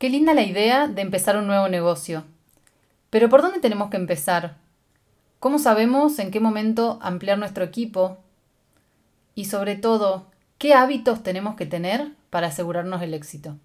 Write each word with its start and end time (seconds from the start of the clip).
Qué 0.00 0.08
linda 0.08 0.32
la 0.32 0.44
idea 0.44 0.88
de 0.88 1.02
empezar 1.02 1.36
un 1.36 1.46
nuevo 1.46 1.68
negocio. 1.68 2.24
Pero 3.10 3.28
¿por 3.28 3.42
dónde 3.42 3.60
tenemos 3.60 3.90
que 3.90 3.98
empezar? 3.98 4.56
¿Cómo 5.40 5.58
sabemos 5.58 6.18
en 6.18 6.30
qué 6.30 6.40
momento 6.40 6.98
ampliar 7.02 7.36
nuestro 7.36 7.64
equipo? 7.64 8.16
Y 9.34 9.44
sobre 9.44 9.76
todo, 9.76 10.24
¿qué 10.56 10.72
hábitos 10.72 11.22
tenemos 11.22 11.54
que 11.54 11.66
tener 11.66 12.12
para 12.30 12.46
asegurarnos 12.46 13.02
el 13.02 13.12
éxito? 13.12 13.58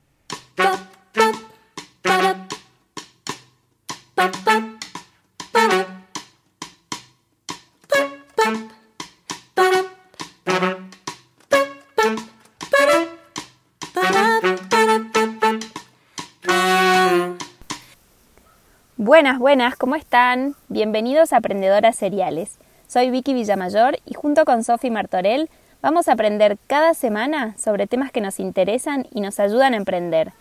Buenas, 19.16 19.40
buenas, 19.40 19.78
¿cómo 19.78 19.96
están? 19.96 20.56
Bienvenidos 20.68 21.32
a 21.32 21.38
Aprendedoras 21.38 21.96
Seriales. 21.96 22.58
Soy 22.86 23.12
Vicky 23.12 23.34
Villamayor 23.34 23.98
y 24.06 24.14
junto 24.14 24.44
con 24.44 24.66
Sofi 24.66 24.92
Martorell 24.92 25.50
vamos 25.82 26.10
a 26.10 26.12
aprender 26.12 26.58
cada 26.68 26.94
semana 26.94 27.56
sobre 27.58 27.88
temas 27.88 28.12
que 28.12 28.20
nos 28.20 28.42
interesan 28.42 29.08
y 29.12 29.22
nos 29.22 29.40
ayudan 29.40 29.74
a 29.74 29.78
emprender. 29.78 30.34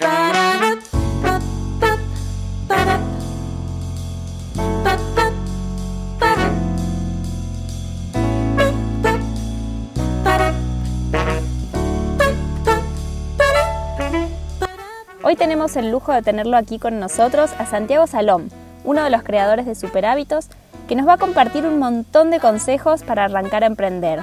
Hoy 15.23 15.37
tenemos 15.37 15.77
el 15.77 15.93
lujo 15.93 16.13
de 16.13 16.23
tenerlo 16.23 16.57
aquí 16.57 16.81
con 16.81 16.99
nosotros 16.99 17.53
a 17.59 17.67
Santiago 17.67 18.09
Salom, 18.09 18.49
uno 18.85 19.03
de 19.03 19.11
los 19.11 19.23
creadores 19.23 19.67
de 19.67 19.75
Super 19.75 20.05
Hábitos, 20.07 20.49
que 20.87 20.95
nos 20.95 21.09
va 21.09 21.15
a 21.15 21.19
compartir 21.19 21.65
un 21.65 21.79
montón 21.79 22.31
de 22.31 22.39
consejos 22.39 23.03
para 23.03 23.25
arrancar 23.25 23.65
a 23.65 23.67
emprender. 23.67 24.21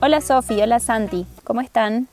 Hola 0.00 0.20
Sofi, 0.22 0.60
hola 0.60 0.80
Santi, 0.80 1.26
¿cómo 1.44 1.60
están? 1.60 2.08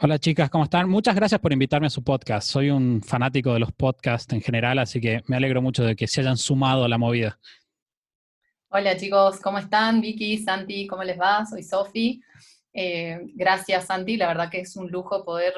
Hola 0.00 0.18
chicas, 0.18 0.50
¿cómo 0.50 0.64
están? 0.64 0.88
Muchas 0.88 1.14
gracias 1.14 1.40
por 1.40 1.52
invitarme 1.52 1.86
a 1.86 1.90
su 1.90 2.02
podcast. 2.02 2.48
Soy 2.48 2.70
un 2.70 3.02
fanático 3.02 3.52
de 3.52 3.60
los 3.60 3.70
podcasts 3.70 4.32
en 4.32 4.40
general, 4.40 4.78
así 4.78 5.00
que 5.00 5.22
me 5.26 5.36
alegro 5.36 5.62
mucho 5.62 5.84
de 5.84 5.94
que 5.94 6.08
se 6.08 6.22
hayan 6.22 6.36
sumado 6.36 6.84
a 6.84 6.88
la 6.88 6.98
movida. 6.98 7.38
Hola 8.70 8.96
chicos, 8.96 9.40
¿cómo 9.40 9.58
están? 9.58 10.00
Vicky, 10.00 10.38
Santi, 10.38 10.86
¿cómo 10.86 11.04
les 11.04 11.20
va? 11.20 11.44
Soy 11.46 11.62
Sofi. 11.62 12.20
Eh, 12.72 13.20
gracias 13.34 13.86
Santi, 13.86 14.16
la 14.16 14.28
verdad 14.28 14.50
que 14.50 14.60
es 14.60 14.74
un 14.74 14.90
lujo 14.90 15.24
poder 15.24 15.52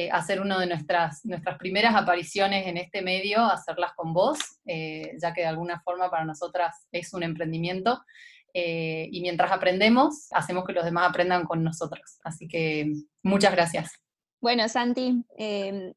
eh, 0.00 0.08
hacer 0.10 0.40
una 0.40 0.58
de 0.58 0.66
nuestras, 0.66 1.26
nuestras 1.26 1.58
primeras 1.58 1.94
apariciones 1.94 2.66
en 2.66 2.78
este 2.78 3.02
medio, 3.02 3.44
hacerlas 3.44 3.92
con 3.94 4.14
vos, 4.14 4.38
eh, 4.64 5.12
ya 5.20 5.34
que 5.34 5.42
de 5.42 5.46
alguna 5.46 5.78
forma 5.80 6.10
para 6.10 6.24
nosotras 6.24 6.86
es 6.90 7.12
un 7.12 7.22
emprendimiento. 7.22 8.02
Eh, 8.54 9.08
y 9.12 9.20
mientras 9.20 9.52
aprendemos, 9.52 10.28
hacemos 10.30 10.64
que 10.64 10.72
los 10.72 10.86
demás 10.86 11.10
aprendan 11.10 11.44
con 11.44 11.62
nosotros. 11.62 12.18
Así 12.24 12.48
que 12.48 12.90
muchas 13.22 13.52
gracias. 13.52 13.92
Bueno, 14.40 14.66
Santi, 14.70 15.22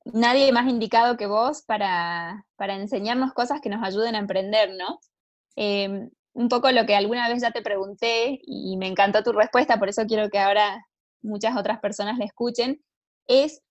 nadie 0.03 0.51
más 0.51 0.67
indicado 0.67 1.15
que 1.15 1.25
vos 1.25 1.61
para, 1.61 2.45
para, 2.57 2.75
enseñarnos 2.75 3.31
cosas 3.31 3.61
que 3.61 3.69
nos 3.69 3.81
ayuden 3.87 4.15
a 4.15 4.19
emprender, 4.19 4.71
¿no? 4.77 4.99
un 6.35 6.49
poco 6.49 6.71
lo 6.71 6.85
que 6.85 6.95
alguna 6.95 7.29
vez 7.29 7.41
ya 7.41 7.51
te 7.51 7.61
pregunté 7.61 8.39
y 8.41 8.75
me 8.75 8.87
encantó 8.87 9.23
tu 9.23 9.31
respuesta, 9.31 9.77
por 9.77 9.87
eso 9.87 10.05
quiero 10.07 10.29
que 10.29 10.39
ahora 10.39 10.83
muchas 11.21 11.55
otras 11.55 11.79
personas 11.79 12.17
la 12.17 12.25
escuchen, 12.25 12.81
es 13.27 13.62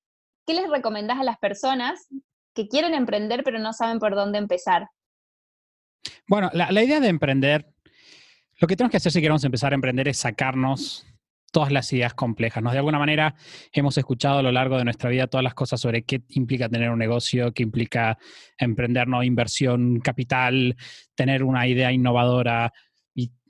¿qué 0.46 0.54
les 0.54 0.68
recomendás 0.70 1.18
a 1.18 1.24
las 1.24 1.38
personas 1.38 2.08
que 2.54 2.68
quieren 2.68 2.94
emprender 2.94 3.42
pero 3.44 3.58
no 3.58 3.72
saben 3.72 3.98
por 3.98 4.14
dónde 4.14 4.38
empezar? 4.38 4.88
Bueno, 6.26 6.50
la, 6.52 6.82
idea 6.82 7.00
de 7.00 7.08
emprender, 7.08 7.66
lo 8.58 8.68
que 8.68 8.76
tenemos 8.76 8.90
que 8.90 8.96
hacer 8.96 9.12
si 9.12 9.20
queremos 9.20 9.44
empezar 9.44 9.72
a 9.72 9.74
emprender 9.74 10.08
es 10.08 10.18
sacarnos 10.18 11.06
todas 11.52 11.70
las 11.70 11.92
ideas 11.92 12.14
complejas. 12.14 12.62
De 12.62 12.78
alguna 12.78 12.98
manera 12.98 13.34
hemos 13.72 13.96
escuchado 13.98 14.38
a 14.38 14.42
lo 14.42 14.50
largo 14.50 14.78
de 14.78 14.84
nuestra 14.84 15.10
vida 15.10 15.26
todas 15.26 15.44
las 15.44 15.54
cosas 15.54 15.80
sobre 15.80 16.02
qué 16.02 16.22
implica 16.30 16.68
tener 16.68 16.90
un 16.90 16.98
negocio, 16.98 17.52
qué 17.52 17.62
implica 17.62 18.18
emprender, 18.56 19.06
¿no? 19.06 19.22
inversión, 19.22 20.00
capital, 20.00 20.76
tener 21.14 21.44
una 21.44 21.66
idea 21.66 21.92
innovadora, 21.92 22.72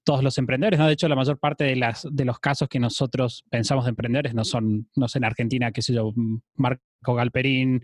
todos 0.04 0.22
los 0.22 0.36
emprendedores, 0.38 0.78
¿no? 0.78 0.86
De 0.86 0.94
hecho, 0.94 1.08
la 1.08 1.16
mayor 1.16 1.38
parte 1.38 1.64
de, 1.64 1.76
las, 1.76 2.06
de 2.10 2.24
los 2.24 2.38
casos 2.38 2.68
que 2.68 2.78
nosotros 2.78 3.44
pensamos 3.50 3.84
de 3.84 3.90
emprendedores 3.90 4.34
no 4.34 4.44
son, 4.44 4.88
no 4.96 5.08
sé, 5.08 5.18
en 5.18 5.24
Argentina, 5.24 5.72
qué 5.72 5.82
sé 5.82 5.94
yo, 5.94 6.12
Marco 6.56 7.14
Galperín, 7.14 7.82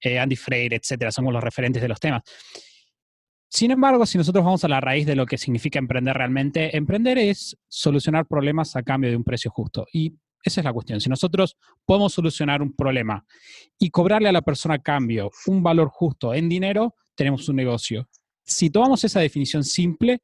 eh, 0.00 0.18
Andy 0.18 0.36
Freire, 0.36 0.76
etcétera, 0.76 1.12
somos 1.12 1.32
los 1.32 1.42
referentes 1.42 1.80
de 1.80 1.88
los 1.88 2.00
temas. 2.00 2.22
Sin 3.48 3.70
embargo, 3.70 4.06
si 4.06 4.16
nosotros 4.16 4.44
vamos 4.44 4.64
a 4.64 4.68
la 4.68 4.80
raíz 4.80 5.06
de 5.06 5.14
lo 5.14 5.26
que 5.26 5.36
significa 5.36 5.78
emprender 5.78 6.16
realmente, 6.16 6.74
emprender 6.76 7.18
es 7.18 7.56
solucionar 7.68 8.26
problemas 8.26 8.74
a 8.76 8.82
cambio 8.82 9.10
de 9.10 9.16
un 9.16 9.24
precio 9.24 9.50
justo. 9.50 9.86
Y 9.92 10.14
esa 10.42 10.62
es 10.62 10.64
la 10.64 10.72
cuestión. 10.72 11.00
Si 11.00 11.08
nosotros 11.08 11.56
podemos 11.84 12.14
solucionar 12.14 12.62
un 12.62 12.74
problema 12.74 13.24
y 13.78 13.90
cobrarle 13.90 14.30
a 14.30 14.32
la 14.32 14.42
persona 14.42 14.76
a 14.76 14.78
cambio 14.78 15.30
un 15.46 15.62
valor 15.62 15.90
justo 15.90 16.32
en 16.34 16.48
dinero, 16.48 16.96
tenemos 17.14 17.48
un 17.48 17.56
negocio. 17.56 18.08
Si 18.42 18.70
tomamos 18.70 19.04
esa 19.04 19.20
definición 19.20 19.62
simple, 19.62 20.22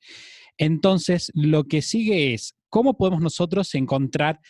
entonces, 0.59 1.31
lo 1.35 1.65
que 1.65 1.83
sigue 1.83 2.35
es 2.35 2.55
cómo 2.69 2.97
podemos 2.97 3.21
nosotros 3.21 3.75
encontrar 3.75 4.41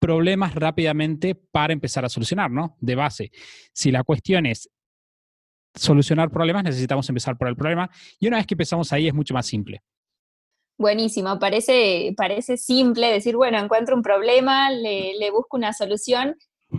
problemas 0.00 0.54
rápidamente 0.54 1.34
para 1.34 1.72
empezar 1.72 2.04
a 2.04 2.08
solucionar, 2.08 2.50
¿no? 2.50 2.76
De 2.80 2.94
base. 2.94 3.30
Si 3.72 3.92
la 3.92 4.02
cuestión 4.02 4.46
es 4.46 4.70
solucionar 5.74 6.30
problemas, 6.30 6.64
necesitamos 6.64 7.08
empezar 7.08 7.36
por 7.36 7.48
el 7.48 7.56
problema 7.56 7.90
y 8.18 8.26
una 8.26 8.38
vez 8.38 8.46
que 8.46 8.54
empezamos 8.54 8.92
ahí 8.92 9.06
es 9.06 9.14
mucho 9.14 9.34
más 9.34 9.46
simple. 9.46 9.82
Buenísimo, 10.78 11.38
parece, 11.38 12.14
parece 12.16 12.56
simple 12.56 13.12
decir, 13.12 13.36
bueno, 13.36 13.58
encuentro 13.58 13.94
un 13.94 14.02
problema, 14.02 14.70
le, 14.70 15.30
busco 15.30 15.58
una 15.58 15.74
solución, 15.74 16.36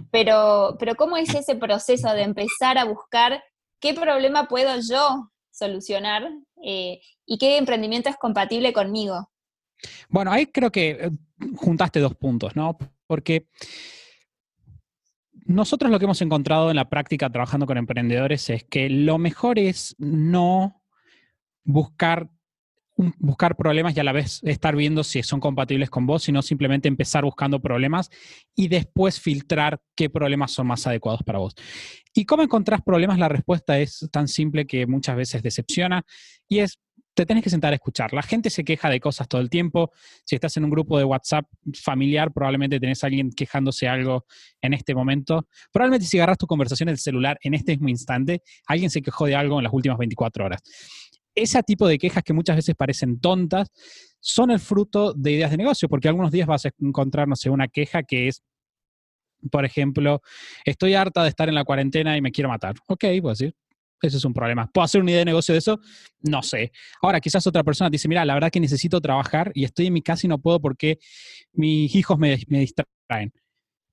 pero, 0.09 0.75
pero 0.79 0.95
¿cómo 0.95 1.17
es 1.17 1.35
ese 1.35 1.55
proceso 1.55 2.11
de 2.13 2.23
empezar 2.23 2.79
a 2.79 2.85
buscar 2.85 3.43
qué 3.79 3.93
problema 3.93 4.47
puedo 4.47 4.71
yo 4.89 5.29
solucionar 5.51 6.27
eh, 6.63 6.99
y 7.31 7.37
qué 7.37 7.57
emprendimiento 7.57 8.09
es 8.09 8.17
compatible 8.17 8.73
conmigo. 8.73 9.31
Bueno, 10.09 10.33
ahí 10.33 10.47
creo 10.47 10.69
que 10.69 10.89
eh, 10.89 11.11
juntaste 11.55 12.01
dos 12.01 12.13
puntos, 12.13 12.57
¿no? 12.57 12.77
Porque 13.07 13.47
nosotros 15.45 15.89
lo 15.89 15.97
que 15.97 16.03
hemos 16.03 16.21
encontrado 16.21 16.69
en 16.69 16.75
la 16.75 16.89
práctica 16.89 17.29
trabajando 17.29 17.65
con 17.65 17.77
emprendedores 17.77 18.49
es 18.49 18.65
que 18.65 18.89
lo 18.89 19.17
mejor 19.17 19.59
es 19.59 19.95
no 19.97 20.83
buscar 21.63 22.29
buscar 23.17 23.55
problemas 23.55 23.95
y 23.95 23.99
a 23.99 24.03
la 24.03 24.11
vez 24.11 24.41
estar 24.43 24.75
viendo 24.75 25.03
si 25.03 25.23
son 25.23 25.39
compatibles 25.39 25.89
con 25.89 26.05
vos, 26.05 26.23
sino 26.23 26.41
simplemente 26.41 26.87
empezar 26.87 27.23
buscando 27.23 27.59
problemas 27.61 28.09
y 28.55 28.67
después 28.67 29.19
filtrar 29.19 29.81
qué 29.95 30.09
problemas 30.09 30.51
son 30.51 30.67
más 30.67 30.85
adecuados 30.87 31.23
para 31.23 31.39
vos. 31.39 31.55
¿Y 32.13 32.25
cómo 32.25 32.43
encontrás 32.43 32.81
problemas? 32.81 33.17
La 33.19 33.29
respuesta 33.29 33.79
es 33.79 34.07
tan 34.11 34.27
simple 34.27 34.67
que 34.67 34.85
muchas 34.85 35.15
veces 35.15 35.41
decepciona 35.41 36.03
y 36.47 36.59
es 36.59 36.79
te 37.13 37.25
tenés 37.25 37.43
que 37.43 37.49
sentar 37.49 37.73
a 37.73 37.75
escuchar. 37.75 38.13
La 38.13 38.21
gente 38.21 38.49
se 38.49 38.63
queja 38.63 38.89
de 38.89 38.99
cosas 38.99 39.27
todo 39.27 39.41
el 39.41 39.49
tiempo. 39.49 39.91
Si 40.23 40.35
estás 40.35 40.55
en 40.57 40.63
un 40.63 40.69
grupo 40.69 40.97
de 40.97 41.03
WhatsApp 41.03 41.45
familiar, 41.73 42.31
probablemente 42.31 42.79
tenés 42.79 43.03
a 43.03 43.07
alguien 43.07 43.31
quejándose 43.31 43.87
algo 43.87 44.25
en 44.61 44.73
este 44.73 44.95
momento. 44.95 45.47
Probablemente 45.71 46.07
si 46.07 46.17
agarras 46.17 46.37
tu 46.37 46.47
conversación 46.47 46.89
en 46.89 46.93
el 46.93 46.99
celular 46.99 47.37
en 47.41 47.53
este 47.53 47.73
mismo 47.73 47.89
instante, 47.89 48.41
alguien 48.65 48.89
se 48.89 49.01
quejó 49.01 49.25
de 49.25 49.35
algo 49.35 49.59
en 49.59 49.65
las 49.65 49.73
últimas 49.73 49.97
24 49.97 50.45
horas 50.45 50.61
ese 51.35 51.61
tipo 51.63 51.87
de 51.87 51.97
quejas 51.97 52.23
que 52.23 52.33
muchas 52.33 52.55
veces 52.55 52.75
parecen 52.75 53.19
tontas 53.19 53.69
son 54.19 54.51
el 54.51 54.59
fruto 54.59 55.13
de 55.13 55.31
ideas 55.31 55.51
de 55.51 55.57
negocio, 55.57 55.89
porque 55.89 56.07
algunos 56.07 56.31
días 56.31 56.47
vas 56.47 56.65
a 56.65 56.71
encontrar, 56.79 57.27
no 57.27 57.35
una 57.51 57.67
queja 57.67 58.03
que 58.03 58.27
es, 58.27 58.43
por 59.51 59.65
ejemplo, 59.65 60.21
estoy 60.65 60.93
harta 60.93 61.23
de 61.23 61.29
estar 61.29 61.49
en 61.49 61.55
la 61.55 61.63
cuarentena 61.63 62.15
y 62.15 62.21
me 62.21 62.31
quiero 62.31 62.49
matar. 62.49 62.75
Ok, 62.87 63.05
puedo 63.21 63.29
decir, 63.29 63.55
ese 64.07 64.17
es 64.17 64.25
un 64.25 64.33
problema. 64.33 64.69
¿Puedo 64.71 64.85
hacer 64.85 65.01
una 65.01 65.11
idea 65.11 65.19
de 65.19 65.25
negocio 65.25 65.53
de 65.53 65.59
eso? 65.59 65.79
No 66.21 66.41
sé. 66.43 66.71
Ahora, 67.01 67.19
quizás 67.19 67.45
otra 67.47 67.63
persona 67.63 67.89
dice, 67.89 68.07
mira, 68.07 68.25
la 68.25 68.33
verdad 68.33 68.51
que 68.51 68.59
necesito 68.59 68.99
trabajar 69.01 69.51
y 69.53 69.63
estoy 69.63 69.87
en 69.87 69.93
mi 69.93 70.01
casa 70.01 70.27
y 70.27 70.29
no 70.29 70.39
puedo 70.39 70.59
porque 70.59 70.99
mis 71.53 71.93
hijos 71.95 72.17
me, 72.17 72.39
me 72.47 72.59
distraen. 72.59 73.33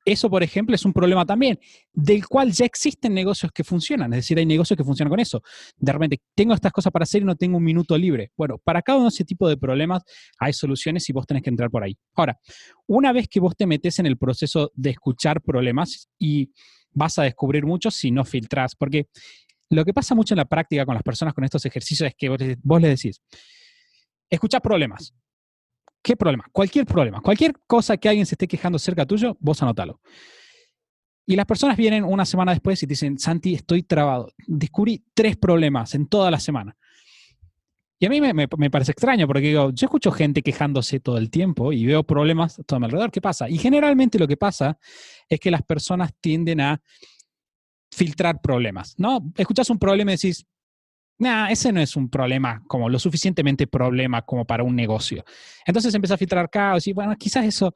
Eso, 0.09 0.31
por 0.31 0.43
ejemplo, 0.43 0.75
es 0.75 0.87
un 0.87 0.95
problema 0.95 1.27
también, 1.27 1.59
del 1.93 2.27
cual 2.27 2.51
ya 2.51 2.65
existen 2.65 3.13
negocios 3.13 3.53
que 3.53 3.63
funcionan, 3.63 4.11
es 4.15 4.21
decir, 4.21 4.39
hay 4.39 4.47
negocios 4.47 4.75
que 4.75 4.83
funcionan 4.83 5.11
con 5.11 5.21
eso. 5.21 5.43
De 5.77 5.93
repente, 5.93 6.23
tengo 6.35 6.55
estas 6.55 6.73
cosas 6.73 6.91
para 6.91 7.03
hacer 7.03 7.21
y 7.21 7.27
no 7.27 7.37
tengo 7.37 7.59
un 7.59 7.65
minuto 7.65 7.99
libre. 7.99 8.33
Bueno, 8.35 8.57
para 8.57 8.81
cada 8.81 8.97
uno 8.97 9.11
de 9.11 9.15
ese 9.15 9.27
tipo 9.27 9.47
de 9.47 9.59
problemas 9.59 10.03
hay 10.39 10.55
soluciones 10.55 11.07
y 11.11 11.13
vos 11.13 11.27
tenés 11.27 11.43
que 11.43 11.51
entrar 11.51 11.69
por 11.69 11.83
ahí. 11.83 11.95
Ahora, 12.15 12.41
una 12.87 13.13
vez 13.13 13.29
que 13.29 13.39
vos 13.39 13.55
te 13.55 13.67
metes 13.67 13.99
en 13.99 14.07
el 14.07 14.17
proceso 14.17 14.73
de 14.75 14.91
escuchar 14.91 15.43
problemas 15.43 16.09
y 16.19 16.53
vas 16.91 17.19
a 17.19 17.25
descubrir 17.25 17.67
muchos 17.67 17.95
si 17.95 18.11
no 18.11 18.25
filtrás, 18.25 18.75
porque 18.75 19.09
lo 19.71 19.85
que 19.85 19.93
pasa 19.93 20.15
mucho 20.15 20.35
en 20.35 20.39
la 20.39 20.45
práctica 20.45 20.85
con 20.87 20.95
las 20.95 21.03
personas 21.03 21.35
con 21.35 21.45
estos 21.45 21.65
ejercicios 21.65 22.09
es 22.09 22.15
que 22.17 22.29
vos, 22.29 22.39
vos 22.63 22.81
les 22.81 23.01
decís, 23.01 23.23
escucha 24.31 24.61
problemas, 24.61 25.15
¿Qué 26.03 26.17
problema? 26.17 26.47
Cualquier 26.53 26.87
problema, 26.87 27.21
cualquier 27.21 27.55
cosa 27.67 27.97
que 27.97 28.09
alguien 28.09 28.25
se 28.25 28.35
esté 28.35 28.47
quejando 28.47 28.79
cerca 28.79 29.05
tuyo, 29.05 29.37
vos 29.41 29.63
anótalo. 29.63 30.01
Y 31.27 31.37
las 31.37 31.45
personas 31.45 31.77
vienen 31.77 32.05
una 32.05 32.25
semana 32.25 32.53
después 32.53 32.83
y 32.83 32.87
te 32.87 32.93
dicen, 32.93 33.19
Santi, 33.19 33.55
estoy 33.55 33.83
trabado. 33.83 34.33
Descubrí 34.47 35.05
tres 35.13 35.37
problemas 35.37 35.95
en 35.95 36.07
toda 36.07 36.31
la 36.31 36.41
semana. 36.41 36.77
Y 37.99 38.07
a 38.07 38.09
mí 38.09 38.21
me, 38.21 38.71
parece 38.71 38.93
extraño 38.93 39.27
porque 39.27 39.49
digo, 39.49 39.71
yo 39.71 39.87
escucho 39.87 40.13
gente 40.13 40.41
quejándose 40.41 41.01
todo 41.01 41.19
el 41.19 41.31
tiempo 41.31 41.73
y 41.73 41.85
veo 41.85 42.05
problemas 42.05 42.63
todo 42.67 42.77
a 42.77 42.81
mi 42.81 42.87
alrededor. 42.87 43.11
¿Qué 43.11 43.21
pasa? 43.21 43.51
Y 43.51 43.59
generalmente 43.59 44.19
lo 44.19 44.29
que 44.29 44.37
pasa 44.37 44.79
es 45.29 45.41
que 45.41 45.51
las 45.51 45.63
personas 45.63 46.13
tienden 46.21 46.61
a 46.61 46.81
filtrar 47.99 48.41
problemas, 48.41 48.95
¿no? 48.97 49.21
Escuchas 49.37 49.69
un 49.71 49.79
problema 49.79 50.13
y 50.13 50.15
decís, 50.15 50.47
nah, 51.19 51.49
ese 51.49 51.73
no 51.73 51.81
es 51.81 51.97
un 51.97 52.09
problema 52.09 52.63
como 52.69 52.89
lo 52.89 52.99
suficientemente 52.99 53.67
problema 53.67 54.23
como 54.23 54.45
para 54.45 54.63
un 54.63 54.77
negocio. 54.77 55.25
Entonces 55.67 55.93
empieza 55.95 56.15
a 56.15 56.19
filtrar 56.19 56.49
caos 56.49 56.87
y 56.87 56.93
bueno, 56.93 57.17
quizás 57.17 57.45
eso, 57.45 57.75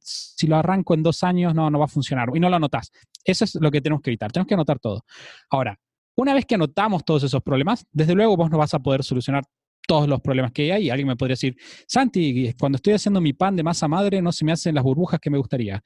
si 0.00 0.46
lo 0.46 0.56
arranco 0.56 0.94
en 0.94 1.02
dos 1.02 1.24
años, 1.24 1.52
no, 1.52 1.68
no 1.68 1.78
va 1.80 1.86
a 1.86 1.88
funcionar 1.88 2.28
y 2.32 2.38
no 2.38 2.48
lo 2.48 2.56
anotas. 2.56 2.92
Eso 3.24 3.44
es 3.44 3.56
lo 3.56 3.70
que 3.70 3.80
tenemos 3.80 4.02
que 4.02 4.10
evitar, 4.10 4.30
tenemos 4.30 4.46
que 4.46 4.54
anotar 4.54 4.78
todo. 4.78 5.04
Ahora, 5.50 5.76
una 6.16 6.32
vez 6.32 6.46
que 6.46 6.54
anotamos 6.54 7.04
todos 7.04 7.24
esos 7.24 7.42
problemas, 7.42 7.86
desde 7.90 8.14
luego 8.14 8.36
vos 8.36 8.50
no 8.50 8.58
vas 8.58 8.72
a 8.72 8.78
poder 8.78 9.02
solucionar 9.02 9.44
todos 9.88 10.06
los 10.06 10.20
problemas 10.20 10.52
que 10.52 10.70
hay. 10.70 10.90
Alguien 10.90 11.08
me 11.08 11.16
podría 11.16 11.32
decir, 11.32 11.56
Santi, 11.86 12.52
cuando 12.60 12.76
estoy 12.76 12.92
haciendo 12.92 13.22
mi 13.22 13.32
pan 13.32 13.56
de 13.56 13.62
masa 13.62 13.88
madre 13.88 14.20
no 14.20 14.32
se 14.32 14.44
me 14.44 14.52
hacen 14.52 14.74
las 14.74 14.84
burbujas 14.84 15.18
que 15.18 15.30
me 15.30 15.38
gustaría. 15.38 15.82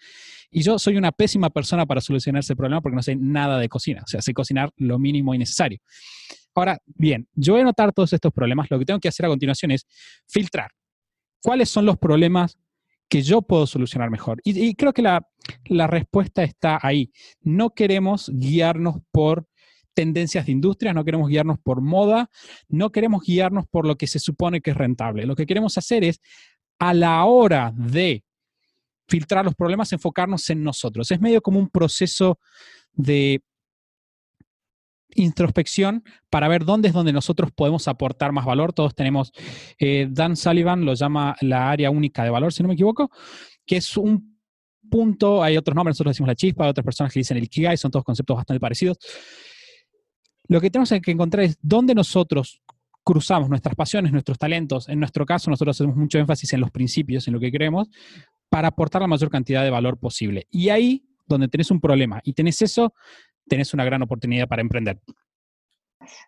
Y 0.51 0.63
yo 0.63 0.77
soy 0.77 0.97
una 0.97 1.13
pésima 1.13 1.51
persona 1.51 1.87
para 1.87 2.01
solucionar 2.01 2.41
ese 2.41 2.57
problema 2.57 2.81
porque 2.81 2.97
no 2.97 3.03
sé 3.03 3.15
nada 3.15 3.61
de 3.61 3.69
cocina. 3.69 4.03
O 4.05 4.09
sea, 4.09 4.21
sé 4.21 4.35
cocinar 4.35 4.71
lo 4.77 4.99
mínimo 4.99 5.35
y 5.37 5.39
necesario. 5.39 5.79
Ahora, 6.53 6.79
bien, 6.85 7.29
yo 7.35 7.53
voy 7.53 7.61
a 7.61 7.63
anotar 7.63 7.93
todos 7.93 8.13
estos 8.13 8.33
problemas. 8.33 8.69
Lo 8.71 8.79
que 8.81 8.85
tengo 8.85 8.99
que 8.99 9.07
hacer 9.07 9.25
a 9.25 9.29
continuación 9.29 9.71
es 9.71 9.87
filtrar. 10.27 10.73
¿Cuáles 11.41 11.69
son 11.69 11.87
los 11.87 11.97
problemas 11.97 12.59
que 13.09 13.23
yo 13.23 13.41
puedo 13.41 13.69
solucionar 13.69 14.11
mejor? 14.11 14.41
Y, 14.43 14.75
creo 14.75 14.93
que 14.93 15.03
la, 15.03 15.25
la 15.67 15.87
respuesta 15.87 16.43
está 16.43 16.81
ahí. 16.83 17.13
No 17.41 17.71
queremos 17.71 18.33
guiarnos 18.35 18.97
por 19.13 19.47
tendencias 19.95 20.47
de 20.47 20.53
industria, 20.53 20.93
no 20.93 21.05
queremos 21.05 21.29
guiarnos 21.29 21.59
por 21.59 21.81
moda, 21.81 22.31
no 22.69 22.91
queremos 22.91 23.23
guiarnos 23.25 23.67
por 23.69 23.87
lo 23.87 23.97
que 23.97 24.07
se 24.07 24.19
supone 24.19 24.61
que 24.61 24.71
es 24.71 24.77
rentable. 24.77 25.27
Lo 25.27 25.37
que 25.37 25.47
queremos 25.47 25.77
hacer 25.79 26.05
es, 26.05 26.21
a 26.79 26.95
la 26.95 27.25
hora 27.25 27.73
de 27.77 28.25
filtrar 29.07 29.45
los 29.45 29.55
problemas, 29.55 29.93
enfocarnos 29.93 30.49
en 30.51 30.63
nosotros. 30.63 31.11
Es 31.11 31.21
medio 31.21 31.43
como 31.43 31.59
un 31.59 31.69
proceso 31.69 32.39
de 32.93 33.43
introspección 35.15 36.03
para 36.31 36.49
ver 36.49 36.65
dónde 36.65 36.89
es 36.89 36.95
donde 36.95 37.13
nosotros 37.13 37.51
podemos 37.53 37.89
aportar 37.89 38.33
más 38.33 38.47
valor. 38.47 38.73
Todos 38.73 38.95
tenemos, 38.95 39.33
eh, 39.79 40.09
Dan 40.11 40.37
Sullivan 40.37 40.85
lo 40.85 40.95
llama 40.95 41.37
la 41.41 41.71
área 41.71 41.91
única 41.91 42.25
de 42.25 42.31
valor, 42.31 42.53
si 42.53 42.63
no 42.63 42.69
me 42.69 42.75
equivoco, 42.75 43.11
que 43.67 43.77
es 43.77 43.97
un 43.97 44.39
punto, 44.91 45.43
hay 45.43 45.57
otros 45.57 45.75
nombres, 45.75 45.95
nosotros 45.95 46.15
decimos 46.15 46.29
la 46.29 46.35
chispa, 46.35 46.65
hay 46.65 46.71
otras 46.71 46.85
personas 46.85 47.13
que 47.13 47.21
dicen 47.21 47.37
el 47.37 47.45
Ikigai, 47.45 47.77
son 47.77 47.91
todos 47.91 48.05
conceptos 48.05 48.37
bastante 48.37 48.61
parecidos, 48.61 48.99
lo 50.49 50.61
que 50.61 50.71
tenemos 50.71 50.91
que 50.91 51.11
encontrar 51.11 51.45
es 51.45 51.59
dónde 51.63 51.95
nosotros 51.95 52.63
cruzamos 53.05 53.49
nuestras 53.49 53.75
pasiones, 53.75 54.13
nuestros 54.13 54.39
talentos. 54.39 54.89
En 54.89 54.99
nuestro 54.99 55.27
caso, 55.27 55.51
nosotros 55.51 55.77
hacemos 55.77 55.97
mucho 55.97 56.19
énfasis 56.19 56.53
en 56.53 56.61
los 56.61 56.71
principios, 56.71 57.27
en 57.27 57.35
lo 57.35 57.41
que 57.41 57.51
creemos, 57.51 57.89
para 58.49 58.69
aportar 58.69 59.03
la 59.03 59.09
mayor 59.09 59.31
cantidad 59.31 59.63
de 59.65 59.71
valor 59.71 59.99
posible. 59.99 60.47
Y 60.51 60.69
ahí, 60.69 61.05
donde 61.27 61.49
tenés 61.49 61.71
un 61.71 61.81
problema 61.81 62.21
y 62.25 62.33
tenés 62.33 62.63
eso, 62.63 62.95
tenés 63.49 63.75
una 63.75 63.85
gran 63.85 64.03
oportunidad 64.03 64.49
para 64.49 64.63
emprender. 64.63 65.01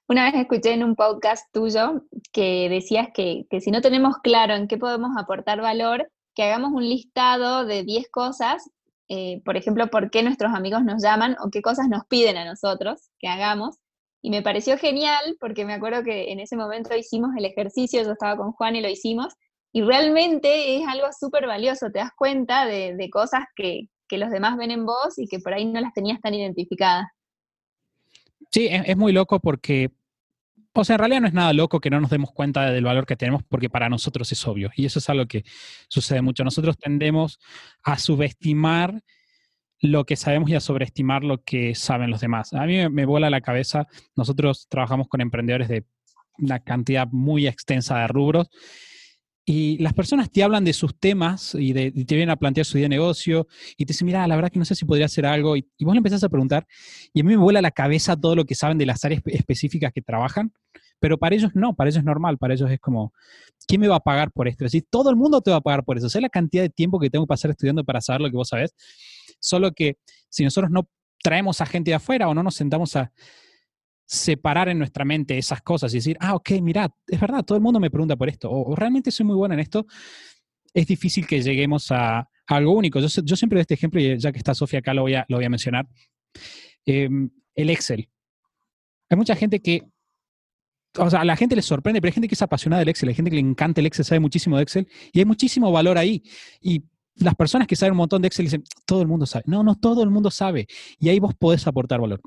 Una 0.08 0.24
vez 0.24 0.34
escuché 0.40 0.72
en 0.72 0.84
un 0.84 0.94
podcast 0.94 1.52
tuyo 1.52 2.04
que 2.32 2.68
decías 2.68 3.08
que, 3.12 3.46
si 3.60 3.70
no 3.70 3.80
tenemos 3.80 4.16
claro 4.22 4.54
en 4.54 4.68
qué 4.68 4.78
podemos 4.78 5.10
aportar 5.16 5.60
valor, 5.60 6.10
que 6.34 6.44
hagamos 6.44 6.72
un 6.72 6.88
listado 6.88 7.64
de 7.64 7.84
10 7.84 8.08
cosas, 8.10 8.70
eh, 9.08 9.42
por 9.44 9.56
ejemplo, 9.56 9.88
por 9.88 10.10
qué 10.10 10.22
nuestros 10.22 10.54
amigos 10.54 10.84
nos 10.84 11.02
llaman 11.02 11.36
o 11.40 11.50
qué 11.50 11.60
cosas 11.60 11.88
nos 11.88 12.06
piden 12.06 12.36
a 12.36 12.44
nosotros 12.44 13.10
que 13.18 13.28
hagamos, 13.28 13.78
y 14.24 14.30
me 14.30 14.40
pareció 14.40 14.78
genial 14.78 15.36
porque 15.38 15.66
me 15.66 15.74
acuerdo 15.74 16.02
que 16.02 16.32
en 16.32 16.40
ese 16.40 16.56
momento 16.56 16.96
hicimos 16.96 17.32
el 17.36 17.44
ejercicio, 17.44 18.02
yo 18.02 18.12
estaba 18.12 18.38
con 18.38 18.52
Juan 18.52 18.74
y 18.74 18.80
lo 18.80 18.88
hicimos, 18.88 19.34
y 19.70 19.82
realmente 19.82 20.78
es 20.78 20.88
algo 20.88 21.08
súper 21.12 21.46
valioso, 21.46 21.90
te 21.90 21.98
das 21.98 22.12
cuenta 22.16 22.64
de, 22.64 23.10
cosas 23.12 23.44
que, 23.54 23.90
los 24.12 24.30
demás 24.30 24.56
ven 24.56 24.70
en 24.70 24.86
vos 24.86 25.18
y 25.18 25.26
que 25.26 25.40
por 25.40 25.52
ahí 25.52 25.66
no 25.66 25.78
las 25.78 25.92
tenías 25.92 26.20
tan 26.20 26.32
identificadas. 26.32 27.06
Sí, 28.50 28.68
es, 28.70 28.96
muy 28.96 29.12
loco 29.12 29.40
porque, 29.40 29.90
o 30.72 30.84
sea, 30.84 30.94
en 30.94 31.00
realidad 31.00 31.20
no 31.20 31.26
es 31.26 31.34
nada 31.34 31.52
loco 31.52 31.80
que 31.80 31.90
no 31.90 32.00
nos 32.00 32.10
demos 32.10 32.32
cuenta 32.32 32.70
del 32.70 32.84
valor 32.84 33.04
que 33.04 33.16
tenemos 33.16 33.42
porque 33.42 33.68
para 33.68 33.90
nosotros 33.90 34.30
es 34.30 34.46
obvio. 34.46 34.70
Y 34.76 34.86
eso 34.86 35.00
es 35.00 35.10
algo 35.10 35.26
que 35.26 35.44
sucede 35.88 36.22
mucho. 36.22 36.44
Nosotros 36.44 36.78
tendemos 36.78 37.40
a 37.82 37.98
subestimar 37.98 39.02
lo 39.84 40.04
que 40.04 40.16
sabemos 40.16 40.48
y 40.48 40.54
a 40.54 40.60
sobreestimar 40.60 41.24
lo 41.24 41.42
que 41.42 41.74
saben 41.74 42.10
los 42.10 42.22
demás. 42.22 42.54
A 42.54 42.64
mí 42.64 42.88
me, 42.88 43.04
vuela 43.04 43.28
la 43.28 43.42
cabeza, 43.42 43.86
nosotros 44.16 44.66
trabajamos 44.70 45.08
con 45.08 45.20
emprendedores 45.20 45.68
de 45.68 45.84
una 46.38 46.58
cantidad 46.58 47.06
muy 47.12 47.46
extensa 47.46 47.98
de 47.98 48.08
rubros 48.08 48.48
y 49.44 49.76
las 49.82 49.92
personas 49.92 50.30
te 50.30 50.42
hablan 50.42 50.64
de 50.64 50.72
sus 50.72 50.98
temas 50.98 51.54
y, 51.54 51.74
te 51.74 52.14
vienen 52.14 52.30
a 52.30 52.36
plantear 52.36 52.64
su 52.64 52.78
idea 52.78 52.86
de 52.86 52.96
negocio 52.96 53.46
y 53.76 53.84
te 53.84 53.92
dicen, 53.92 54.06
mira, 54.06 54.26
la 54.26 54.36
verdad 54.36 54.50
que 54.50 54.58
no 54.58 54.64
sé 54.64 54.74
si 54.74 54.86
podría 54.86 55.04
hacer 55.04 55.26
algo. 55.26 55.54
Y, 55.54 55.68
vos 55.80 55.92
le 55.92 55.98
empezás 55.98 56.24
a 56.24 56.30
preguntar 56.30 56.66
y 57.12 57.20
a 57.20 57.24
mí 57.24 57.32
me 57.32 57.36
vuela 57.36 57.60
la 57.60 57.70
cabeza 57.70 58.16
todo 58.16 58.34
lo 58.34 58.46
que 58.46 58.54
saben 58.54 58.78
de 58.78 58.86
las 58.86 59.04
áreas 59.04 59.20
específicas 59.26 59.92
que 59.92 60.00
trabajan, 60.00 60.50
pero 60.98 61.18
para 61.18 61.34
ellos 61.34 61.50
no, 61.52 61.74
para 61.74 61.90
ellos 61.90 61.98
es 61.98 62.04
normal, 62.04 62.38
para 62.38 62.54
ellos 62.54 62.70
es 62.70 62.80
como, 62.80 63.12
¿quién 63.68 63.82
me 63.82 63.88
va 63.88 63.96
a 63.96 64.00
pagar 64.00 64.32
por 64.32 64.48
esto? 64.48 64.64
Es 64.64 64.72
decir, 64.72 64.86
todo 64.88 65.10
el 65.10 65.16
mundo 65.16 65.42
te 65.42 65.50
va 65.50 65.58
a 65.58 65.60
pagar 65.60 65.84
por 65.84 65.98
eso. 65.98 66.06
O 66.06 66.20
la 66.20 66.30
cantidad 66.30 66.62
de 66.62 66.70
tiempo 66.70 66.98
que 66.98 67.10
tengo 67.10 67.26
que 67.26 67.28
pasar 67.28 67.50
estudiando 67.50 67.84
para 67.84 68.00
saber 68.00 68.22
lo 68.22 68.30
que 68.30 68.36
vos 68.38 68.48
sabés. 68.48 68.74
Solo 69.44 69.72
que 69.72 69.98
si 70.30 70.42
nosotros 70.42 70.70
no 70.70 70.88
traemos 71.22 71.60
a 71.60 71.66
gente 71.66 71.90
de 71.90 71.96
afuera 71.96 72.28
o 72.28 72.34
no 72.34 72.42
nos 72.42 72.54
sentamos 72.54 72.96
a 72.96 73.12
separar 74.06 74.68
en 74.70 74.78
nuestra 74.78 75.04
mente 75.04 75.36
esas 75.36 75.60
cosas 75.60 75.92
y 75.92 75.98
decir, 75.98 76.16
ah, 76.20 76.34
ok, 76.34 76.52
mirad, 76.62 76.90
es 77.06 77.20
verdad, 77.20 77.44
todo 77.44 77.56
el 77.56 77.62
mundo 77.62 77.78
me 77.78 77.90
pregunta 77.90 78.16
por 78.16 78.28
esto, 78.28 78.50
o, 78.50 78.74
realmente 78.74 79.10
soy 79.10 79.26
muy 79.26 79.36
bueno 79.36 79.54
en 79.54 79.60
esto, 79.60 79.86
es 80.72 80.86
difícil 80.86 81.26
que 81.26 81.42
lleguemos 81.42 81.90
a, 81.92 82.28
algo 82.46 82.72
único. 82.72 83.00
Yo, 83.00 83.08
siempre 83.08 83.56
doy 83.56 83.62
este 83.62 83.74
ejemplo, 83.74 84.00
y 84.00 84.18
ya 84.18 84.30
que 84.30 84.38
está 84.38 84.54
Sofía 84.54 84.80
acá 84.80 84.92
lo 84.92 85.02
voy 85.02 85.14
a, 85.14 85.24
lo 85.28 85.38
voy 85.38 85.46
a 85.46 85.48
mencionar. 85.48 85.88
Em, 86.84 87.30
el 87.54 87.70
Excel. 87.70 88.10
Hay 89.08 89.16
mucha 89.16 89.34
gente 89.34 89.60
que, 89.60 89.82
o 90.98 91.08
sea, 91.08 91.20
a 91.20 91.24
la 91.24 91.36
gente 91.36 91.56
le 91.56 91.62
sorprende, 91.62 92.00
pero 92.00 92.10
hay 92.10 92.14
gente 92.14 92.28
que 92.28 92.34
es 92.34 92.42
apasionada 92.42 92.80
del 92.80 92.88
Excel, 92.90 93.08
hay 93.08 93.14
gente 93.14 93.30
que 93.30 93.36
le 93.36 93.48
encanta 93.48 93.80
el 93.80 93.86
Excel, 93.86 94.04
sabe 94.04 94.20
muchísimo 94.20 94.56
de 94.56 94.62
Excel, 94.62 94.88
y 95.12 95.20
hay 95.20 95.24
muchísimo 95.24 95.72
valor 95.72 95.96
ahí. 95.96 96.22
Y 96.60 96.84
las 97.16 97.34
personas 97.34 97.66
que 97.66 97.76
saben 97.76 97.92
un 97.92 97.98
montón 97.98 98.22
de 98.22 98.28
Excel 98.28 98.46
dicen, 98.46 98.64
todo 98.86 99.02
el 99.02 99.08
mundo 99.08 99.26
sabe. 99.26 99.44
No, 99.46 99.62
no 99.62 99.76
todo 99.76 100.02
el 100.02 100.10
mundo 100.10 100.30
sabe. 100.30 100.66
Y 100.98 101.08
ahí 101.08 101.18
vos 101.18 101.34
podés 101.34 101.66
aportar 101.66 102.00
valor. 102.00 102.20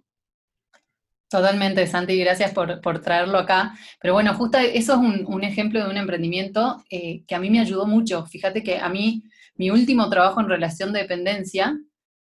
Totalmente, 1.29 1.85
Santi, 1.87 2.17
gracias 2.17 2.53
por, 2.53 3.01
traerlo 3.01 3.37
acá. 3.37 3.73
Pero 3.99 4.13
bueno, 4.13 4.33
justo 4.33 4.57
eso 4.57 4.93
es 4.93 5.27
un, 5.27 5.43
ejemplo 5.43 5.83
de 5.83 5.89
un 5.89 5.97
emprendimiento 5.97 6.83
eh, 6.89 7.23
que 7.27 7.35
a 7.35 7.39
mí 7.39 7.49
me 7.49 7.59
ayudó 7.59 7.85
mucho. 7.85 8.25
Fíjate 8.25 8.63
que 8.63 8.77
a 8.77 8.87
mí, 8.87 9.23
mi 9.55 9.69
último 9.69 10.09
trabajo 10.09 10.39
en 10.39 10.47
relación 10.47 10.93
de 10.93 11.01
dependencia, 11.01 11.77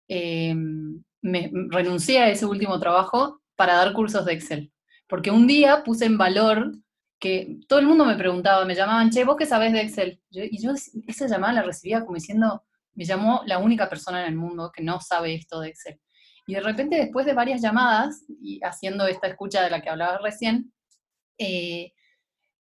eh, 0.09 0.55
me, 1.21 1.51
renuncié 1.69 2.21
a 2.21 2.31
ese 2.31 2.47
último 2.47 2.81
trabajo 2.81 3.43
para 3.57 3.75
dar 3.75 3.93
cursos 3.93 4.25
de 4.25 4.33
Excel. 4.33 4.73
Porque 5.07 5.31
un 5.31 5.47
día 5.47 5.83
puse 5.85 6.07
en 6.07 6.17
valor 6.17 6.73
que 7.19 7.59
todo 7.67 7.79
el 7.79 7.87
mundo 7.87 8.05
me 8.05 8.17
preguntaba, 8.17 8.65
me 8.65 8.75
llamaban, 8.75 9.11
che, 9.11 9.25
¿vos 9.25 9.37
qué 9.37 9.47
sabés 9.47 9.73
de 9.73 9.81
Excel? 9.81 10.21
y 10.31 10.63
yo 10.63 10.73
esa 11.07 11.27
llamada 11.27 11.55
la 11.55 11.63
recibía 11.63 12.01
como 12.03 12.15
diciendo, 12.15 12.65
me 12.95 13.05
llamó 13.05 13.43
la 13.47 13.59
única 13.59 13.89
persona 13.89 14.23
en 14.23 14.29
el 14.29 14.37
mundo 14.37 14.71
que 14.75 14.83
no 14.83 15.01
sabe 15.01 15.35
esto 15.35 15.61
de 15.61 15.69
Excel. 15.69 16.01
Y 16.47 16.55
de 16.55 16.61
repente, 16.61 16.97
después 16.97 17.27
de 17.27 17.35
varias 17.35 17.61
llamadas, 17.61 18.25
y 18.41 18.61
haciendo 18.65 19.07
esta 19.07 19.27
escucha 19.27 19.63
de 19.63 19.71
la 19.71 19.83
que 19.83 19.91
hablaba 19.91 20.19
recién, 20.19 20.73
eh, 21.37 21.93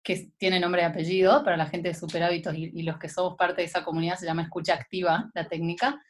que 0.03 0.31
tiene 0.37 0.59
nombre 0.59 0.81
y 0.81 0.85
apellido 0.85 1.43
para 1.43 1.57
la 1.57 1.65
gente 1.65 1.89
de 1.89 1.95
Superhábitos 1.95 2.55
y, 2.55 2.71
y, 2.73 2.83
los 2.83 2.97
que 2.97 3.09
somos 3.09 3.35
parte 3.37 3.61
de 3.61 3.67
esa 3.67 3.83
comunidad, 3.83 4.17
se 4.17 4.25
llama 4.25 4.43
escucha 4.43 4.73
activa, 4.73 5.29
la 5.33 5.47
técnica, 5.47 6.01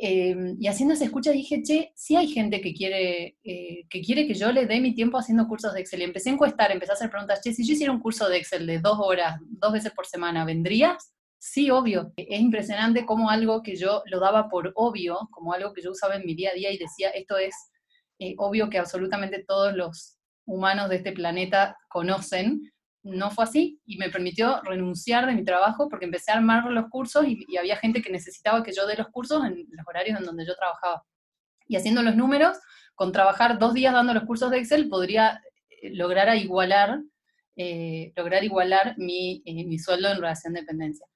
Em, 0.00 0.56
y 0.60 0.68
haciendo 0.68 0.94
esa 0.94 1.04
escucha 1.04 1.32
dije, 1.32 1.60
che, 1.62 1.92
sí 1.96 2.14
hay 2.14 2.28
gente 2.28 2.60
que 2.60 2.72
quiere, 2.72 3.36
eh, 3.42 3.84
que 3.90 4.00
quiere 4.00 4.28
que 4.28 4.34
yo 4.34 4.52
le 4.52 4.66
dé 4.66 4.80
mi 4.80 4.94
tiempo 4.94 5.18
haciendo 5.18 5.48
cursos 5.48 5.74
de 5.74 5.80
Excel. 5.80 6.02
Y 6.02 6.04
empecé 6.04 6.30
a 6.30 6.34
encuestar, 6.34 6.70
empecé 6.70 6.92
a 6.92 6.94
hacer 6.94 7.10
preguntas, 7.10 7.40
che, 7.42 7.52
si 7.52 7.66
yo 7.66 7.72
hiciera 7.72 7.92
un 7.92 8.00
curso 8.00 8.28
de 8.28 8.38
Excel 8.38 8.66
de 8.66 8.78
dos 8.78 8.98
horas, 9.00 9.40
dos 9.42 9.72
veces 9.72 9.92
por 9.92 10.06
semana, 10.06 10.44
¿vendrías? 10.44 11.12
Sí, 11.40 11.70
obvio. 11.70 12.12
Es 12.16 12.40
impresionante 12.40 13.04
cómo 13.04 13.28
algo 13.28 13.62
que 13.62 13.74
yo 13.74 14.02
lo 14.06 14.20
daba 14.20 14.48
por 14.48 14.72
obvio, 14.76 15.28
como 15.32 15.52
algo 15.52 15.72
que 15.72 15.82
yo 15.82 15.90
usaba 15.90 16.14
en 16.14 16.26
mi 16.26 16.34
día 16.34 16.50
a 16.50 16.54
día 16.54 16.70
y 16.72 16.78
decía, 16.78 17.10
esto 17.10 17.36
es 17.36 17.54
eh, 18.20 18.34
obvio 18.38 18.70
que 18.70 18.78
absolutamente 18.78 19.44
todos 19.46 19.74
los 19.74 20.18
humanos 20.46 20.88
de 20.88 20.96
este 20.96 21.12
planeta 21.12 21.76
conocen, 21.88 22.72
no 23.08 23.30
fue 23.30 23.44
así 23.44 23.80
y 23.86 23.96
me 23.98 24.10
permitió 24.10 24.60
renunciar 24.62 25.26
de 25.26 25.34
mi 25.34 25.44
trabajo 25.44 25.88
porque 25.88 26.04
empecé 26.04 26.30
a 26.30 26.36
armar 26.36 26.64
los 26.70 26.88
cursos 26.88 27.26
y, 27.26 27.44
había 27.56 27.76
gente 27.76 28.02
que 28.02 28.12
necesitaba 28.12 28.62
que 28.62 28.72
yo 28.72 28.86
dé 28.86 28.96
los 28.96 29.08
cursos 29.08 29.44
en 29.44 29.66
los 29.70 29.86
horarios 29.86 30.18
en 30.18 30.26
donde 30.26 30.46
yo 30.46 30.54
trabajaba. 30.54 31.04
Y 31.66 31.76
haciendo 31.76 32.02
los 32.02 32.16
números, 32.16 32.58
con 32.94 33.12
trabajar 33.12 33.58
dos 33.58 33.74
días 33.74 33.92
dando 33.92 34.14
los 34.14 34.24
cursos 34.24 34.50
de 34.50 34.58
Excel, 34.58 34.88
podría 34.88 35.42
eh, 35.70 35.90
lograr 35.94 36.34
igualar, 36.36 37.00
eh, 37.56 38.12
lograr 38.16 38.44
igualar 38.44 38.94
mi, 38.98 39.42
eh, 39.44 39.64
mi, 39.64 39.78
sueldo 39.78 40.08
en 40.08 40.20
relación 40.20 40.54
de 40.54 40.60
dependencia. 40.60 41.06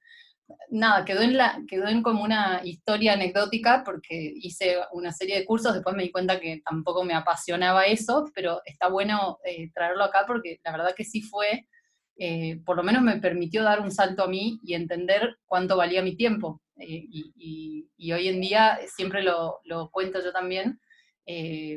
nada, 0.71 1.05
quedó 1.05 1.23
en, 1.23 1.37
la, 1.37 1.63
quedó 1.69 1.89
en 1.89 2.03
como 2.03 2.23
una 2.25 2.61
historia 2.65 3.15
anecdótica 3.15 3.83
porque 3.85 4.33
hice 4.37 4.77
una 4.93 5.13
serie 5.13 5.39
de 5.39 5.45
cursos, 5.45 5.75
después 5.75 5.97
me 5.97 6.03
di 6.03 6.11
cuenta 6.11 6.41
que 6.41 6.61
tampoco 6.65 7.05
me 7.05 7.15
apasionaba 7.15 7.87
eso, 7.87 8.31
pero 8.35 8.61
está 8.65 8.89
bueno 8.89 9.39
eh, 9.45 9.71
traerlo 9.73 10.05
acá 10.05 10.25
porque 10.27 10.61
la 10.65 10.73
verdad 10.73 10.95
que 10.97 11.05
sí 11.05 11.23
fue, 11.23 11.67
eh, 12.16 12.61
por 12.64 12.76
lo 12.76 12.83
menos 12.83 13.02
me 13.02 13.19
permitió 13.19 13.62
dar 13.62 13.81
un 13.81 13.90
salto 13.90 14.25
a 14.25 14.28
mí 14.28 14.61
y 14.62 14.75
entender 14.75 15.38
cuánto 15.47 15.76
valía 15.76 16.02
mi 16.02 16.16
tiempo. 16.16 16.61
Eh, 16.76 17.04
y, 17.09 18.12
hoy 18.12 18.28
en 18.28 18.40
día 18.40 18.78
siempre 18.95 19.23
lo, 19.23 19.61
cuento 19.90 20.23
yo 20.23 20.33
también, 20.33 20.81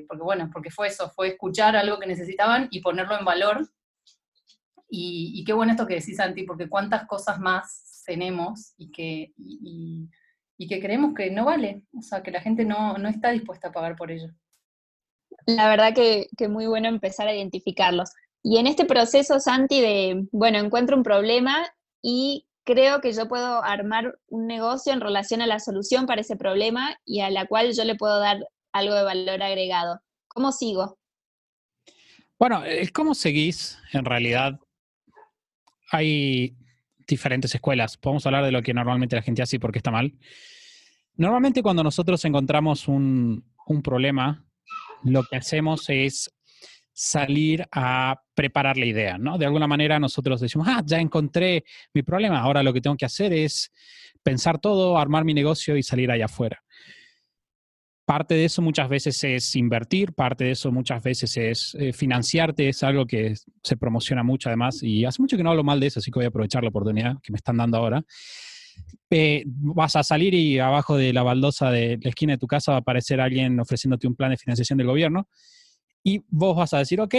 porque 0.07 0.23
bueno, 0.23 0.49
porque 0.51 0.71
fue 0.71 0.87
eso, 0.87 1.09
fue 1.11 1.29
escuchar 1.29 1.75
algo 1.75 1.99
que 1.99 2.07
necesitaban 2.07 2.67
y 2.71 2.81
ponerlo 2.81 3.17
en 3.17 3.25
valor. 3.25 3.69
Y, 4.89 5.43
qué 5.45 5.53
bueno 5.53 5.71
esto 5.71 5.87
que 5.87 5.95
decís, 5.95 6.17
Santi, 6.17 6.43
porque 6.43 6.69
cuántas 6.69 7.05
cosas 7.07 7.39
más 7.39 8.03
tenemos 8.05 8.73
y 8.77 8.91
que, 8.91 9.33
y, 9.37 10.09
que 10.67 10.79
creemos 10.79 11.13
que 11.13 11.29
no 11.31 11.45
vale, 11.45 11.83
o 11.97 12.01
sea, 12.01 12.21
que 12.23 12.31
la 12.31 12.41
gente 12.41 12.65
no, 12.65 12.95
está 13.07 13.31
dispuesta 13.31 13.69
a 13.69 13.71
pagar 13.71 13.95
por 13.95 14.11
ello. 14.11 14.29
La 15.45 15.69
verdad 15.69 15.93
que, 15.93 16.27
que 16.37 16.47
muy 16.47 16.65
bueno 16.65 16.87
empezar 16.87 17.27
a 17.27 17.35
identificarlos. 17.35 18.11
Y 18.47 18.59
en 18.59 18.67
este 18.67 18.85
proceso, 18.85 19.39
Santi, 19.39 19.81
de, 19.81 20.27
bueno, 20.31 20.59
encuentro 20.59 20.95
un 20.95 21.01
problema 21.01 21.65
y 22.03 22.45
creo 22.63 23.01
que 23.01 23.11
yo 23.11 23.27
puedo 23.27 23.63
armar 23.63 24.19
un 24.27 24.45
negocio 24.45 24.93
en 24.93 25.01
relación 25.01 25.41
a 25.41 25.47
la 25.47 25.59
solución 25.59 26.05
para 26.05 26.21
ese 26.21 26.35
problema 26.35 26.95
y 27.05 27.21
a 27.21 27.31
la 27.31 27.47
cual 27.47 27.73
yo 27.73 27.83
le 27.85 27.95
puedo 27.95 28.19
dar 28.19 28.37
algo 28.71 28.93
de 28.93 29.01
valor 29.01 29.41
agregado. 29.41 29.99
¿Cómo 30.27 30.51
sigo? 30.51 30.99
Bueno, 32.37 32.61
¿cómo 32.93 33.15
seguís? 33.15 33.79
En 33.93 34.05
realidad, 34.05 34.59
hay 35.89 36.55
diferentes 37.07 37.55
escuelas. 37.55 37.97
Podemos 37.97 38.27
hablar 38.27 38.45
de 38.45 38.51
lo 38.51 38.61
que 38.61 38.75
normalmente 38.75 39.15
la 39.15 39.23
gente 39.23 39.41
hace 39.41 39.55
y 39.55 39.59
por 39.59 39.71
qué 39.71 39.79
está 39.79 39.89
mal. 39.89 40.13
Normalmente 41.15 41.63
cuando 41.63 41.83
nosotros 41.83 42.23
encontramos 42.25 42.87
un, 42.87 43.43
problema, 43.83 44.45
lo 45.03 45.23
que 45.23 45.37
hacemos 45.37 45.89
es 45.89 46.31
salir 46.93 47.67
a 47.71 48.21
preparar 48.35 48.77
la 48.77 48.85
idea, 48.85 49.17
¿no? 49.17 49.37
De 49.37 49.45
alguna 49.45 49.65
manera 49.65 49.99
nosotros 49.99 50.41
decimos, 50.41 50.67
ah, 50.69 50.83
ya 50.85 50.99
encontré 50.99 51.63
mi 51.93 52.03
problema, 52.03 52.39
ahora 52.39 52.61
lo 52.61 52.73
que 52.73 52.81
tengo 52.81 52.97
que 52.97 53.05
hacer 53.05 53.33
es 53.33 53.71
pensar 54.21 54.59
todo, 54.59 54.97
armar 54.97 55.23
mi 55.23 55.33
negocio 55.33 55.77
y 55.77 55.83
salir 55.83 56.11
allá 56.11 56.25
afuera. 56.25 56.61
Parte 58.05 58.35
de 58.35 58.45
eso 58.45 58.61
muchas 58.61 58.87
veces 58.87 59.23
es 59.23 59.55
invertir, 59.55 60.13
parte 60.13 60.43
de 60.43 60.51
eso 60.51 60.71
muchas 60.71 61.01
veces 61.01 61.35
es 61.37 61.75
eh, 61.79 61.91
financiarte, 61.91 62.69
es 62.69 62.83
algo 62.83 63.07
que 63.07 63.33
se 63.63 63.77
promociona 63.77 64.21
mucho 64.21 64.49
además 64.49 64.83
y 64.83 65.05
hace 65.05 65.21
mucho 65.21 65.37
que 65.37 65.43
no 65.43 65.49
hablo 65.49 65.63
mal 65.63 65.79
de 65.79 65.87
eso, 65.87 65.99
así 65.99 66.11
que 66.11 66.19
voy 66.19 66.25
a 66.25 66.27
aprovechar 66.27 66.61
la 66.61 66.69
oportunidad 66.69 67.15
que 67.23 67.31
me 67.31 67.37
están 67.37 67.57
dando 67.57 67.77
ahora. 67.77 68.03
Eh, 69.09 69.43
vas 69.47 69.95
a 69.95 70.03
salir 70.03 70.33
y 70.33 70.59
abajo 70.59 70.97
de 70.97 71.13
la 71.13 71.23
baldosa 71.23 71.71
de 71.71 71.97
la 72.01 72.09
esquina 72.09 72.33
de 72.33 72.37
tu 72.37 72.47
casa 72.47 72.73
va 72.73 72.79
a 72.79 72.81
aparecer 72.81 73.21
alguien 73.21 73.59
ofreciéndote 73.59 74.07
un 74.07 74.15
plan 74.15 74.31
de 74.31 74.37
financiación 74.37 74.77
del 74.77 74.87
gobierno 74.87 75.27
y 76.07 76.21
vos 76.27 76.55
vas 76.55 76.71
a 76.75 76.77
decir, 76.77 77.01
ok, 77.01 77.15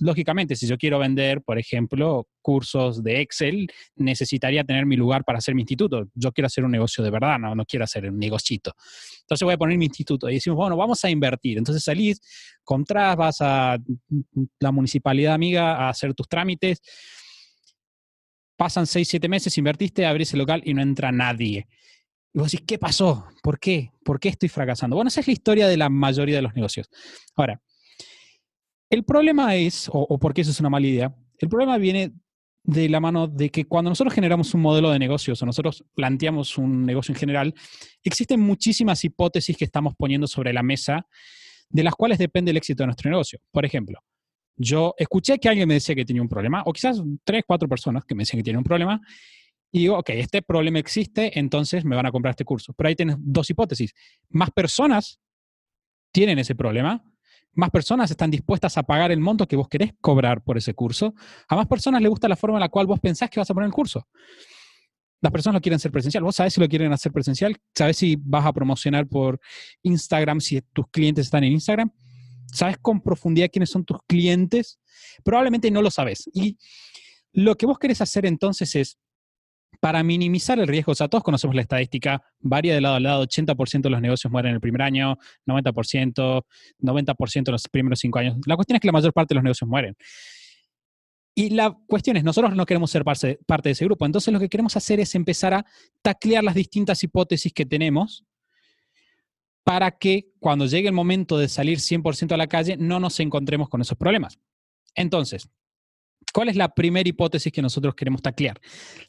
lógicamente, 0.00 0.54
si 0.54 0.66
yo 0.66 0.76
quiero 0.76 0.98
vender, 0.98 1.40
por 1.40 1.58
ejemplo, 1.58 2.28
cursos 2.42 3.02
de 3.02 3.22
Excel, 3.22 3.66
necesitaría 3.96 4.62
tener 4.62 4.84
mi 4.84 4.94
lugar 4.94 5.24
para 5.24 5.38
hacer 5.38 5.54
mi 5.54 5.62
instituto. 5.62 6.06
Yo 6.14 6.30
quiero 6.30 6.44
hacer 6.44 6.62
un 6.62 6.70
negocio 6.70 7.02
de 7.02 7.10
verdad, 7.10 7.38
no, 7.38 7.54
no 7.54 7.64
quiero 7.64 7.84
hacer 7.84 8.10
un 8.10 8.18
negocito. 8.18 8.74
Entonces 9.22 9.42
voy 9.42 9.54
a 9.54 9.56
poner 9.56 9.78
mi 9.78 9.86
instituto 9.86 10.28
y 10.28 10.34
decimos, 10.34 10.58
bueno, 10.58 10.76
vamos 10.76 11.02
a 11.02 11.08
invertir. 11.08 11.56
Entonces 11.56 11.82
salís, 11.82 12.20
contras, 12.62 13.16
vas 13.16 13.40
a 13.40 13.78
la 14.58 14.70
municipalidad 14.70 15.32
amiga 15.32 15.76
a 15.76 15.88
hacer 15.88 16.12
tus 16.12 16.28
trámites. 16.28 16.82
Pasan 18.54 18.86
seis, 18.86 19.08
siete 19.08 19.30
meses, 19.30 19.56
invertiste, 19.56 20.04
abrís 20.04 20.34
el 20.34 20.40
local 20.40 20.60
y 20.66 20.74
no 20.74 20.82
entra 20.82 21.10
nadie. 21.10 21.68
Y 22.34 22.38
vos 22.38 22.52
decís, 22.52 22.66
¿qué 22.66 22.78
pasó? 22.78 23.28
¿Por 23.42 23.58
qué? 23.58 23.92
¿Por 24.04 24.20
qué 24.20 24.28
estoy 24.28 24.50
fracasando? 24.50 24.96
Bueno, 24.96 25.08
esa 25.08 25.20
es 25.20 25.26
la 25.26 25.32
historia 25.32 25.68
de 25.68 25.78
la 25.78 25.88
mayoría 25.88 26.36
de 26.36 26.42
los 26.42 26.54
negocios. 26.54 26.90
Ahora, 27.34 27.62
el 28.90 29.04
problema 29.04 29.54
es, 29.54 29.88
o, 29.92 30.18
porque 30.18 30.40
eso 30.40 30.50
es 30.50 30.60
una 30.60 30.68
mala 30.68 30.86
idea, 30.86 31.14
el 31.38 31.48
problema 31.48 31.78
viene 31.78 32.12
de 32.62 32.88
la 32.88 33.00
mano 33.00 33.26
de 33.26 33.48
que 33.48 33.64
cuando 33.64 33.90
nosotros 33.90 34.12
generamos 34.12 34.52
un 34.52 34.60
modelo 34.60 34.90
de 34.90 34.98
negocios 34.98 35.40
o 35.40 35.46
nosotros 35.46 35.82
planteamos 35.94 36.58
un 36.58 36.84
negocio 36.84 37.12
en 37.12 37.18
general, 37.18 37.54
existen 38.04 38.40
muchísimas 38.40 39.02
hipótesis 39.04 39.56
que 39.56 39.64
estamos 39.64 39.94
poniendo 39.96 40.26
sobre 40.26 40.52
la 40.52 40.62
mesa 40.62 41.06
de 41.70 41.84
las 41.84 41.94
cuales 41.94 42.18
depende 42.18 42.50
el 42.50 42.56
éxito 42.56 42.82
de 42.82 42.88
nuestro 42.88 43.10
negocio. 43.10 43.38
Por 43.50 43.64
ejemplo, 43.64 44.00
yo 44.56 44.94
escuché 44.98 45.38
que 45.38 45.48
alguien 45.48 45.68
me 45.68 45.74
decía 45.74 45.94
que 45.94 46.04
tenía 46.04 46.20
un 46.20 46.28
problema, 46.28 46.62
o 46.66 46.72
quizás 46.72 47.00
tres, 47.24 47.44
cuatro 47.46 47.68
personas 47.68 48.04
que 48.04 48.14
me 48.14 48.22
decían 48.22 48.40
que 48.40 48.44
tienen 48.44 48.58
un 48.58 48.64
problema, 48.64 49.00
y 49.72 49.78
digo, 49.80 49.96
ok, 49.96 50.10
este 50.10 50.42
problema 50.42 50.80
existe, 50.80 51.38
entonces 51.38 51.84
me 51.84 51.94
van 51.94 52.04
a 52.04 52.10
comprar 52.10 52.32
este 52.32 52.44
curso. 52.44 52.74
Pero 52.74 52.88
ahí 52.88 52.96
tienes 52.96 53.16
dos 53.20 53.48
hipótesis. 53.48 53.94
Más 54.28 54.50
personas 54.50 55.20
tienen 56.12 56.40
ese 56.40 56.56
problema 56.56 57.04
más 57.52 57.70
personas 57.70 58.10
están 58.10 58.30
dispuestas 58.30 58.78
a 58.78 58.82
pagar 58.82 59.10
el 59.10 59.20
monto 59.20 59.46
que 59.46 59.56
vos 59.56 59.68
querés 59.68 59.92
cobrar 60.00 60.42
por 60.42 60.56
ese 60.56 60.74
curso, 60.74 61.14
a 61.48 61.56
más 61.56 61.66
personas 61.66 62.00
les 62.00 62.10
gusta 62.10 62.28
la 62.28 62.36
forma 62.36 62.56
en 62.56 62.60
la 62.60 62.68
cual 62.68 62.86
vos 62.86 63.00
pensás 63.00 63.28
que 63.30 63.40
vas 63.40 63.50
a 63.50 63.54
poner 63.54 63.66
el 63.66 63.72
curso. 63.72 64.06
Las 65.20 65.32
personas 65.32 65.56
lo 65.56 65.60
quieren 65.60 65.76
hacer 65.76 65.92
presencial. 65.92 66.24
Vos 66.24 66.36
sabés 66.36 66.54
si 66.54 66.60
lo 66.60 66.68
quieren 66.68 66.92
hacer 66.92 67.12
presencial, 67.12 67.56
sabés 67.74 67.98
si 67.98 68.16
vas 68.18 68.46
a 68.46 68.52
promocionar 68.52 69.06
por 69.06 69.38
Instagram, 69.82 70.40
si 70.40 70.62
tus 70.62 70.88
clientes 70.90 71.26
están 71.26 71.44
en 71.44 71.52
Instagram, 71.52 71.92
sabes 72.52 72.78
con 72.78 73.02
profundidad 73.02 73.48
quiénes 73.52 73.70
son 73.70 73.84
tus 73.84 73.98
clientes. 74.06 74.78
Probablemente 75.22 75.70
no 75.70 75.82
lo 75.82 75.90
sabes. 75.90 76.30
Y 76.32 76.56
lo 77.32 77.54
que 77.56 77.66
vos 77.66 77.78
querés 77.78 78.00
hacer 78.00 78.24
entonces 78.24 78.74
es 78.74 78.98
para 79.80 80.02
minimizar 80.02 80.58
el 80.58 80.68
riesgo, 80.68 80.92
o 80.92 80.94
sea, 80.94 81.08
todos 81.08 81.24
conocemos 81.24 81.56
la 81.56 81.62
estadística, 81.62 82.22
varía 82.38 82.74
de 82.74 82.82
lado 82.82 82.96
a 82.96 83.00
lado, 83.00 83.26
80% 83.26 83.80
de 83.80 83.90
los 83.90 84.00
negocios 84.00 84.30
mueren 84.30 84.50
en 84.50 84.54
el 84.56 84.60
primer 84.60 84.82
año, 84.82 85.16
90%, 85.46 86.44
90% 86.78 87.48
en 87.48 87.52
los 87.52 87.68
primeros 87.68 87.98
cinco 87.98 88.18
años. 88.18 88.36
La 88.46 88.56
cuestión 88.56 88.76
es 88.76 88.80
que 88.82 88.88
la 88.88 88.92
mayor 88.92 89.12
parte 89.14 89.32
de 89.32 89.36
los 89.36 89.44
negocios 89.44 89.68
mueren. 89.68 89.96
Y 91.34 91.50
la 91.50 91.74
cuestión 91.86 92.18
es, 92.18 92.24
nosotros 92.24 92.54
no 92.54 92.66
queremos 92.66 92.90
ser 92.90 93.04
parte, 93.04 93.38
de 93.62 93.70
ese 93.70 93.84
grupo, 93.86 94.04
entonces 94.04 94.32
lo 94.32 94.38
que 94.38 94.50
queremos 94.50 94.76
hacer 94.76 95.00
es 95.00 95.14
empezar 95.14 95.54
a 95.54 95.64
taclear 96.02 96.44
las 96.44 96.54
distintas 96.54 97.02
hipótesis 97.02 97.52
que 97.52 97.64
tenemos 97.64 98.24
para 99.64 99.92
que 99.92 100.32
cuando 100.40 100.66
llegue 100.66 100.88
el 100.88 100.94
momento 100.94 101.38
de 101.38 101.48
salir 101.48 101.78
100% 101.78 102.32
a 102.32 102.36
la 102.36 102.48
calle 102.48 102.76
no 102.76 103.00
nos 103.00 103.18
encontremos 103.20 103.68
con 103.70 103.80
esos 103.80 103.96
problemas. 103.96 104.38
Entonces, 104.94 105.48
¿Cuál 106.32 106.48
es 106.48 106.56
la 106.56 106.68
primera 106.68 107.08
hipótesis 107.08 107.52
que 107.52 107.62
nosotros 107.62 107.94
queremos 107.94 108.22
taclear? 108.22 108.60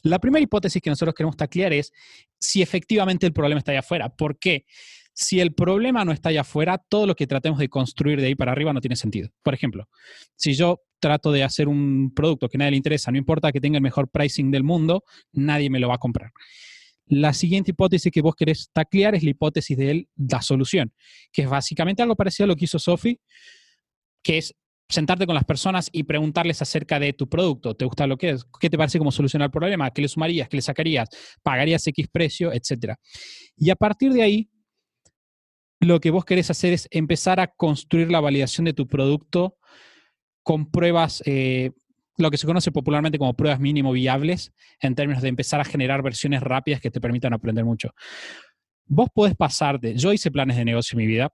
La 0.02 0.18
primera 0.18 0.42
hipótesis 0.42 0.82
que 0.82 0.90
nosotros 0.90 1.14
queremos 1.14 1.36
taclear 1.36 1.72
es 1.72 1.92
si 2.38 2.62
efectivamente 2.62 3.26
el 3.26 3.32
problema 3.32 3.58
está 3.58 3.72
allá 3.72 3.80
afuera. 3.80 4.08
¿Por 4.08 4.38
qué? 4.38 4.66
Si 5.14 5.40
el 5.40 5.52
problema 5.52 6.04
no 6.04 6.12
está 6.12 6.30
allá 6.30 6.40
afuera, 6.40 6.78
todo 6.78 7.06
lo 7.06 7.14
que 7.14 7.26
tratemos 7.26 7.58
de 7.58 7.68
construir 7.68 8.20
de 8.20 8.28
ahí 8.28 8.34
para 8.34 8.52
arriba 8.52 8.72
no 8.72 8.80
tiene 8.80 8.96
sentido. 8.96 9.30
Por 9.42 9.54
ejemplo, 9.54 9.88
si 10.36 10.54
yo 10.54 10.80
trato 10.98 11.32
de 11.32 11.42
hacer 11.42 11.68
un 11.68 12.12
producto 12.14 12.48
que 12.48 12.56
a 12.56 12.60
nadie 12.60 12.72
le 12.72 12.76
interesa, 12.78 13.10
no 13.10 13.18
importa 13.18 13.52
que 13.52 13.60
tenga 13.60 13.76
el 13.76 13.82
mejor 13.82 14.08
pricing 14.08 14.50
del 14.50 14.62
mundo, 14.62 15.04
nadie 15.32 15.68
me 15.68 15.80
lo 15.80 15.88
va 15.88 15.96
a 15.96 15.98
comprar. 15.98 16.32
La 17.06 17.34
siguiente 17.34 17.72
hipótesis 17.72 18.10
que 18.10 18.22
vos 18.22 18.34
querés 18.34 18.70
taclear 18.72 19.14
es 19.14 19.22
la 19.22 19.30
hipótesis 19.30 19.76
de 19.76 20.08
la 20.16 20.40
solución, 20.40 20.94
que 21.30 21.42
es 21.42 21.48
básicamente 21.48 22.02
algo 22.02 22.16
parecido 22.16 22.44
a 22.44 22.48
lo 22.48 22.56
que 22.56 22.64
hizo 22.64 22.78
Sophie, 22.78 23.20
que 24.22 24.38
es 24.38 24.54
sentarte 24.88 25.26
con 25.26 25.34
las 25.34 25.44
personas 25.44 25.88
y 25.90 26.02
preguntarles 26.02 26.60
acerca 26.62 26.98
de 26.98 27.12
tu 27.12 27.28
producto. 27.28 27.74
¿Te 27.74 27.84
gusta 27.84 28.06
lo 28.06 28.16
que 28.16 28.30
es? 28.30 28.44
¿Qué 28.60 28.68
te 28.68 28.76
parece 28.76 28.98
como 28.98 29.10
solucionar 29.10 29.46
el 29.46 29.50
problema? 29.50 29.90
¿Qué 29.90 30.02
le 30.02 30.08
sumarías? 30.08 30.48
¿Qué 30.48 30.56
le 30.56 30.62
sacarías? 30.62 31.08
¿Pagarías 31.42 31.86
X 31.86 32.08
precio? 32.12 32.52
Etcétera. 32.52 32.98
Y 33.56 33.70
a 33.70 33.76
partir 33.76 34.12
de 34.12 34.22
ahí, 34.22 34.50
lo 35.80 35.98
que 36.00 36.10
vos 36.10 36.24
querés 36.24 36.50
hacer 36.50 36.72
es 36.72 36.88
empezar 36.90 37.40
a 37.40 37.48
construir 37.48 38.10
la 38.10 38.20
validación 38.20 38.64
de 38.66 38.72
tu 38.72 38.86
producto 38.86 39.56
con 40.42 40.70
pruebas, 40.70 41.22
eh, 41.26 41.72
lo 42.18 42.30
que 42.30 42.36
se 42.36 42.46
conoce 42.46 42.70
popularmente 42.70 43.18
como 43.18 43.34
pruebas 43.34 43.60
mínimo 43.60 43.92
viables, 43.92 44.52
en 44.80 44.94
términos 44.94 45.22
de 45.22 45.28
empezar 45.28 45.60
a 45.60 45.64
generar 45.64 46.02
versiones 46.02 46.40
rápidas 46.40 46.80
que 46.80 46.90
te 46.90 47.00
permitan 47.00 47.32
aprender 47.32 47.64
mucho. 47.64 47.90
Vos 48.86 49.08
podés 49.12 49.34
pasar 49.34 49.80
de, 49.80 49.96
yo 49.96 50.12
hice 50.12 50.30
planes 50.30 50.56
de 50.56 50.64
negocio 50.64 50.96
en 50.96 51.04
mi 51.04 51.06
vida, 51.06 51.32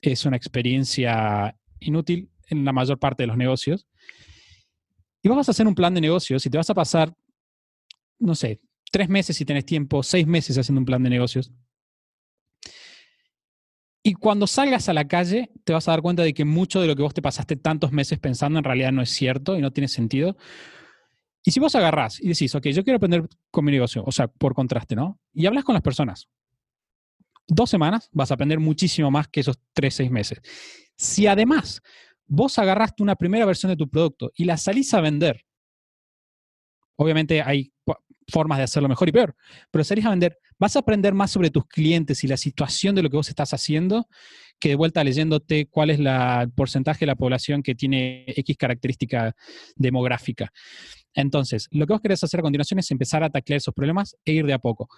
es 0.00 0.24
una 0.24 0.36
experiencia 0.36 1.56
inútil, 1.80 2.31
en 2.52 2.64
la 2.64 2.72
mayor 2.72 2.98
parte 2.98 3.22
de 3.22 3.26
los 3.26 3.36
negocios. 3.36 3.86
Y 5.22 5.28
vamos 5.28 5.48
a 5.48 5.52
hacer 5.52 5.66
un 5.66 5.74
plan 5.74 5.94
de 5.94 6.00
negocios 6.00 6.44
y 6.46 6.50
te 6.50 6.56
vas 6.56 6.70
a 6.70 6.74
pasar, 6.74 7.14
no 8.18 8.34
sé, 8.34 8.60
tres 8.90 9.08
meses 9.08 9.36
si 9.36 9.44
tienes 9.44 9.64
tiempo, 9.64 10.02
seis 10.02 10.26
meses 10.26 10.58
haciendo 10.58 10.80
un 10.80 10.84
plan 10.84 11.02
de 11.02 11.10
negocios. 11.10 11.52
Y 14.04 14.14
cuando 14.14 14.48
salgas 14.48 14.88
a 14.88 14.92
la 14.92 15.06
calle, 15.06 15.50
te 15.64 15.72
vas 15.72 15.86
a 15.86 15.92
dar 15.92 16.02
cuenta 16.02 16.24
de 16.24 16.34
que 16.34 16.44
mucho 16.44 16.80
de 16.80 16.88
lo 16.88 16.96
que 16.96 17.02
vos 17.02 17.14
te 17.14 17.22
pasaste 17.22 17.54
tantos 17.54 17.92
meses 17.92 18.18
pensando 18.18 18.58
en 18.58 18.64
realidad 18.64 18.90
no 18.90 19.00
es 19.00 19.10
cierto 19.10 19.56
y 19.56 19.60
no 19.60 19.70
tiene 19.70 19.86
sentido. 19.86 20.36
Y 21.44 21.52
si 21.52 21.60
vos 21.60 21.74
agarrás 21.76 22.20
y 22.20 22.28
decís, 22.28 22.52
ok, 22.54 22.66
yo 22.68 22.82
quiero 22.82 22.96
aprender 22.96 23.28
con 23.50 23.64
mi 23.64 23.72
negocio, 23.72 24.02
o 24.04 24.10
sea, 24.10 24.26
por 24.26 24.54
contraste, 24.54 24.96
¿no? 24.96 25.20
Y 25.32 25.46
hablas 25.46 25.64
con 25.64 25.74
las 25.74 25.82
personas. 25.82 26.28
Dos 27.46 27.70
semanas 27.70 28.08
vas 28.12 28.30
a 28.30 28.34
aprender 28.34 28.58
muchísimo 28.58 29.10
más 29.10 29.28
que 29.28 29.40
esos 29.40 29.58
tres, 29.72 29.94
seis 29.94 30.10
meses. 30.10 30.40
Si 30.96 31.26
además 31.26 31.80
vos 32.34 32.58
agarraste 32.58 33.02
una 33.02 33.14
primera 33.14 33.44
versión 33.44 33.68
de 33.70 33.76
tu 33.76 33.90
producto 33.90 34.32
y 34.34 34.44
la 34.44 34.56
salís 34.56 34.94
a 34.94 35.02
vender, 35.02 35.44
obviamente 36.96 37.42
hay 37.42 37.74
formas 38.26 38.56
de 38.56 38.64
hacerlo 38.64 38.88
mejor 38.88 39.10
y 39.10 39.12
peor, 39.12 39.36
pero 39.70 39.84
salís 39.84 40.06
a 40.06 40.10
vender, 40.10 40.38
vas 40.58 40.74
a 40.74 40.78
aprender 40.78 41.12
más 41.12 41.30
sobre 41.30 41.50
tus 41.50 41.66
clientes 41.66 42.24
y 42.24 42.28
la 42.28 42.38
situación 42.38 42.94
de 42.94 43.02
lo 43.02 43.10
que 43.10 43.18
vos 43.18 43.28
estás 43.28 43.52
haciendo 43.52 44.08
que 44.58 44.70
de 44.70 44.76
vuelta 44.76 45.04
leyéndote 45.04 45.66
cuál 45.66 45.90
es 45.90 46.00
la, 46.00 46.42
el 46.42 46.52
porcentaje 46.52 47.00
de 47.00 47.08
la 47.08 47.16
población 47.16 47.62
que 47.62 47.74
tiene 47.74 48.24
X 48.28 48.56
característica 48.56 49.36
demográfica. 49.76 50.52
Entonces, 51.12 51.68
lo 51.70 51.86
que 51.86 51.92
vos 51.92 52.00
querés 52.00 52.24
hacer 52.24 52.40
a 52.40 52.44
continuación 52.44 52.78
es 52.78 52.90
empezar 52.90 53.22
a 53.24 53.28
taclear 53.28 53.58
esos 53.58 53.74
problemas 53.74 54.16
e 54.24 54.32
ir 54.32 54.46
de 54.46 54.54
a 54.54 54.58
poco. 54.58 54.88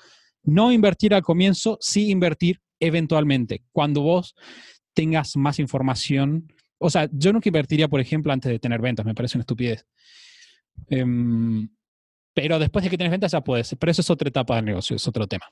No 0.45 0.71
invertir 0.71 1.15
al 1.15 1.23
comienzo, 1.23 1.79
sí 1.81 2.11
invertir 2.11 2.61
eventualmente, 2.79 3.65
cuando 3.73 4.03
vos 4.03 4.37
tengas 4.93 5.37
más 5.37 5.59
información. 5.59 6.53
O 6.87 6.91
sea, 6.91 7.09
yo 7.11 7.33
nunca 7.33 7.49
invertiría, 7.49 7.89
por 7.89 7.99
ejemplo, 7.99 8.31
antes 8.31 8.53
de 8.53 8.59
tener 8.59 8.79
ventas, 8.79 9.07
me 9.07 9.15
parece 9.15 9.39
una 9.39 9.43
estupidez. 9.43 9.87
Em, 10.87 11.67
pero 12.35 12.59
después 12.59 12.85
de 12.85 12.91
que 12.91 12.99
tienes 12.99 13.11
ventas 13.11 13.33
ya 13.33 13.41
puedes, 13.41 13.75
pero 13.81 13.91
eso 13.91 14.03
es 14.03 14.11
otra 14.11 14.29
etapa 14.29 14.57
del 14.57 14.67
negocio, 14.67 14.95
es 14.95 15.09
otro 15.09 15.27
tema. 15.27 15.47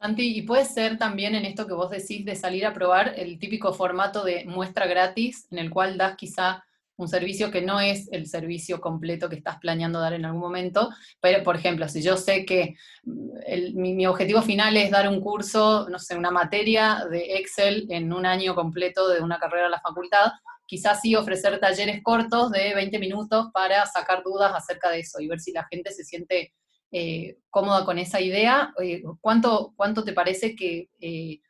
Santi, 0.00 0.36
y 0.36 0.42
puede 0.42 0.64
ser 0.64 0.98
también 0.98 1.36
en 1.36 1.44
esto 1.44 1.68
que 1.68 1.74
vos 1.74 1.88
decís 1.88 2.24
de 2.24 2.34
salir 2.34 2.66
a 2.66 2.74
probar 2.74 3.14
el 3.16 3.38
típico 3.38 3.72
formato 3.72 4.24
de 4.24 4.44
muestra 4.44 4.88
gratis, 4.88 5.46
en 5.52 5.58
el 5.58 5.70
cual 5.70 5.96
das 5.96 6.16
quizá 6.16 6.64
un 7.00 7.08
servicio 7.08 7.50
que 7.50 7.62
no 7.62 7.80
es 7.80 8.08
el 8.12 8.26
servicio 8.26 8.80
completo 8.80 9.28
que 9.28 9.36
estás 9.36 9.58
planeando 9.58 10.00
dar 10.00 10.12
en 10.12 10.24
algún 10.24 10.40
momento, 10.40 10.90
pero 11.20 11.42
por 11.42 11.56
ejemplo, 11.56 11.88
si 11.88 12.02
yo 12.02 12.16
sé 12.16 12.44
que 12.44 12.76
mm, 13.04 13.80
mi, 13.80 14.06
objetivo 14.06 14.42
final 14.42 14.76
es 14.76 14.90
dar 14.90 15.08
un 15.08 15.20
curso, 15.20 15.88
no 15.88 15.98
sé, 15.98 16.16
una 16.16 16.30
materia 16.30 17.06
de 17.10 17.38
Excel 17.38 17.86
en 17.90 18.12
un 18.12 18.26
año 18.26 18.54
completo 18.54 19.08
de 19.08 19.20
una 19.20 19.38
carrera 19.38 19.66
a 19.66 19.70
la 19.70 19.80
facultad, 19.80 20.32
quizás 20.66 21.00
sí 21.00 21.16
ofrecer 21.16 21.58
talleres 21.58 22.02
cortos 22.02 22.50
de 22.52 22.74
20 22.74 22.98
minutos 22.98 23.48
para 23.52 23.86
sacar 23.86 24.22
dudas 24.22 24.52
acerca 24.54 24.90
de 24.90 25.00
eso 25.00 25.20
y 25.20 25.26
ver 25.26 25.40
si 25.40 25.52
la 25.52 25.66
gente 25.70 25.90
se 25.92 26.04
siente 26.04 26.52
eh, 26.92 27.38
cómoda 27.48 27.84
con 27.84 27.98
esa 27.98 28.20
idea. 28.20 28.74
Eh, 28.82 29.02
¿cuánto, 29.20 29.72
¿Cuánto 29.74 30.04
te 30.04 30.12
parece 30.12 30.54
que, 30.54 30.90
eh, 31.00 31.40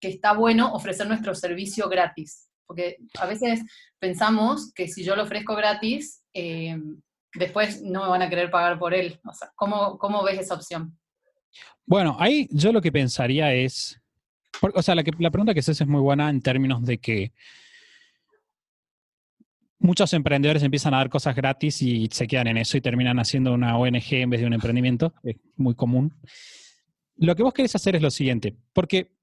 que 0.00 0.08
está 0.08 0.32
bueno 0.32 0.72
ofrecer 0.74 1.06
nuestro 1.06 1.34
servicio 1.34 1.88
gratis? 1.88 2.48
Porque 2.66 2.96
a 3.18 3.26
veces 3.26 3.62
pensamos 3.98 4.72
que 4.74 4.88
si 4.88 5.04
yo 5.04 5.16
lo 5.16 5.22
ofrezco 5.22 5.54
gratis, 5.54 6.22
después 7.34 7.82
no 7.82 8.02
me 8.02 8.08
van 8.08 8.22
a 8.22 8.28
querer 8.28 8.50
pagar 8.50 8.78
por 8.78 8.94
él. 8.94 9.20
O 9.24 9.32
sea, 9.32 9.50
¿cómo, 9.54 9.98
¿cómo, 9.98 10.22
ves 10.24 10.40
esa 10.40 10.54
opción? 10.54 10.98
Bueno, 11.84 12.16
ahí 12.18 12.48
yo 12.50 12.72
lo 12.72 12.82
que 12.82 12.92
pensaría 12.92 13.54
es, 13.54 14.00
o 14.60 14.82
sea, 14.82 14.94
la, 14.94 15.04
la 15.18 15.30
pregunta 15.30 15.54
que 15.54 15.60
haces 15.60 15.80
es 15.80 15.86
muy 15.86 16.00
buena 16.00 16.28
en 16.28 16.42
términos 16.42 16.84
de 16.84 16.98
que 16.98 17.32
muchos 19.78 20.12
emprendedores 20.12 20.62
empiezan 20.62 20.94
a 20.94 20.98
dar 20.98 21.10
cosas 21.10 21.36
gratis 21.36 21.80
y 21.82 22.08
se 22.10 22.26
quedan 22.26 22.48
en 22.48 22.58
eso 22.58 22.76
y 22.76 22.80
terminan 22.80 23.18
haciendo 23.18 23.52
una 23.52 23.78
ONG 23.78 24.12
en 24.14 24.30
vez 24.30 24.40
de 24.40 24.46
un 24.46 24.54
emprendimiento. 24.54 25.14
Es 25.22 25.36
muy 25.56 25.74
común. 25.74 26.14
Lo 27.16 27.34
que 27.36 27.42
vos 27.42 27.54
querés 27.54 27.74
hacer 27.74 27.96
es 27.96 28.02
lo 28.02 28.10
siguiente, 28.10 28.56
porque 28.72 29.16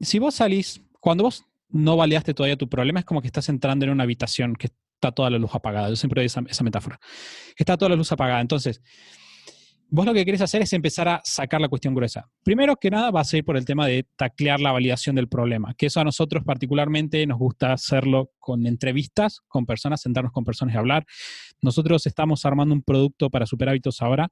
si 0.00 0.18
vos 0.18 0.34
salís, 0.34 0.82
cuando 1.00 1.24
vos 1.24 1.44
no 1.72 1.96
validaste 1.96 2.34
todavía 2.34 2.56
tu 2.56 2.68
problema, 2.68 3.00
es 3.00 3.06
como 3.06 3.20
que 3.20 3.28
estás 3.28 3.48
entrando 3.48 3.84
en 3.84 3.92
una 3.92 4.04
habitación 4.04 4.54
que 4.54 4.68
está 5.00 5.12
toda 5.12 5.30
la 5.30 5.38
luz 5.38 5.54
apagada. 5.54 5.88
Yo 5.88 5.96
siempre 5.96 6.20
doy 6.20 6.26
esa, 6.26 6.64
metáfora. 6.64 7.00
Está 7.56 7.76
toda 7.76 7.88
la 7.90 7.96
luz 7.96 8.12
apagada. 8.12 8.40
Entonces, 8.40 8.82
vos 9.88 10.04
lo 10.04 10.12
que 10.12 10.24
querés 10.24 10.42
hacer 10.42 10.60
es 10.60 10.72
empezar 10.74 11.08
a 11.08 11.22
sacar 11.24 11.60
la 11.60 11.68
cuestión 11.68 11.94
gruesa. 11.94 12.28
Primero 12.44 12.76
que 12.76 12.90
nada 12.90 13.10
va 13.10 13.22
a 13.22 13.24
ser 13.24 13.44
por 13.44 13.56
el 13.56 13.64
tema 13.64 13.86
de 13.86 14.06
taclear 14.16 14.60
la 14.60 14.72
validación 14.72 15.16
del 15.16 15.28
problema, 15.28 15.74
que 15.74 15.86
eso 15.86 16.00
a 16.00 16.04
nosotros 16.04 16.44
particularmente 16.44 17.26
nos 17.26 17.38
gusta 17.38 17.72
hacerlo 17.72 18.30
con 18.38 18.66
entrevistas, 18.66 19.40
con 19.48 19.64
personas, 19.64 20.02
sentarnos 20.02 20.32
con 20.32 20.44
personas 20.44 20.74
y 20.74 20.78
hablar. 20.78 21.06
Nosotros 21.62 22.06
estamos 22.06 22.44
armando 22.44 22.74
un 22.74 22.82
producto 22.82 23.30
para 23.30 23.46
super 23.46 23.70
hábitos 23.70 24.02
ahora 24.02 24.28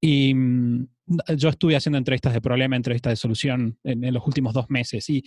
y 0.00 0.34
mm, 0.34 0.88
yo 1.36 1.48
estuve 1.48 1.74
haciendo 1.74 1.98
entrevistas 1.98 2.32
de 2.32 2.40
problema, 2.40 2.76
entrevistas 2.76 3.10
de 3.10 3.16
solución 3.16 3.78
en, 3.82 4.04
en 4.04 4.14
los 4.14 4.24
últimos 4.24 4.54
dos 4.54 4.70
meses 4.70 5.10
y 5.10 5.24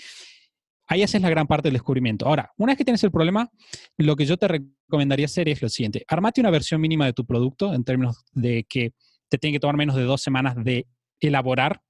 ahí 0.93 1.03
haces 1.03 1.21
la 1.21 1.29
gran 1.29 1.47
parte 1.47 1.67
del 1.67 1.73
descubrimiento. 1.73 2.25
Ahora, 2.25 2.51
una 2.57 2.71
vez 2.71 2.77
que 2.77 2.85
tienes 2.85 3.03
el 3.03 3.11
problema, 3.11 3.49
lo 3.97 4.15
que 4.15 4.25
yo 4.25 4.37
te 4.37 4.47
recomendaría 4.47 5.25
hacer 5.25 5.49
es 5.49 5.61
lo 5.61 5.69
siguiente, 5.69 6.05
armate 6.07 6.41
una 6.41 6.49
versión 6.49 6.79
mínima 6.79 7.05
de 7.05 7.13
tu 7.13 7.25
producto 7.25 7.73
en 7.73 7.83
términos 7.83 8.23
de 8.31 8.65
que 8.67 8.93
te 9.29 9.37
tiene 9.37 9.55
que 9.55 9.59
tomar 9.59 9.75
menos 9.75 9.95
de 9.95 10.03
dos 10.03 10.21
semanas 10.21 10.55
de 10.63 10.87
elaborar. 11.19 11.81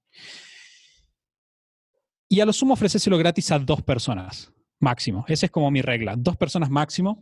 Y 2.28 2.40
a 2.40 2.46
lo 2.46 2.52
sumo 2.52 2.74
ofrecéselo 2.74 3.18
gratis 3.18 3.52
a 3.52 3.58
dos 3.58 3.82
personas 3.82 4.52
máximo. 4.80 5.24
Esa 5.28 5.46
es 5.46 5.52
como 5.52 5.70
mi 5.70 5.82
regla, 5.82 6.14
dos 6.16 6.36
personas 6.36 6.70
máximo. 6.70 7.20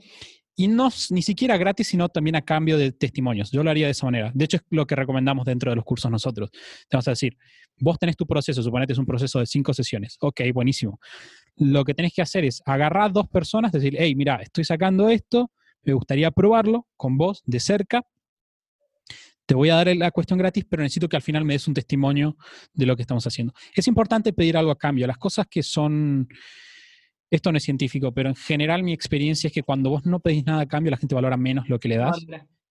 Y 0.54 0.68
no 0.68 0.90
ni 1.10 1.22
siquiera 1.22 1.56
gratis, 1.56 1.88
sino 1.88 2.10
también 2.10 2.36
a 2.36 2.42
cambio 2.42 2.76
de 2.76 2.92
testimonios. 2.92 3.50
Yo 3.50 3.62
lo 3.62 3.70
haría 3.70 3.86
de 3.86 3.92
esa 3.92 4.04
manera. 4.04 4.30
De 4.34 4.44
hecho, 4.44 4.58
es 4.58 4.62
lo 4.68 4.86
que 4.86 4.94
recomendamos 4.94 5.46
dentro 5.46 5.70
de 5.70 5.76
los 5.76 5.84
cursos 5.84 6.10
nosotros. 6.10 6.50
Te 6.50 6.96
vamos 6.96 7.08
a 7.08 7.12
decir, 7.12 7.38
vos 7.78 7.98
tenés 7.98 8.16
tu 8.16 8.26
proceso, 8.26 8.62
suponete 8.62 8.92
es 8.92 8.98
un 8.98 9.06
proceso 9.06 9.38
de 9.38 9.46
cinco 9.46 9.72
sesiones. 9.72 10.18
Ok, 10.20 10.42
buenísimo. 10.52 11.00
Lo 11.56 11.84
que 11.84 11.94
tenés 11.94 12.12
que 12.14 12.22
hacer 12.22 12.44
es 12.44 12.62
agarrar 12.64 13.12
dos 13.12 13.28
personas, 13.28 13.72
decir, 13.72 13.94
hey, 13.98 14.14
mira, 14.14 14.36
estoy 14.36 14.64
sacando 14.64 15.08
esto, 15.08 15.50
me 15.82 15.92
gustaría 15.92 16.30
probarlo 16.30 16.86
con 16.96 17.16
vos 17.18 17.42
de 17.44 17.60
cerca 17.60 18.02
te 19.46 19.54
voy 19.54 19.70
a 19.70 19.74
dar 19.74 19.94
la 19.96 20.10
cuestión 20.10 20.38
gratis, 20.38 20.64
pero 20.68 20.82
necesito 20.82 21.08
que 21.08 21.16
al 21.16 21.22
final 21.22 21.44
me 21.44 21.54
des 21.54 21.66
un 21.68 21.74
testimonio 21.74 22.36
de 22.72 22.86
lo 22.86 22.96
que 22.96 23.02
estamos 23.02 23.26
haciendo. 23.26 23.52
Es 23.74 23.86
importante 23.86 24.32
pedir 24.32 24.56
algo 24.56 24.70
a 24.70 24.78
cambio. 24.78 25.06
Las 25.06 25.18
cosas 25.18 25.46
que 25.46 25.62
son, 25.62 26.28
esto 27.30 27.50
no 27.50 27.58
es 27.58 27.64
científico, 27.64 28.12
pero 28.12 28.28
en 28.28 28.36
general 28.36 28.82
mi 28.82 28.92
experiencia 28.92 29.48
es 29.48 29.52
que 29.52 29.62
cuando 29.62 29.90
vos 29.90 30.06
no 30.06 30.20
pedís 30.20 30.46
nada 30.46 30.62
a 30.62 30.66
cambio, 30.66 30.90
la 30.90 30.96
gente 30.96 31.14
valora 31.14 31.36
menos 31.36 31.68
lo 31.68 31.78
que 31.78 31.88
le 31.88 31.96
das. 31.98 32.24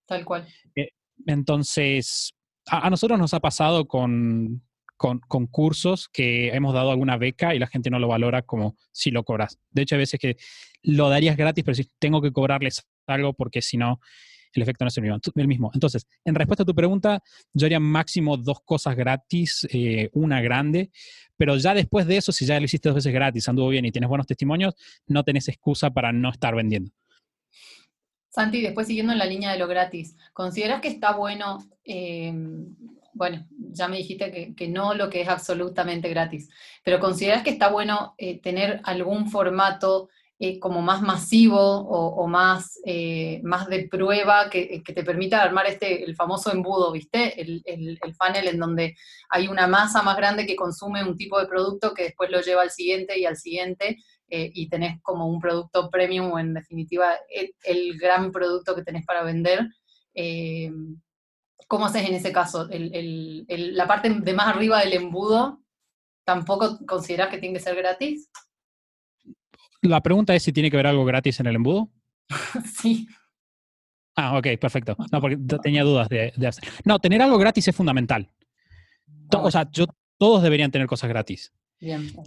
Tal 0.06 0.26
cual. 0.26 0.48
Eh, 0.76 0.89
entonces, 1.28 2.34
a, 2.65 2.89
nosotros 2.89 3.20
nos 3.20 3.34
ha 3.34 3.39
pasado 3.39 3.88
con, 3.88 4.63
con, 5.02 5.48
cursos 5.48 6.10
que 6.10 6.50
hemos 6.50 6.76
dado 6.76 6.92
alguna 6.92 7.18
beca 7.18 7.56
y 7.56 7.60
la 7.60 7.66
gente 7.66 7.90
no 7.90 7.98
lo 7.98 8.08
valora 8.08 8.44
como 8.44 8.76
si 8.92 9.10
lo 9.10 9.24
cobras. 9.24 9.58
De 9.72 9.82
hecho, 9.82 9.96
hay 9.96 10.00
veces 10.00 10.20
que 10.20 10.38
lo 10.84 11.10
darías 11.10 11.36
gratis, 11.36 11.64
pero 11.64 11.74
si 11.74 11.90
tengo 11.98 12.22
que 12.22 12.32
cobrarles 12.32 12.86
algo 13.08 13.34
porque 13.34 13.64
si 13.64 13.78
no, 13.78 14.00
el 14.54 14.62
efecto 14.62 14.86
no 14.86 14.90
es 14.90 14.98
el 14.98 15.48
mismo. 15.48 15.72
Entonces, 15.74 16.06
en 16.24 16.36
respuesta 16.36 16.62
a 16.62 16.66
tu 16.68 16.76
pregunta, 16.76 17.24
yo 17.52 17.66
haría 17.66 17.80
máximo 17.80 18.38
dos 18.38 18.62
cosas 18.64 18.96
gratis, 18.96 19.68
eh, 19.72 20.10
una 20.14 20.40
grande, 20.40 20.92
pero 21.36 21.58
ya 21.58 21.74
después 21.74 22.06
de 22.06 22.18
eso, 22.18 22.32
si 22.32 22.46
ya 22.46 22.60
lo 22.60 22.66
hiciste 22.66 22.90
dos 22.90 22.98
veces 22.98 23.12
gratis, 23.12 23.50
anduvo 23.50 23.70
bien 23.70 23.86
y 23.86 23.92
tienes 23.92 24.08
buenos 24.08 24.28
testimonios, 24.28 24.76
no 25.08 25.24
tenés 25.24 25.48
excusa 25.48 25.90
para 25.90 26.12
no 26.12 26.30
estar 26.30 26.54
vendiendo. 26.54 26.92
Santi, 28.30 28.62
después 28.62 28.86
siguiendo 28.86 29.14
en 29.14 29.20
la 29.20 29.26
línea 29.26 29.52
de 29.52 29.58
lo 29.58 29.68
gratis, 29.68 30.16
¿consideras 30.34 30.80
que 30.80 30.90
está 30.90 31.14
bueno, 31.14 31.58
eh, 31.84 32.32
bueno, 33.13 33.45
ya 33.52 33.88
me 33.88 33.97
dijiste 33.97 34.54
que, 34.56 34.67
no 34.67 34.93
lo 34.93 35.10
que 35.10 35.21
es 35.21 35.28
absolutamente 35.28 36.10
gratis, 36.10 36.50
pero 36.84 37.00
¿consideras 37.00 37.43
que 37.43 37.50
está 37.50 37.69
bueno 37.69 38.13
eh, 38.17 38.39
tener 38.41 38.82
algún 38.84 39.30
formato 39.30 40.10
eh, 40.39 40.60
como 40.60 40.82
más 40.82 41.04
masivo 41.04 41.60
o, 41.60 42.28
más, 42.28 42.80
eh, 42.84 43.41
más 43.43 43.67
de 43.67 43.88
prueba 43.88 44.50
que, 44.50 44.82
te 44.84 45.04
permita 45.04 45.43
armar 45.43 45.67
este, 45.67 46.04
el 46.04 46.15
famoso 46.15 46.52
embudo, 46.52 46.91
¿viste? 46.91 47.39
El, 47.39 47.62
el, 47.65 48.15
funnel 48.15 48.47
en 48.47 48.58
donde 48.58 48.95
hay 49.30 49.47
una 49.47 49.67
masa 49.67 50.02
más 50.02 50.17
grande 50.17 50.47
que 50.47 50.56
consume 50.56 51.04
un 51.04 51.15
tipo 51.15 51.39
de 51.39 51.45
producto 51.45 51.93
que 51.93 52.06
después 52.06 52.32
lo 52.32 52.41
lleva 52.41 52.63
al 52.63 52.71
siguiente 52.71 53.19
y 53.19 53.26
al 53.26 53.38
siguiente 53.38 53.97
y 54.34 54.69
tenés 54.69 55.02
como 55.02 55.28
un 55.28 55.41
producto 55.41 55.89
premium 55.89 56.32
o 56.32 56.39
en 56.39 56.54
definitiva 56.54 57.17
el, 57.30 58.00
gran 58.00 58.32
producto 58.32 58.74
que 58.74 58.84
tenés 58.84 59.06
para 59.06 59.24
vender. 59.24 59.67
¿Cómo 61.71 61.86
haces 61.86 62.05
en 62.05 62.15
ese 62.15 62.34
caso? 62.34 62.67
¿La 62.67 63.88
parte 63.88 64.10
de 64.10 64.34
más 64.34 64.47
arriba 64.47 64.81
del 64.81 64.91
embudo 64.91 65.63
tampoco 66.25 66.86
consideras 66.86 67.29
que 67.29 67.38
tiene 67.38 67.53
que 67.53 67.63
ser 67.63 67.77
gratis? 67.77 68.29
La 69.81 70.01
pregunta 70.01 70.36
es 70.36 70.43
si 70.43 70.51
tiene 70.51 70.69
que 70.69 70.75
haber 70.75 70.88
algo 70.88 71.05
gratis 71.05 71.39
en 71.39 71.47
el 71.47 71.55
embudo. 71.55 71.89
sí. 72.75 73.07
Ah, 74.17 74.38
ok, 74.38 74.47
perfecto. 74.60 74.97
No, 75.13 75.21
porque 75.21 75.38
tenía 75.63 75.86
dudas 75.86 76.10
de, 76.10 76.34
hacer. 76.45 76.67
No, 76.84 76.99
tener 76.99 77.21
algo 77.21 77.38
gratis 77.38 77.69
es 77.69 77.75
fundamental. 77.75 78.29
o 79.34 79.49
sea, 79.49 79.71
yo, 79.71 79.86
todos 80.17 80.43
deberían 80.43 80.71
tener 80.71 80.88
cosas 80.88 81.07
gratis. 81.07 81.53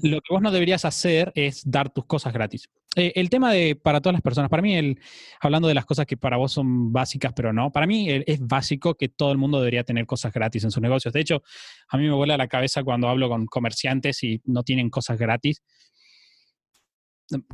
Lo 0.03 0.21
que 0.21 0.35
vos 0.35 0.43
no 0.43 0.51
deberías 0.51 0.85
hacer 0.85 1.33
es 1.35 1.63
dar 1.65 1.93
tus 1.93 2.05
cosas 2.07 2.33
gratis. 2.33 2.69
Eh, 2.97 3.13
el 3.17 3.31
tema 3.31 3.53
de 3.53 3.77
para 3.77 4.01
todas 4.01 4.15
las 4.15 4.23
personas, 4.23 4.51
para 4.51 4.63
mí, 4.63 4.77
el, 4.77 5.01
hablando 5.41 5.69
de 5.69 5.75
las 5.75 5.85
cosas 5.85 6.07
que 6.07 6.17
para 6.17 6.37
vos 6.37 6.53
son 6.53 6.93
básicas, 6.93 7.33
pero 7.35 7.53
no, 7.53 7.71
para 7.73 7.87
mí 7.87 8.09
es 8.09 8.41
básico 8.41 8.95
que 8.95 9.09
todo 9.09 9.33
el 9.33 9.39
mundo 9.39 9.59
debería 9.59 9.85
tener 9.85 10.07
cosas 10.07 10.33
gratis 10.33 10.65
en 10.65 10.71
sus 10.71 10.83
negocios. 10.83 11.15
De 11.15 11.21
hecho, 11.21 11.43
a 11.89 11.97
mí 11.97 12.05
me 12.05 12.15
vuela 12.15 12.37
la 12.37 12.49
cabeza 12.49 12.83
cuando 12.83 13.09
hablo 13.09 13.29
con 13.29 13.47
comerciantes 13.47 14.23
y 14.23 14.41
no 14.45 14.63
tienen 14.63 14.91
cosas 14.91 15.19
gratis 15.19 15.63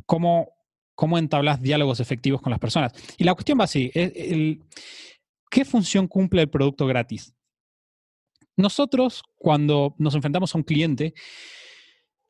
cómo, 0.06 0.52
cómo 0.94 1.18
entablas 1.18 1.60
diálogos 1.60 2.00
efectivos 2.00 2.40
con 2.40 2.50
las 2.50 2.60
personas. 2.60 2.92
Y 3.18 3.24
la 3.24 3.34
cuestión 3.34 3.58
va 3.58 3.64
así, 3.64 3.90
eh, 3.94 4.58
¿qué 5.50 5.64
función 5.64 6.08
cumple 6.08 6.42
el 6.42 6.50
producto 6.50 6.86
gratis? 6.86 7.34
Nosotros, 8.56 9.22
cuando 9.36 9.94
nos 9.98 10.14
enfrentamos 10.14 10.54
a 10.54 10.58
un 10.58 10.64
cliente, 10.64 11.14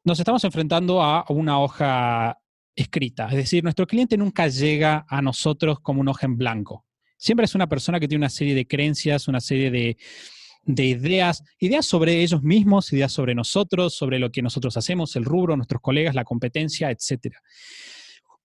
nos 0.05 0.19
estamos 0.19 0.43
enfrentando 0.45 1.03
a 1.03 1.25
una 1.29 1.61
hoja 1.61 2.39
escrita. 2.75 3.29
Es 3.29 3.37
decir, 3.37 3.63
nuestro 3.63 3.87
cliente 3.87 4.17
nunca 4.17 4.49
llega 4.49 5.05
a 5.09 5.21
nosotros 5.21 5.81
como 5.81 6.01
una 6.01 6.13
hoja 6.13 6.27
en 6.27 6.37
blanco. 6.37 6.87
Siempre 7.17 7.45
es 7.45 7.55
una 7.55 7.69
persona 7.69 8.01
que 8.01 8.09
tiene 8.09 8.23
una 8.23 8.31
serie 8.31 8.55
de 8.55 8.67
creencias, 8.67 9.29
una 9.29 9.41
serie 9.41 9.71
de, 9.71 9.99
de 10.63 10.85
ideas, 10.85 11.43
ideas 11.59 11.85
sobre 11.85 12.23
ellos 12.23 12.43
mismos, 12.43 12.93
ideas 12.93 13.13
sobre 13.13 13.35
nosotros, 13.35 13.95
sobre 13.95 14.19
lo 14.19 14.31
que 14.31 14.41
nosotros 14.41 14.77
hacemos, 14.77 15.15
el 15.17 15.25
rubro, 15.25 15.57
nuestros 15.57 15.83
colegas, 15.83 16.15
la 16.15 16.25
competencia, 16.25 16.91
etc. 16.91 17.37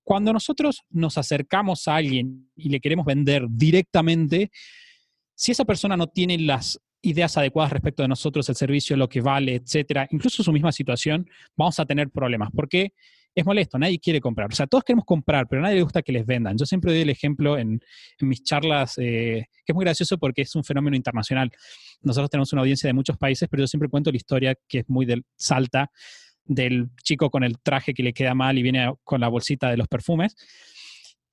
Cuando 0.03 0.33
nosotros 0.33 0.83
nos 0.89 1.17
acercamos 1.17 1.87
a 1.87 1.95
alguien 1.95 2.51
y 2.55 2.69
le 2.69 2.81
queremos 2.81 3.05
vender 3.05 3.45
directamente, 3.49 4.51
si 5.35 5.51
esa 5.51 5.65
persona 5.65 5.95
no 5.95 6.07
tiene 6.07 6.37
las 6.37 6.79
ideas 7.05 7.37
adecuadas 7.37 7.71
respecto 7.71 8.01
de 8.01 8.09
nosotros, 8.09 8.47
el 8.49 8.55
servicio, 8.55 8.97
lo 8.97 9.07
que 9.07 9.21
vale, 9.21 9.55
etcétera, 9.55 10.07
incluso 10.11 10.43
su 10.43 10.51
misma 10.51 10.71
situación, 10.71 11.29
vamos 11.55 11.79
a 11.79 11.85
tener 11.85 12.09
problemas. 12.09 12.49
Porque 12.53 12.93
es 13.35 13.45
molesto, 13.45 13.77
nadie 13.77 13.99
quiere 13.99 14.21
comprar. 14.21 14.51
O 14.51 14.55
sea, 14.55 14.65
todos 14.65 14.83
queremos 14.83 15.05
comprar, 15.05 15.47
pero 15.47 15.61
a 15.61 15.63
nadie 15.63 15.75
le 15.75 15.83
gusta 15.83 16.01
que 16.01 16.13
les 16.13 16.25
vendan. 16.25 16.57
Yo 16.57 16.65
siempre 16.65 16.93
doy 16.93 17.01
el 17.01 17.09
ejemplo 17.09 17.57
en, 17.57 17.81
mis 18.21 18.43
charlas, 18.43 18.97
eh, 18.97 19.47
que 19.65 19.71
es 19.71 19.75
muy 19.75 19.83
gracioso 19.83 20.17
porque 20.17 20.43
es 20.43 20.55
un 20.55 20.63
fenómeno 20.63 20.95
internacional. 20.95 21.51
Nosotros 22.01 22.29
tenemos 22.29 22.53
una 22.53 22.61
audiencia 22.61 22.87
de 22.87 22.93
muchos 22.93 23.17
países, 23.17 23.49
pero 23.49 23.63
yo 23.63 23.67
siempre 23.67 23.89
cuento 23.89 24.09
la 24.09 24.17
historia 24.17 24.55
que 24.67 24.79
es 24.79 24.89
muy 24.89 25.05
del 25.05 25.25
salta 25.35 25.91
del 26.45 26.89
chico 27.03 27.29
con 27.29 27.43
el 27.43 27.59
traje 27.59 27.93
que 27.93 28.03
le 28.03 28.13
queda 28.13 28.35
mal 28.35 28.57
y 28.57 28.63
viene 28.63 28.93
con 29.03 29.19
la 29.19 29.27
bolsita 29.27 29.69
de 29.69 29.77
los 29.77 29.87
perfumes. 29.87 30.35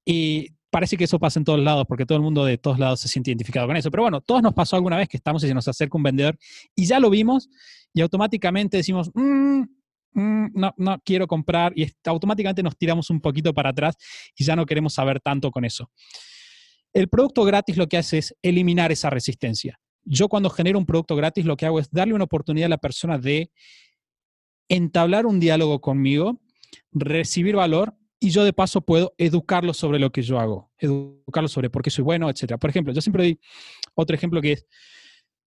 Y 0.04 0.48
parece 0.72 0.96
que 0.96 1.04
eso 1.04 1.18
pasa 1.18 1.38
en 1.38 1.44
todos 1.44 1.61
lados, 1.61 1.85
porque 1.87 2.06
todo 2.06 2.16
el 2.16 2.24
mundo 2.24 2.46
de 2.46 2.56
todos 2.56 2.78
lados 2.78 2.98
se 2.98 3.06
siente 3.06 3.30
identificado 3.30 3.66
con 3.66 3.76
eso. 3.76 3.90
Pero 3.90 4.04
bueno, 4.04 4.22
todos 4.22 4.42
nos 4.42 4.54
pasó 4.54 4.74
alguna 4.74 4.96
vez 4.96 5.06
que 5.06 5.18
estamos 5.18 5.44
y 5.44 5.48
se 5.48 5.52
nos 5.52 5.68
acerca 5.68 5.98
un 5.98 6.02
vendedor 6.02 6.38
y 6.74 6.87
ya 6.87 6.98
lo 6.98 7.11
vimos 7.11 7.50
y 7.92 8.00
automáticamente 8.00 8.78
decimos, 8.78 9.11
mm, 9.12 9.64
mm, 10.14 10.46
no, 10.54 10.74
no 10.78 10.98
quiero 11.04 11.26
comprar 11.26 11.74
y 11.76 11.92
automáticamente 12.06 12.62
nos 12.62 12.74
tiramos 12.78 13.11
un 13.11 13.20
poquito 13.20 13.52
para 13.52 13.68
atrás 13.68 13.96
y 14.35 14.44
ya 14.44 14.56
no 14.56 14.64
queremos 14.64 14.94
saber 14.94 15.20
tanto 15.20 15.50
con 15.50 15.66
eso. 15.66 15.90
El 16.94 17.08
producto 17.08 17.44
gratis 17.44 17.76
lo 17.76 17.87
que 17.87 17.98
hace 17.98 18.16
es 18.18 18.35
eliminar 18.40 18.92
esa 18.92 19.11
resistencia. 19.11 19.78
Yo 20.04 20.30
cuando 20.30 20.48
genero 20.48 20.78
un 20.78 20.87
producto 20.87 21.14
gratis 21.16 21.44
lo 21.44 21.58
que 21.58 21.66
hago 21.66 21.80
es 21.80 21.90
darle 21.90 22.14
una 22.14 22.24
oportunidad 22.24 22.66
a 22.66 22.70
la 22.70 22.78
persona 22.78 23.18
de 23.18 23.50
entablar 24.70 25.26
un 25.26 25.38
diálogo 25.38 25.82
conmigo, 25.82 26.40
recibir 26.92 27.56
valor 27.56 27.94
y 28.22 28.30
yo 28.30 28.44
de 28.44 28.52
paso 28.52 28.80
puedo 28.80 29.14
educarlo 29.18 29.74
sobre 29.74 29.98
lo 29.98 30.12
que 30.12 30.22
yo 30.22 30.38
hago, 30.38 30.70
educarlo 30.78 31.48
sobre 31.48 31.70
por 31.70 31.82
qué 31.82 31.90
soy 31.90 32.04
bueno, 32.04 32.30
etc. 32.30 32.56
Por 32.56 32.70
ejemplo, 32.70 32.94
yo 32.94 33.00
siempre 33.00 33.24
doy 33.24 33.40
otro 33.96 34.14
ejemplo 34.14 34.40
que 34.40 34.52
es, 34.52 34.66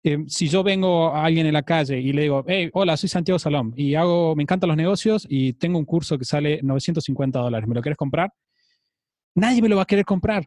em, 0.03 0.27
si 0.27 0.49
yo 0.49 0.65
vengo 0.65 1.15
a 1.15 1.25
alguien 1.25 1.47
en 1.47 1.53
la 1.53 1.63
calle 1.63 2.01
y 2.01 2.13
le 2.13 2.23
digo, 2.23 2.45
hey, 2.45 2.69
hola, 2.73 2.97
soy 2.97 3.09
Santiago 3.09 3.39
Salom 3.39 3.73
y 3.77 3.95
hago, 3.95 4.35
me 4.35 4.43
encantan 4.43 4.67
los 4.67 4.77
negocios 4.77 5.29
y 5.31 5.53
tengo 5.53 5.79
un 5.79 5.85
curso 5.85 6.19
que 6.19 6.25
sale 6.25 6.59
950 6.61 7.39
dólares, 7.39 7.69
¿me 7.69 7.75
lo 7.77 7.81
quieres 7.83 7.97
comprar? 7.97 8.33
Nadie 9.37 9.63
me 9.63 9.69
lo 9.69 9.77
va 9.77 9.83
a 9.83 9.87
querer 9.87 10.05
comprar. 10.05 10.45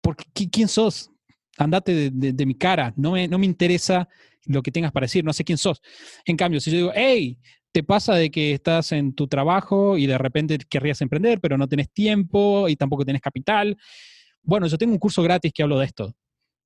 Porque 0.00 0.24
¿quién 0.50 0.66
sos? 0.66 1.12
Andate 1.58 2.10
de, 2.10 2.46
mi 2.46 2.56
cara, 2.56 2.92
no 2.96 3.12
me, 3.12 3.28
no 3.28 3.38
me 3.38 3.46
interesa 3.46 4.08
lo 4.46 4.62
que 4.62 4.72
tengas 4.72 4.90
para 4.90 5.04
decir, 5.04 5.24
no 5.24 5.32
sé 5.32 5.44
quién 5.44 5.58
sos. 5.58 5.80
En 6.24 6.36
cambio, 6.36 6.60
si 6.60 6.72
yo 6.72 6.76
digo, 6.76 6.92
hey, 6.92 7.38
te 7.72 7.82
pasa 7.82 8.14
de 8.14 8.30
que 8.30 8.52
estás 8.52 8.92
en 8.92 9.14
tu 9.14 9.28
trabajo 9.28 9.98
y 9.98 10.06
de 10.06 10.18
repente 10.18 10.58
querrías 10.68 11.00
emprender, 11.00 11.40
pero 11.40 11.58
no 11.58 11.68
tenés 11.68 11.90
tiempo 11.90 12.68
y 12.68 12.76
tampoco 12.76 13.04
tenés 13.04 13.20
capital. 13.20 13.76
Bueno, 14.42 14.66
yo 14.66 14.78
tengo 14.78 14.92
un 14.92 14.98
curso 14.98 15.22
gratis 15.22 15.52
que 15.52 15.62
hablo 15.62 15.78
de 15.78 15.86
esto. 15.86 16.14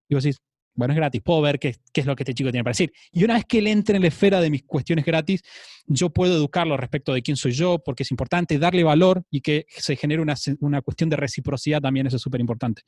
Y 0.08 0.14
vos 0.14 0.22
decís, 0.24 0.40
bueno, 0.74 0.94
es 0.94 0.96
gratis, 0.96 1.20
puedo 1.22 1.40
ver 1.40 1.58
qué, 1.58 1.76
qué, 1.92 2.00
es 2.00 2.06
lo 2.06 2.14
que 2.14 2.22
este 2.22 2.34
chico 2.34 2.50
tiene 2.50 2.64
para 2.64 2.72
decir. 2.72 2.92
Y 3.12 3.24
una 3.24 3.34
vez 3.34 3.44
que 3.44 3.58
él 3.58 3.66
entre 3.66 3.96
en 3.96 4.02
la 4.02 4.08
esfera 4.08 4.40
de 4.40 4.50
mis 4.50 4.62
cuestiones 4.62 5.04
gratis, 5.04 5.42
yo 5.86 6.10
puedo 6.10 6.34
educarlo 6.34 6.76
respecto 6.76 7.12
de 7.12 7.22
quién 7.22 7.36
soy 7.36 7.52
yo, 7.52 7.78
porque 7.84 8.02
es 8.04 8.10
importante 8.10 8.58
darle 8.58 8.84
valor 8.84 9.22
y 9.30 9.40
que 9.40 9.66
se 9.68 9.96
genere 9.96 10.22
una, 10.22 10.34
una 10.60 10.80
cuestión 10.80 11.10
de 11.10 11.16
reciprocidad 11.16 11.80
también, 11.80 12.06
eso 12.06 12.16
es 12.16 12.22
súper 12.22 12.40
importante. 12.40 12.82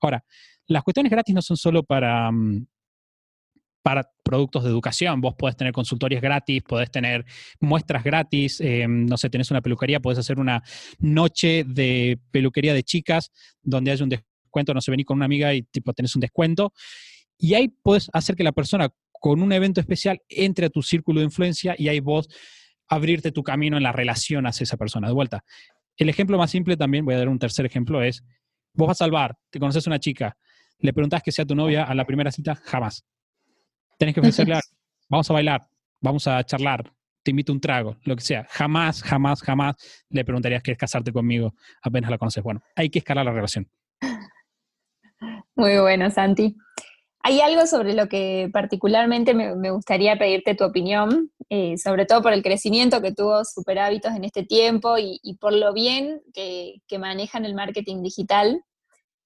Ahora, 0.00 0.24
las 0.66 0.82
cuestiones 0.82 1.10
gratis 1.10 1.34
no 1.34 1.42
son 1.42 1.56
solo 1.56 1.82
para, 1.82 2.30
mm, 2.30 2.66
para 3.88 4.12
productos 4.22 4.64
de 4.64 4.68
educación. 4.68 5.22
Vos 5.22 5.34
podés 5.34 5.56
tener 5.56 5.72
consultorias 5.72 6.20
gratis, 6.20 6.62
podés 6.62 6.90
tener 6.90 7.24
muestras 7.58 8.04
gratis, 8.04 8.60
eh, 8.60 8.84
no 8.86 9.16
sé, 9.16 9.30
tenés 9.30 9.50
una 9.50 9.62
peluquería, 9.62 9.98
podés 9.98 10.18
hacer 10.18 10.38
una 10.38 10.62
noche 10.98 11.64
de 11.66 12.18
peluquería 12.30 12.74
de 12.74 12.82
chicas 12.82 13.32
donde 13.62 13.90
haya 13.90 14.04
un 14.04 14.10
descuento, 14.10 14.74
no 14.74 14.82
sé, 14.82 14.90
venís 14.90 15.06
con 15.06 15.16
una 15.16 15.24
amiga 15.24 15.54
y 15.54 15.62
tipo 15.62 15.94
tenés 15.94 16.14
un 16.14 16.20
descuento. 16.20 16.74
Y 17.38 17.54
ahí 17.54 17.68
puedes 17.68 18.10
hacer 18.12 18.36
que 18.36 18.44
la 18.44 18.52
persona 18.52 18.90
con 19.10 19.40
un 19.40 19.52
evento 19.52 19.80
especial 19.80 20.20
entre 20.28 20.66
a 20.66 20.68
tu 20.68 20.82
círculo 20.82 21.20
de 21.20 21.24
influencia 21.24 21.74
y 21.78 21.88
ahí 21.88 22.00
vos 22.00 22.28
abrirte 22.88 23.32
tu 23.32 23.42
camino 23.42 23.78
en 23.78 23.84
la 23.84 23.92
relación 23.92 24.46
hacia 24.46 24.64
esa 24.64 24.76
persona. 24.76 25.06
De 25.06 25.14
vuelta, 25.14 25.44
el 25.96 26.10
ejemplo 26.10 26.36
más 26.36 26.50
simple 26.50 26.76
también, 26.76 27.06
voy 27.06 27.14
a 27.14 27.18
dar 27.20 27.28
un 27.30 27.38
tercer 27.38 27.64
ejemplo, 27.64 28.02
es, 28.02 28.22
vos 28.74 28.86
vas 28.86 29.00
al 29.00 29.12
bar, 29.12 29.38
te 29.48 29.58
conoces 29.58 29.86
a 29.86 29.88
una 29.88 29.98
chica, 29.98 30.36
le 30.78 30.92
preguntas 30.92 31.22
que 31.22 31.32
sea 31.32 31.46
tu 31.46 31.54
novia 31.54 31.84
a 31.84 31.94
la 31.94 32.04
primera 32.04 32.30
cita, 32.30 32.54
jamás 32.54 33.06
tenés 33.98 34.14
que 34.14 34.20
ofrecerle, 34.20 34.60
vamos 35.08 35.28
a 35.28 35.34
bailar, 35.34 35.68
vamos 36.00 36.26
a 36.26 36.42
charlar, 36.44 36.90
te 37.22 37.32
invito 37.32 37.52
un 37.52 37.60
trago, 37.60 37.96
lo 38.04 38.16
que 38.16 38.22
sea. 38.22 38.46
Jamás, 38.48 39.02
jamás, 39.02 39.42
jamás 39.42 39.74
le 40.08 40.24
preguntarías, 40.24 40.62
¿quieres 40.62 40.78
casarte 40.78 41.12
conmigo? 41.12 41.52
Apenas 41.82 42.10
la 42.10 42.18
conoces. 42.18 42.42
Bueno, 42.42 42.62
hay 42.74 42.88
que 42.88 43.00
escalar 43.00 43.26
la 43.26 43.32
relación. 43.32 43.68
Muy 45.56 45.76
bueno, 45.78 46.10
Santi. 46.10 46.56
Hay 47.20 47.40
algo 47.40 47.66
sobre 47.66 47.94
lo 47.94 48.08
que 48.08 48.48
particularmente 48.52 49.34
me, 49.34 49.70
gustaría 49.70 50.16
pedirte 50.16 50.54
tu 50.54 50.64
opinión, 50.64 51.32
eh, 51.50 51.76
sobre 51.76 52.06
todo 52.06 52.22
por 52.22 52.32
el 52.32 52.42
crecimiento 52.42 53.02
que 53.02 53.12
tuvo 53.12 53.44
Super 53.44 53.80
Hábitos 53.80 54.12
en 54.14 54.24
este 54.24 54.44
tiempo 54.44 54.96
y, 54.96 55.36
por 55.40 55.52
lo 55.52 55.72
bien 55.72 56.22
que, 56.32 56.80
manejan 56.98 57.44
el 57.44 57.54
marketing 57.54 58.02
digital. 58.02 58.62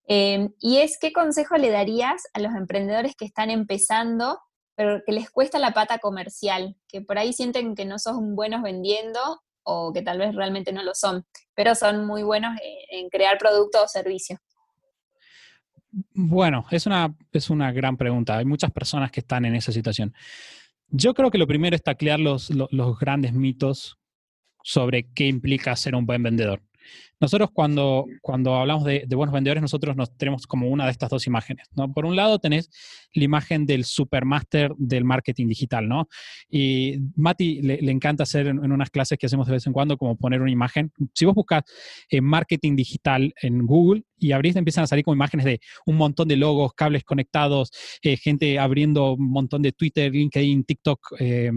Eh, 0.09 0.49
y 0.59 0.79
es, 0.79 0.99
¿qué 0.99 1.13
consejo 1.13 1.57
le 1.59 1.71
darías 1.71 2.25
a 2.33 2.41
los 2.41 2.55
emprendedores 2.55 3.15
que 3.15 3.27
están 3.27 3.51
empezando 3.51 4.41
pero 4.83 5.01
que 5.07 5.13
les 5.13 5.31
cuesta 5.31 5.61
la 5.61 5.73
pata 5.73 5.99
comercial, 5.99 6.75
que 6.89 7.03
por 7.03 7.17
ahí 7.17 7.33
sienten 7.33 7.77
que 7.77 7.85
no 7.85 8.01
son 8.01 8.35
buenos 8.35 8.63
vendiendo 8.63 9.21
o 9.63 9.93
que 9.93 10.03
tal 10.03 10.19
vez 10.19 10.35
realmente 10.35 10.73
no 10.73 10.83
lo 10.83 10.93
son, 10.93 11.25
pero 11.55 11.77
son 11.77 12.05
muy 12.05 12.25
buenos 12.25 12.59
en 12.91 13.09
crear 13.09 13.39
producto 13.39 13.85
o 13.85 13.87
servicio. 13.87 14.41
Bueno, 16.13 16.67
es 16.73 16.87
una, 16.87 17.15
es 17.31 17.49
una 17.49 17.71
gran 17.71 17.97
pregunta. 17.97 18.39
Hay 18.39 18.45
muchas 18.45 18.73
personas 18.73 19.13
que 19.13 19.21
están 19.21 19.45
en 19.45 19.55
esa 19.55 19.71
situación. 19.71 20.13
Yo 20.89 21.15
creo 21.15 21.31
que 21.31 21.39
lo 21.39 21.47
primero 21.47 21.77
es 21.77 21.83
taclear 21.85 22.19
los, 22.19 22.51
los 22.51 22.99
grandes 22.99 23.35
mitos 23.35 24.01
sobre 24.65 25.13
qué 25.13 25.29
implica 25.29 25.77
ser 25.77 25.95
un 25.95 26.07
buen 26.07 26.25
vendedor. 26.25 26.61
Nosotros 27.23 27.51
cuando, 27.53 28.07
cuando 28.21 28.57
hablamos 28.57 28.85
de, 28.85 29.07
buenos 29.15 29.33
vendedores, 29.33 29.63
nosotros 29.63 29.97
nos 29.97 30.17
tenemos 30.17 30.47
como 30.47 30.69
una 30.69 30.87
de 30.87 30.91
estas 30.91 31.09
dos 31.09 31.27
imágenes. 31.29 31.69
¿no? 31.77 31.93
Por 31.93 32.05
un 32.05 32.17
lado 32.17 32.41
tenés 32.41 32.69
la 33.13 33.23
imagen 33.23 33.65
del 33.65 33.85
supermaster 33.85 34.73
del 34.77 35.05
marketing 35.05 35.47
digital, 35.47 35.89
¿no? 35.89 36.09
Y 36.51 36.99
Mati 37.15 37.63
le, 37.63 37.91
encanta 37.93 38.25
hacer 38.25 38.49
en, 38.49 38.59
unas 38.59 38.91
clases 38.91 39.19
que 39.19 39.27
hacemos 39.27 39.47
de 39.47 39.53
vez 39.53 39.67
en 39.67 39.73
cuando 39.73 39.97
como 39.97 40.17
poner 40.17 40.41
una 40.41 40.51
imagen. 40.51 40.91
Si 41.15 41.25
vos 41.25 41.35
buscas 41.35 41.63
eh, 42.11 42.21
marketing 42.21 42.75
digital 42.75 43.33
en 43.41 43.67
Google 43.67 44.03
y 44.19 44.33
abrís, 44.33 44.57
empiezan 44.57 44.85
a 44.85 44.87
salir 44.89 45.05
como 45.05 45.15
imágenes 45.15 45.47
de 45.47 45.61
un 45.87 45.97
montón 45.97 46.27
de 46.27 46.37
logos, 46.37 46.73
cables 46.75 47.05
conectados, 47.05 47.71
eh, 48.03 48.17
gente 48.17 48.59
abriendo 48.59 49.13
un 49.13 49.31
montón 49.31 49.63
de 49.63 49.71
Twitter, 49.71 50.11
LinkedIn, 50.11 50.65
TikTok. 50.65 51.15
Eh, 51.21 51.53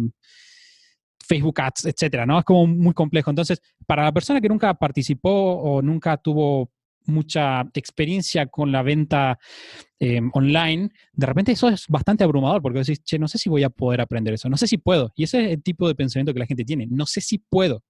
Facebook 1.27 1.59
Ads, 1.61 1.85
etcétera, 1.85 2.25
¿no? 2.25 2.39
Es 2.39 2.45
como 2.45 2.67
muy 2.67 2.93
complejo. 2.93 3.29
Entonces, 3.29 3.61
para 3.85 4.03
la 4.03 4.11
persona 4.11 4.41
que 4.41 4.49
nunca 4.49 4.73
participó 4.73 5.29
o 5.29 5.81
nunca 5.81 6.17
tuvo 6.17 6.71
mucha 7.07 7.61
experiencia 7.73 8.47
con 8.47 8.71
la 8.71 8.81
venta 8.81 9.37
eh, 9.99 10.21
online, 10.33 10.89
de 11.13 11.25
repente 11.25 11.51
eso 11.51 11.69
es 11.69 11.85
bastante 11.87 12.23
abrumador 12.23 12.61
porque 12.61 12.79
decís, 12.79 13.03
che, 13.03 13.19
no 13.19 13.27
sé 13.27 13.37
si 13.37 13.49
voy 13.49 13.63
a 13.63 13.69
poder 13.69 14.01
aprender 14.01 14.33
eso, 14.33 14.49
no 14.49 14.57
sé 14.57 14.67
si 14.67 14.77
puedo. 14.77 15.11
Y 15.15 15.23
ese 15.23 15.45
es 15.45 15.51
el 15.53 15.63
tipo 15.63 15.87
de 15.87 15.95
pensamiento 15.95 16.33
que 16.33 16.39
la 16.39 16.47
gente 16.47 16.65
tiene, 16.65 16.87
no 16.89 17.05
sé 17.05 17.21
si 17.21 17.37
puedo, 17.37 17.83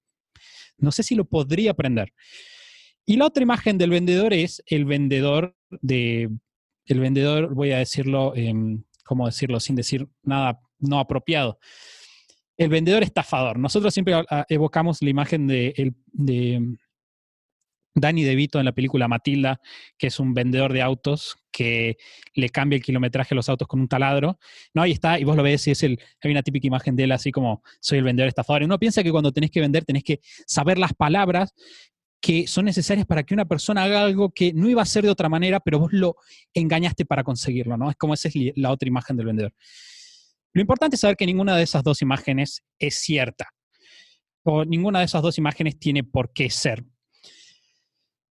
no 0.77 0.91
sé 0.91 1.03
si 1.03 1.15
lo 1.15 1.25
podría 1.25 1.71
aprender. 1.71 2.13
Y 3.05 3.17
la 3.17 3.25
otra 3.27 3.43
imagen 3.43 3.77
del 3.77 3.91
vendedor 3.91 4.33
es 4.33 4.63
el 4.65 4.85
vendedor 4.85 5.55
de, 5.69 6.29
el 6.85 6.99
vendedor, 6.99 7.53
voy 7.53 7.71
a 7.71 7.77
decirlo, 7.77 8.33
eh, 8.35 8.53
¿cómo 9.05 9.27
decirlo? 9.27 9.59
Sin 9.59 9.75
decir 9.75 10.07
nada 10.23 10.59
no 10.79 10.99
apropiado 10.99 11.59
el 12.57 12.69
vendedor 12.69 13.03
estafador. 13.03 13.59
Nosotros 13.59 13.93
siempre 13.93 14.15
evocamos 14.49 15.01
la 15.01 15.09
imagen 15.09 15.47
de, 15.47 15.93
de 16.13 16.77
Danny 17.95 18.23
DeVito 18.23 18.59
en 18.59 18.65
la 18.65 18.73
película 18.73 19.07
Matilda, 19.07 19.61
que 19.97 20.07
es 20.07 20.19
un 20.19 20.33
vendedor 20.33 20.73
de 20.73 20.81
autos 20.81 21.37
que 21.51 21.97
le 22.33 22.49
cambia 22.49 22.75
el 22.75 22.83
kilometraje 22.83 23.33
a 23.33 23.35
los 23.35 23.47
autos 23.47 23.67
con 23.67 23.79
un 23.79 23.87
taladro. 23.87 24.37
No, 24.73 24.81
ahí 24.81 24.91
está, 24.91 25.17
y 25.17 25.23
vos 25.23 25.37
lo 25.37 25.43
ves 25.43 25.65
y 25.67 25.71
es 25.71 25.83
el, 25.83 25.99
hay 26.21 26.31
una 26.31 26.43
típica 26.43 26.67
imagen 26.67 26.95
de 26.95 27.05
él 27.05 27.11
así 27.13 27.31
como 27.31 27.63
soy 27.79 27.99
el 27.99 28.03
vendedor 28.03 28.27
estafador. 28.27 28.61
Y 28.61 28.65
uno 28.65 28.77
piensa 28.77 29.01
que 29.01 29.11
cuando 29.11 29.31
tenés 29.31 29.49
que 29.49 29.61
vender 29.61 29.85
tenés 29.85 30.03
que 30.03 30.19
saber 30.45 30.77
las 30.77 30.93
palabras 30.93 31.53
que 32.19 32.47
son 32.47 32.65
necesarias 32.65 33.05
para 33.05 33.23
que 33.23 33.33
una 33.33 33.45
persona 33.45 33.83
haga 33.83 34.03
algo 34.03 34.31
que 34.31 34.51
no 34.51 34.67
iba 34.67 34.81
a 34.81 34.83
hacer 34.83 35.03
de 35.03 35.11
otra 35.11 35.29
manera, 35.29 35.59
pero 35.59 35.79
vos 35.79 35.93
lo 35.93 36.15
engañaste 36.53 37.05
para 37.05 37.23
conseguirlo, 37.23 37.77
¿no? 37.77 37.89
Es 37.89 37.95
como 37.95 38.13
esa 38.13 38.27
es 38.27 38.35
la 38.55 38.71
otra 38.71 38.87
imagen 38.87 39.15
del 39.15 39.27
vendedor. 39.27 39.53
Lo 40.55 40.61
importante 40.61 40.95
es 40.95 41.01
saber 41.01 41.17
que 41.17 41.25
ninguna 41.25 41.55
de 41.55 41.63
esas 41.63 41.83
dos 41.83 42.01
imágenes 42.01 42.63
es 42.79 42.95
cierta 42.95 43.49
o 44.43 44.63
ninguna 44.63 44.99
de 44.99 45.05
esas 45.05 45.21
dos 45.21 45.37
imágenes 45.37 45.77
tiene 45.77 46.03
por 46.03 46.31
qué 46.31 46.49
ser. 46.49 46.85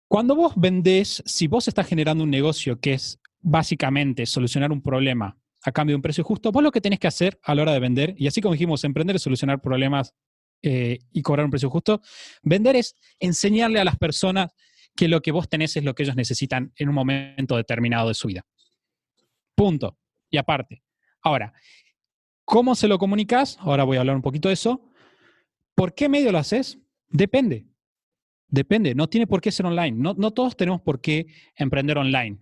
Cuando 0.06 0.36
vos 0.36 0.52
vendés, 0.56 1.22
si 1.26 1.48
vos 1.48 1.66
estás 1.66 1.86
generando 1.86 2.22
un 2.22 2.30
negocio 2.30 2.78
que 2.78 2.92
es 2.92 3.18
básicamente 3.40 4.24
solucionar 4.24 4.70
un 4.70 4.82
problema 4.82 5.36
a 5.64 5.72
cambio 5.72 5.94
de 5.94 5.96
un 5.96 6.02
precio 6.02 6.22
justo. 6.22 6.52
Vos 6.52 6.62
lo 6.62 6.70
que 6.70 6.80
tenés 6.80 7.00
que 7.00 7.08
hacer 7.08 7.40
a 7.42 7.54
la 7.54 7.62
hora 7.62 7.72
de 7.72 7.80
vender, 7.80 8.14
y 8.16 8.26
así 8.26 8.40
como 8.40 8.52
dijimos, 8.52 8.84
emprender 8.84 9.16
es 9.16 9.22
solucionar 9.22 9.60
problemas 9.60 10.14
eh, 10.62 10.98
y 11.12 11.22
cobrar 11.22 11.44
un 11.44 11.50
precio 11.50 11.70
justo, 11.70 12.00
vender 12.42 12.76
es 12.76 12.94
enseñarle 13.18 13.80
a 13.80 13.84
las 13.84 13.96
personas 13.96 14.52
que 14.94 15.08
lo 15.08 15.22
que 15.22 15.32
vos 15.32 15.48
tenés 15.48 15.76
es 15.76 15.82
lo 15.82 15.94
que 15.94 16.04
ellos 16.04 16.16
necesitan 16.16 16.72
en 16.76 16.88
un 16.88 16.94
momento 16.94 17.56
determinado 17.56 18.08
de 18.08 18.14
su 18.14 18.28
vida. 18.28 18.42
Punto. 19.56 19.98
Y 20.30 20.36
aparte. 20.36 20.82
Ahora, 21.22 21.52
¿cómo 22.44 22.74
se 22.74 22.88
lo 22.88 22.98
comunicas? 22.98 23.56
Ahora 23.60 23.84
voy 23.84 23.96
a 23.96 24.00
hablar 24.00 24.16
un 24.16 24.22
poquito 24.22 24.48
de 24.48 24.54
eso. 24.54 24.88
¿Por 25.74 25.94
qué 25.94 26.08
medio 26.08 26.32
lo 26.32 26.38
haces? 26.38 26.78
Depende. 27.08 27.66
Depende. 28.48 28.94
No 28.94 29.08
tiene 29.08 29.26
por 29.26 29.40
qué 29.40 29.50
ser 29.50 29.66
online. 29.66 29.96
No, 29.96 30.30
todos 30.30 30.56
tenemos 30.56 30.80
por 30.82 31.00
qué 31.00 31.26
emprender 31.56 31.98
online 31.98 32.38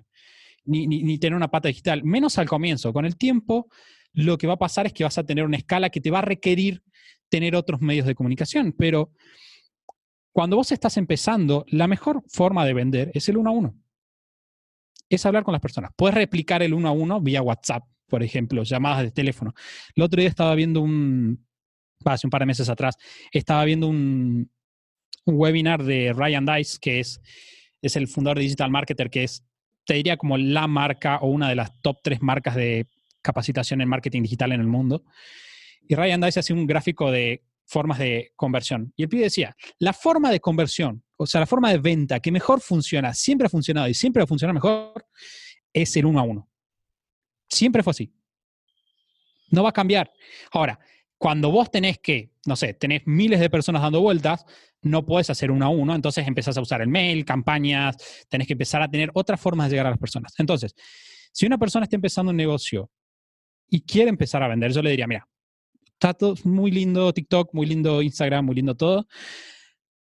ni, 0.64 1.18
tener 1.18 1.36
una 1.36 1.50
pata 1.50 1.68
digital, 1.68 2.04
menos 2.04 2.38
al 2.38 2.48
comienzo. 2.48 2.92
Con 2.92 3.04
el 3.04 3.16
tiempo, 3.16 3.68
lo 4.12 4.38
que 4.38 4.46
va 4.46 4.54
a 4.54 4.58
pasar 4.58 4.86
es 4.86 4.92
que 4.92 5.04
vas 5.04 5.18
a 5.18 5.24
tener 5.24 5.44
una 5.44 5.56
escala 5.56 5.90
que 5.90 6.00
te 6.00 6.10
va 6.10 6.20
a 6.20 6.22
requerir 6.22 6.82
tener 7.28 7.54
otros 7.54 7.80
medios 7.80 8.06
de 8.06 8.14
comunicación, 8.14 8.74
pero 8.76 9.12
cuando 10.32 10.56
vos 10.56 10.72
estás 10.72 10.96
empezando, 10.96 11.64
la 11.68 11.86
mejor 11.86 12.22
forma 12.28 12.64
de 12.64 12.74
vender 12.74 13.10
es 13.14 13.28
el 13.28 13.36
uno 13.36 13.50
a 13.50 13.52
uno. 13.52 13.74
Es 15.08 15.26
hablar 15.26 15.44
con 15.44 15.52
las 15.52 15.60
personas. 15.60 15.92
Puedes 15.96 16.14
replicar 16.14 16.62
el 16.62 16.74
uno 16.74 16.88
a 16.88 16.92
uno 16.92 17.20
vía 17.20 17.42
WhatsApp, 17.42 17.84
por 18.10 18.22
ejemplo, 18.22 18.62
llamadas 18.62 19.04
de 19.04 19.10
teléfono. 19.10 19.54
El 19.94 20.02
otro 20.02 20.20
día 20.20 20.28
estaba 20.28 20.54
viendo 20.54 20.82
un, 20.82 21.46
hace 22.04 22.26
un 22.26 22.30
par 22.30 22.42
de 22.42 22.46
meses 22.46 22.68
atrás, 22.68 22.96
estaba 23.32 23.64
viendo 23.64 23.88
un, 23.88 24.50
webinar 25.26 25.84
de 25.84 26.12
Ryan 26.12 26.44
Dice, 26.44 26.78
que 26.80 27.00
es, 27.00 27.20
es 27.80 27.94
el 27.96 28.08
fundador 28.08 28.38
de 28.38 28.44
Digital 28.44 28.70
Marketer, 28.70 29.08
que 29.10 29.24
es 29.24 29.44
te 29.86 29.94
diría 29.94 30.16
como 30.16 30.36
la 30.36 30.66
marca 30.66 31.18
o 31.18 31.28
una 31.28 31.48
de 31.48 31.54
las 31.54 31.80
top 31.80 31.98
tres 32.02 32.20
marcas 32.20 32.54
de 32.54 32.86
capacitación 33.22 33.80
en 33.80 33.88
marketing 33.88 34.22
digital 34.22 34.52
en 34.52 34.60
el 34.60 34.66
mundo. 34.66 35.04
Y 35.88 35.94
Ryan 35.94 36.20
Dice 36.20 36.40
hacía 36.40 36.56
un 36.56 36.66
gráfico 36.66 37.10
de 37.10 37.42
formas 37.66 37.98
de 37.98 38.32
conversión. 38.34 38.92
Y 38.96 39.04
el 39.04 39.08
pibe 39.08 39.24
decía, 39.24 39.56
la 39.78 39.92
forma 39.92 40.30
de 40.30 40.40
conversión, 40.40 41.04
o 41.16 41.26
sea, 41.26 41.40
la 41.40 41.46
forma 41.46 41.70
de 41.70 41.78
venta 41.78 42.18
que 42.20 42.32
mejor 42.32 42.60
funciona, 42.60 43.14
siempre 43.14 43.46
ha 43.46 43.50
funcionado 43.50 43.88
y 43.88 43.94
siempre 43.94 44.20
va 44.20 44.24
a 44.24 44.26
funcionar 44.26 44.54
mejor, 44.54 45.06
es 45.72 45.96
el 45.96 46.06
uno 46.06 46.18
a 46.18 46.22
uno. 46.24 46.49
Siempre 47.50 47.82
fue 47.82 47.90
así. 47.90 48.12
No 49.50 49.62
va 49.62 49.70
a 49.70 49.72
cambiar. 49.72 50.12
Ahora, 50.52 50.78
cuando 51.18 51.50
vos 51.50 51.70
tenés 51.70 51.98
que, 51.98 52.30
no 52.46 52.56
sé, 52.56 52.72
tenés 52.74 53.02
miles 53.04 53.40
de 53.40 53.50
personas 53.50 53.82
dando 53.82 54.00
vueltas, 54.00 54.46
no 54.82 55.04
puedes 55.04 55.28
hacer 55.28 55.50
uno 55.50 55.66
a 55.66 55.68
uno, 55.68 55.94
entonces 55.94 56.26
empezás 56.26 56.56
a 56.56 56.62
usar 56.62 56.80
el 56.80 56.88
mail, 56.88 57.24
campañas, 57.24 57.96
tenés 58.28 58.46
que 58.46 58.54
empezar 58.54 58.80
a 58.80 58.88
tener 58.88 59.10
otras 59.12 59.38
formas 59.38 59.66
de 59.66 59.72
llegar 59.72 59.86
a 59.86 59.90
las 59.90 59.98
personas. 59.98 60.32
Entonces, 60.38 60.74
si 61.32 61.44
una 61.44 61.58
persona 61.58 61.84
está 61.84 61.96
empezando 61.96 62.30
un 62.30 62.36
negocio 62.36 62.90
y 63.68 63.82
quiere 63.82 64.08
empezar 64.08 64.42
a 64.42 64.48
vender, 64.48 64.72
yo 64.72 64.80
le 64.80 64.90
diría, 64.90 65.06
mira, 65.06 65.28
está 65.92 66.14
todo 66.14 66.34
muy 66.44 66.70
lindo 66.70 67.12
TikTok, 67.12 67.52
muy 67.52 67.66
lindo 67.66 68.00
Instagram, 68.00 68.46
muy 68.46 68.54
lindo 68.54 68.74
todo, 68.74 69.06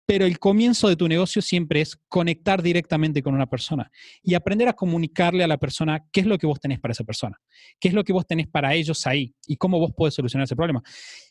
pero 0.07 0.25
el 0.25 0.39
comienzo 0.39 0.87
de 0.87 0.95
tu 0.95 1.05
negocio 1.05 1.41
siempre 1.41 1.81
es 1.81 1.99
conectar 2.07 2.63
directamente 2.63 3.21
con 3.21 3.35
una 3.35 3.45
persona 3.45 3.91
y 4.23 4.35
aprender 4.35 4.69
a 4.69 4.73
comunicarle 4.73 5.43
a 5.43 5.47
la 5.47 5.57
persona 5.57 6.07
qué 6.13 6.21
es 6.21 6.25
lo 6.25 6.37
que 6.37 6.47
vos 6.47 6.61
tenés 6.61 6.79
para 6.79 6.93
esa 6.93 7.03
persona, 7.03 7.37
qué 7.77 7.89
es 7.89 7.93
lo 7.93 8.05
que 8.05 8.13
vos 8.13 8.25
tenés 8.25 8.47
para 8.47 8.73
ellos 8.73 9.05
ahí 9.05 9.35
y 9.45 9.57
cómo 9.57 9.79
vos 9.79 9.91
podés 9.91 10.13
solucionar 10.13 10.45
ese 10.45 10.55
problema. 10.55 10.81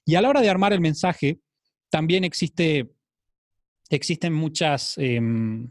Y 0.05 0.15
a 0.15 0.21
la 0.21 0.29
hora 0.29 0.43
de 0.43 0.51
armar 0.51 0.75
el 0.75 0.83
mensaje, 0.83 1.41
también 1.89 2.23
existe, 2.23 2.93
existen 3.89 4.35
muchas, 4.35 4.99
em, 4.99 5.71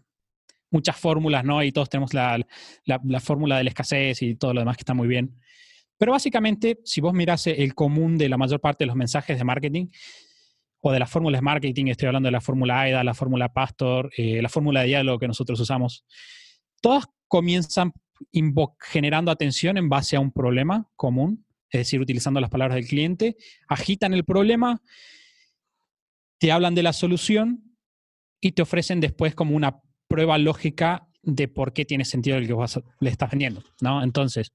muchas 0.71 0.97
fórmulas, 0.97 1.45
¿no? 1.45 1.61
Y 1.61 1.71
todos 1.71 1.89
tenemos 1.89 2.11
la, 2.11 2.43
la 2.85 3.19
fórmula 3.19 3.59
de 3.59 3.65
la 3.65 3.69
escasez 3.69 4.23
y 4.23 4.33
todo 4.33 4.51
lo 4.51 4.61
demás 4.61 4.77
que 4.77 4.81
está 4.81 4.95
muy 4.95 5.07
bien. 5.07 5.39
Pero 5.99 6.13
básicamente, 6.13 6.79
si 6.83 7.01
vos 7.01 7.13
mirás 7.13 7.45
el 7.45 7.75
común 7.75 8.17
de 8.17 8.29
la 8.29 8.37
mayor 8.37 8.59
parte 8.59 8.83
de 8.83 8.87
los 8.87 8.95
mensajes 8.95 9.37
de 9.37 9.43
marketing, 9.43 9.87
o 10.81 10.91
de 10.91 10.99
las 10.99 11.09
fórmulas 11.09 11.41
marketing, 11.41 11.87
estoy 11.87 12.07
hablando 12.07 12.27
de 12.27 12.31
la 12.31 12.41
fórmula 12.41 12.81
AIDA, 12.81 13.03
la 13.03 13.13
fórmula 13.13 13.51
Pastor, 13.51 14.11
eh, 14.17 14.41
la 14.41 14.49
fórmula 14.49 14.81
de 14.81 14.87
diálogo 14.87 15.19
que 15.19 15.27
nosotros 15.27 15.59
usamos, 15.59 16.05
todas 16.81 17.05
comienzan 17.27 17.91
generando 18.79 19.31
atención 19.31 19.77
en 19.77 19.89
base 19.89 20.15
a 20.15 20.19
un 20.19 20.31
problema 20.31 20.87
común, 20.95 21.45
es 21.69 21.79
decir, 21.79 21.99
utilizando 21.99 22.39
las 22.39 22.49
palabras 22.49 22.75
del 22.75 22.87
cliente, 22.87 23.35
agitan 23.67 24.13
el 24.13 24.23
problema, 24.23 24.81
te 26.37 26.51
hablan 26.51 26.75
de 26.75 26.83
la 26.83 26.93
solución 26.93 27.77
y 28.39 28.51
te 28.51 28.61
ofrecen 28.61 29.01
después 29.01 29.33
como 29.33 29.55
una 29.55 29.81
prueba 30.07 30.37
lógica 30.37 31.07
de 31.23 31.47
por 31.47 31.73
qué 31.73 31.85
tiene 31.85 32.05
sentido 32.05 32.37
el 32.37 32.47
que 32.47 32.55
le 32.99 33.09
estás 33.09 33.31
vendiendo, 33.31 33.63
¿no? 33.81 34.03
Entonces, 34.03 34.51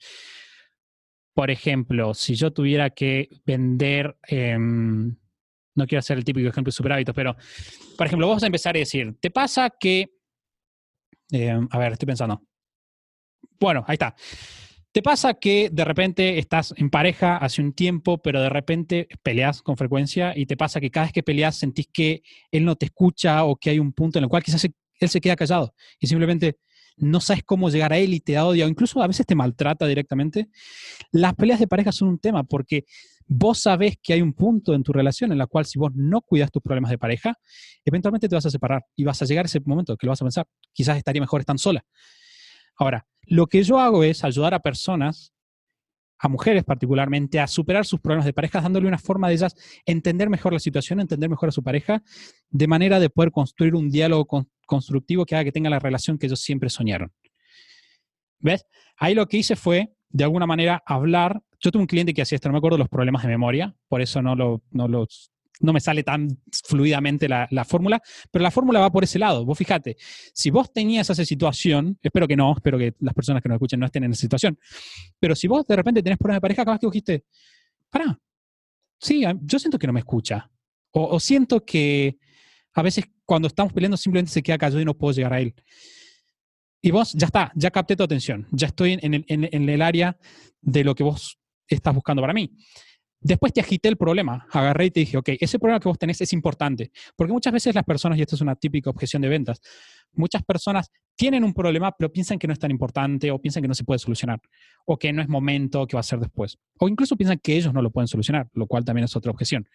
por 1.35 1.51
ejemplo, 1.51 2.15
si 2.15 2.37
yo 2.37 2.53
tuviera 2.53 2.91
que 2.91 3.29
vender... 3.45 4.17
Em, 4.29 5.17
no 5.81 5.87
quiero 5.87 6.01
hacer 6.01 6.19
el 6.19 6.25
típico 6.25 6.49
ejemplo 6.49 6.71
de 6.71 6.77
super 6.77 6.93
hábitos, 6.93 7.15
pero, 7.15 7.37
por 7.97 8.07
ejemplo, 8.07 8.29
vamos 8.29 8.43
a 8.43 8.47
empezar 8.47 8.77
a 8.77 8.79
decir, 8.79 9.17
¿te 9.21 9.31
pasa 9.31 9.71
que, 9.71 10.13
eh, 11.33 11.59
a 11.71 11.79
ver, 11.79 11.93
estoy 11.93 12.07
pensando. 12.07 12.43
Bueno, 13.59 13.85
ahí 13.87 13.95
está. 13.95 14.15
¿Te 14.93 15.03
pasa 15.03 15.35
que 15.35 15.71
de 15.71 15.85
repente 15.85 16.39
estás 16.39 16.75
en 16.77 16.91
pareja 16.91 17.37
hace 17.37 17.63
un 17.63 17.73
tiempo, 17.73 18.19
pero 18.19 18.43
de 18.43 18.49
repente 18.49 19.07
peleas 19.23 19.63
con 19.63 19.77
frecuencia 19.77 20.37
y 20.37 20.47
te 20.47 20.57
pasa 20.57 20.81
que 20.81 20.91
cada 20.91 21.07
vez 21.07 21.13
que 21.13 21.23
peleas 21.23 21.57
sentís 21.57 21.89
que 21.93 22.23
él 22.51 22.65
no 22.65 22.75
te 22.75 22.87
escucha 22.87 23.45
o 23.45 23.55
que 23.55 23.71
hay 23.71 23.79
un 23.79 23.93
punto 23.93 24.19
en 24.19 24.25
el 24.25 24.29
cual 24.29 24.43
quizás 24.43 24.65
él 24.65 25.09
se 25.09 25.21
queda 25.21 25.37
callado 25.37 25.75
y 26.01 26.09
simplemente 26.09 26.59
no 26.97 27.21
sabes 27.21 27.45
cómo 27.45 27.71
llegar 27.71 27.93
a 27.93 27.99
él 27.99 28.15
y 28.15 28.21
te 28.21 28.33
da 28.33 28.45
odio, 28.45 28.67
o 28.67 28.69
incluso 28.69 29.01
a 29.01 29.07
veces 29.07 29.25
te 29.27 29.35
maltrata 29.35 29.87
directamente? 29.87 30.49
Las 31.13 31.35
peleas 31.35 31.61
de 31.61 31.69
pareja 31.69 31.93
son 31.93 32.09
un 32.09 32.19
tema 32.19 32.43
porque 32.43 32.85
vos 33.33 33.61
sabés 33.61 33.97
que 34.03 34.13
hay 34.13 34.23
un 34.23 34.33
punto 34.33 34.75
en 34.75 34.83
tu 34.83 34.93
relación 34.93 35.31
en 35.31 35.39
la 35.39 35.47
cual 35.47 35.65
si 35.65 35.79
vos 35.79 35.93
no 35.95 36.21
cuidas 36.21 36.51
tus 36.51 36.61
problemas 36.61 36.91
de 36.91 36.99
pareja, 36.99 37.39
eventualmente 37.85 38.29
te 38.29 38.35
vas 38.35 38.45
a 38.45 38.51
separar 38.51 38.85
y 38.97 39.05
vas 39.05 39.23
a 39.23 39.25
llegar 39.25 39.45
a 39.45 39.47
ese 39.47 39.61
momento 39.65 39.97
que 39.97 40.05
lo 40.05 40.11
vas 40.11 40.21
a 40.21 40.25
pensar, 40.25 40.47
quizás 40.73 40.97
estaría 40.97 41.23
mejor 41.23 41.39
estar 41.39 41.57
sola. 41.57 41.85
Ahora, 42.77 43.07
lo 43.23 43.47
que 43.47 43.63
yo 43.63 43.79
hago 43.79 44.03
es 44.03 44.25
ayudar 44.25 44.53
a 44.53 44.59
personas, 44.59 45.33
a 46.19 46.29
mujeres 46.29 46.65
particularmente, 46.65 47.39
a 47.39 47.47
superar 47.47 47.87
sus 47.87 48.01
problemas 48.01 48.27
de 48.27 48.33
pareja, 48.33 48.61
dándole 48.61 48.89
una 48.89 48.99
forma 48.99 49.29
de 49.29 49.35
ellas 49.35 49.55
entender 49.87 50.29
mejor 50.29 50.53
la 50.53 50.59
situación, 50.59 50.99
entender 50.99 51.31
mejor 51.31 51.51
a 51.51 51.53
su 51.53 51.63
pareja, 51.63 52.03
de 52.49 52.67
manera 52.67 52.99
de 52.99 53.11
poder 53.11 53.31
construir 53.31 53.77
un 53.77 53.91
diálogo 53.91 54.27
constructivo 54.67 55.25
que 55.25 55.37
haga 55.37 55.45
que 55.45 55.53
tenga 55.53 55.71
la 55.71 55.79
relación 55.79 56.19
que 56.19 56.27
ellos 56.27 56.41
siempre 56.41 56.69
soñaron. 56.69 57.13
¿Ves? 58.41 58.67
Ahí 58.97 59.15
lo 59.15 59.29
que 59.29 59.37
hice 59.37 59.55
fue, 59.55 59.95
de 60.11 60.25
alguna 60.25 60.47
manera, 60.47 60.83
hablar 60.85 61.41
yo 61.61 61.71
tuve 61.71 61.83
un 61.83 61.87
cliente 61.87 62.15
que 62.15 62.23
hacía 62.23 62.37
esto, 62.37 62.49
no 62.49 62.55
me 62.55 62.59
acuerdo 62.59 62.79
los 62.79 62.89
problemas 62.89 63.23
de 63.23 63.29
memoria, 63.29 63.75
por 63.87 64.01
eso 64.01 64.23
no, 64.23 64.35
lo, 64.35 64.63
no, 64.71 65.73
me 65.73 65.81
sale 65.81 66.03
tan 66.03 66.29
fluidamente 66.65 67.29
la, 67.29 67.47
la 67.51 67.67
fórmula, 67.67 68.01
pero 68.31 68.43
la 68.43 68.51
fórmula 68.51 68.81
va 68.81 68.91
por 68.91 69.05
ese 69.05 69.19
lado. 69.19 69.45
Vos 69.45 69.59
fíjate, 69.59 69.99
si 70.33 70.51
vos 70.51 70.73
tenías 70.73 71.11
esa 71.11 71.25
situación, 71.25 71.99
espero 72.03 72.27
que 72.27 72.37
no, 72.37 72.55
espero 72.57 72.79
que 72.79 72.95
las 73.01 73.13
personas 73.13 73.43
que 73.43 73.49
nos 73.51 73.57
escuchen 73.57 73.79
no 73.79 73.87
estén 73.87 74.05
en 74.05 74.13
esa 74.13 74.23
situación, 74.23 74.59
pero 75.19 75.37
si 75.37 75.49
vos 75.49 75.67
de 75.67 75.77
repente 75.77 76.03
tenés 76.03 76.19
problemas 76.19 76.39
de 76.39 76.41
pareja, 76.41 76.63
acabas 76.63 76.81
que 76.81 76.87
dijiste, 76.87 77.25
pará, 77.91 78.19
sí, 78.99 79.23
yo 79.43 79.59
siento 79.59 79.79
que 79.79 79.87
no 79.87 79.93
me 79.93 80.01
escucha, 80.01 80.51
o 80.93 81.21
siento 81.21 81.65
que 81.65 82.17
a 82.73 82.83
veces 82.83 83.05
cuando 83.27 83.49
estamos 83.49 83.73
peleando 83.73 83.97
simplemente 83.97 84.33
se 84.33 84.43
queda 84.43 84.59
callado 84.59 84.81
y 84.81 84.85
no 84.85 84.97
puedo 84.97 85.13
llegar 85.13 85.35
a 85.35 85.41
él. 85.41 85.55
Y 86.83 86.91
vos, 86.91 87.13
ya 87.13 87.27
está, 87.27 87.53
ya 87.55 87.71
capté 87.71 87.97
tu 87.97 88.03
atención, 88.03 88.47
ya 88.51 88.69
estoy 88.69 88.99
en 89.01 89.15
el, 89.15 89.25
en, 89.29 89.49
en 89.53 89.69
el 89.69 89.83
área 89.83 90.17
de 90.61 90.85
lo 90.85 90.95
que 90.95 91.05
vos 91.05 91.39
estás 91.69 91.95
buscando 91.95 92.23
para 92.23 92.33
mí. 92.33 92.51
Después 93.23 93.53
te 93.53 93.61
agité 93.61 93.91
el 93.91 93.99
problema, 93.99 94.47
agarré 94.51 94.87
y 94.87 94.91
te 94.91 95.01
dije, 95.01 95.19
ok, 95.19 95.29
ese 95.41 95.59
problema 95.59 95.79
que 95.79 95.89
vos 95.89 95.99
tenés 95.99 96.23
es 96.23 96.33
importante, 96.33 96.91
porque 97.17 97.33
muchas 97.33 97.53
veces 97.53 97.75
las 97.75 97.85
personas, 97.85 98.19
y 98.19 98.23
esto 98.23 98.35
es 98.35 98.41
una 98.41 98.57
típica 98.57 98.89
objeción 98.89 99.21
de 99.21 99.29
ventas, 99.29 99.61
muchas 100.13 100.43
personas 100.43 100.91
tienen 101.17 101.45
un 101.45 101.53
problema, 101.53 101.93
pero 101.93 102.11
piensan 102.11 102.39
que 102.39 102.47
no 102.47 102.55
es 102.55 102.59
tan 102.59 102.71
importante 102.71 103.31
o 103.31 103.39
piensan 103.39 103.61
que 103.63 103.69
no 103.69 103.75
se 103.75 103.85
puede 103.85 103.99
solucionar, 103.99 104.41
o 104.87 104.99
que 104.99 105.13
no 105.13 105.21
es 105.21 105.29
momento, 105.29 105.87
que 105.87 105.97
va 105.97 106.01
a 106.01 106.05
ser 106.05 106.19
después, 106.19 106.57
o 106.79 106.89
incluso 106.89 107.15
piensan 107.15 107.39
que 107.43 107.57
ellos 107.57 107.75
no 107.75 107.83
lo 107.83 107.91
pueden 107.91 108.09
solucionar, 108.09 108.49
lo 108.55 108.67
cual 108.67 108.87
también 108.87 109.05
es 109.05 109.15
otra 109.15 109.31
objeción. 109.31 109.69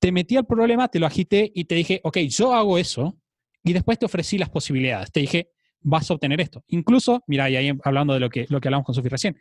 Te 0.00 0.10
metí 0.10 0.36
al 0.36 0.44
problema, 0.44 0.88
te 0.88 0.98
lo 0.98 1.06
agité 1.06 1.52
y 1.54 1.66
te 1.66 1.76
dije, 1.76 2.00
ok, 2.02 2.18
yo 2.28 2.52
hago 2.52 2.78
eso, 2.78 3.16
y 3.64 3.72
después 3.72 3.98
te 3.98 4.06
ofrecí 4.06 4.38
las 4.38 4.50
posibilidades. 4.50 5.12
Te 5.12 5.20
dije, 5.20 5.50
vas 5.80 6.10
a 6.10 6.14
obtener 6.14 6.40
esto. 6.40 6.64
Incluso, 6.68 7.22
mira, 7.26 7.48
y 7.50 7.56
ahí 7.56 7.72
hablando 7.84 8.14
de 8.14 8.20
lo 8.20 8.30
que, 8.30 8.46
lo 8.48 8.60
que 8.60 8.68
hablamos 8.68 8.86
con 8.86 8.94
Sofía 8.94 9.10
recién, 9.10 9.38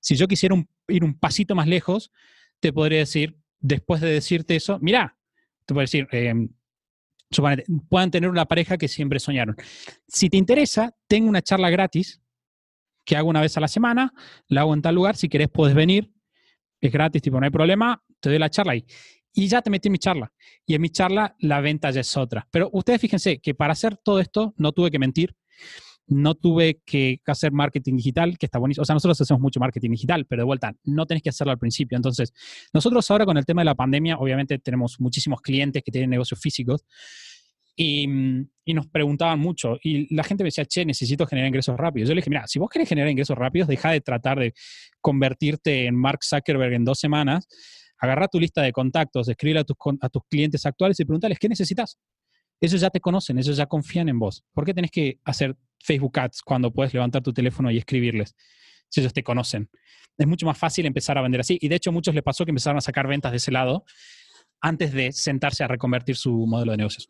si 0.00 0.16
yo 0.16 0.26
quisiera 0.26 0.56
ir 0.88 1.04
un 1.04 1.18
pasito 1.18 1.54
más 1.54 1.66
lejos, 1.66 2.10
te 2.60 2.72
podría 2.72 2.98
decir, 2.98 3.36
después 3.60 4.00
de 4.00 4.10
decirte 4.10 4.56
eso, 4.56 4.78
mira, 4.80 5.16
te 5.64 5.74
puedo 5.74 5.82
decir, 5.82 6.08
eh, 6.12 6.34
puedan 7.88 8.10
tener 8.10 8.28
una 8.28 8.46
pareja 8.46 8.76
que 8.76 8.88
siempre 8.88 9.20
soñaron. 9.20 9.56
Si 10.06 10.28
te 10.28 10.36
interesa, 10.36 10.94
tengo 11.06 11.28
una 11.28 11.42
charla 11.42 11.70
gratis 11.70 12.20
que 13.04 13.16
hago 13.16 13.28
una 13.28 13.40
vez 13.40 13.56
a 13.56 13.60
la 13.60 13.68
semana, 13.68 14.12
la 14.48 14.62
hago 14.62 14.74
en 14.74 14.82
tal 14.82 14.94
lugar, 14.94 15.16
si 15.16 15.28
querés 15.28 15.48
puedes 15.48 15.74
venir, 15.74 16.12
es 16.80 16.92
gratis, 16.92 17.22
tipo, 17.22 17.38
no 17.38 17.44
hay 17.44 17.50
problema, 17.50 18.02
te 18.20 18.28
doy 18.28 18.38
la 18.38 18.50
charla 18.50 18.72
ahí. 18.72 18.84
Y 19.32 19.48
ya 19.48 19.62
te 19.62 19.70
metí 19.70 19.88
en 19.88 19.92
mi 19.92 19.98
charla. 19.98 20.32
Y 20.66 20.74
en 20.74 20.82
mi 20.82 20.90
charla 20.90 21.34
la 21.38 21.60
venta 21.60 21.90
ya 21.90 22.00
es 22.00 22.16
otra. 22.16 22.46
Pero 22.50 22.68
ustedes 22.72 23.00
fíjense 23.00 23.38
que 23.38 23.54
para 23.54 23.72
hacer 23.72 23.96
todo 23.96 24.20
esto 24.20 24.54
no 24.58 24.72
tuve 24.72 24.90
que 24.90 24.98
mentir. 24.98 25.34
no 26.08 26.34
tuve 26.34 26.82
que 26.84 27.20
hacer 27.26 27.52
marketing 27.52 27.96
digital, 27.96 28.36
que 28.36 28.46
está 28.46 28.58
buenísimo. 28.58 28.82
O 28.82 28.84
sea, 28.84 28.94
nosotros 28.94 29.20
hacemos 29.20 29.40
mucho 29.40 29.60
marketing 29.60 29.92
digital, 29.92 30.26
pero 30.26 30.42
de 30.42 30.44
vuelta, 30.44 30.74
no 30.84 31.06
tenés 31.06 31.22
que 31.22 31.30
hacerlo 31.30 31.52
al 31.52 31.58
principio. 31.58 31.96
Entonces, 31.96 32.32
nosotros 32.74 33.08
ahora 33.10 33.24
con 33.24 33.38
el 33.38 33.46
tema 33.46 33.62
de 33.62 33.66
la 33.66 33.74
pandemia, 33.74 34.18
obviamente 34.18 34.58
tenemos 34.58 35.00
muchísimos 35.00 35.40
clientes 35.40 35.82
que 35.82 35.90
tienen 35.92 36.10
negocios 36.10 36.40
físicos 36.40 36.84
y, 37.74 38.06
y, 38.64 38.74
nos 38.74 38.86
preguntaban 38.88 39.38
mucho. 39.38 39.78
Y 39.82 40.14
la 40.14 40.24
gente 40.24 40.44
me 40.44 40.48
decía, 40.48 40.66
che, 40.66 40.84
necesito 40.84 41.26
generar 41.26 41.48
ingresos 41.48 41.76
rápidos. 41.76 42.08
Yo 42.08 42.14
le 42.14 42.20
dije, 42.20 42.30
mira, 42.30 42.46
si 42.46 42.58
vos 42.58 42.68
querés 42.68 42.88
generar 42.88 43.10
ingresos 43.10 43.38
rápidos, 43.38 43.68
deja 43.68 43.92
de 43.92 44.00
tratar 44.00 44.38
de 44.38 44.54
convertirte 45.00 45.86
en 45.86 45.96
Mark 45.96 46.20
Zuckerberg 46.22 46.74
en 46.74 46.84
dos 46.84 46.98
semanas. 46.98 47.48
Agarra 48.02 48.26
tu 48.26 48.40
lista 48.40 48.62
de 48.62 48.72
contactos, 48.72 49.28
escribe 49.28 49.60
a 49.60 49.64
tus, 49.64 49.76
a 50.00 50.08
tus 50.08 50.22
clientes 50.28 50.66
actuales 50.66 50.98
y 50.98 51.04
pregúntales, 51.04 51.38
¿qué 51.38 51.48
necesitas? 51.48 51.98
Ellos 52.60 52.80
ya 52.80 52.90
te 52.90 52.98
conocen, 52.98 53.38
ellos 53.38 53.56
ya 53.56 53.66
confían 53.66 54.08
en 54.08 54.18
vos. 54.18 54.42
¿Por 54.52 54.64
qué 54.64 54.74
tenés 54.74 54.90
que 54.90 55.20
hacer 55.24 55.56
Facebook 55.78 56.18
Ads 56.18 56.42
cuando 56.42 56.72
puedes 56.72 56.92
levantar 56.92 57.22
tu 57.22 57.32
teléfono 57.32 57.70
y 57.70 57.78
escribirles? 57.78 58.34
Si 58.88 59.00
ellos 59.00 59.12
te 59.12 59.22
conocen. 59.22 59.70
Es 60.18 60.26
mucho 60.26 60.46
más 60.46 60.58
fácil 60.58 60.84
empezar 60.84 61.16
a 61.16 61.22
vender 61.22 61.42
así. 61.42 61.56
Y 61.60 61.68
de 61.68 61.76
hecho, 61.76 61.90
a 61.90 61.92
muchos 61.92 62.12
les 62.12 62.24
pasó 62.24 62.44
que 62.44 62.50
empezaron 62.50 62.76
a 62.78 62.80
sacar 62.80 63.06
ventas 63.06 63.30
de 63.30 63.36
ese 63.36 63.52
lado 63.52 63.84
antes 64.60 64.92
de 64.92 65.12
sentarse 65.12 65.62
a 65.62 65.68
reconvertir 65.68 66.16
su 66.16 66.44
modelo 66.48 66.72
de 66.72 66.78
negocios. 66.78 67.08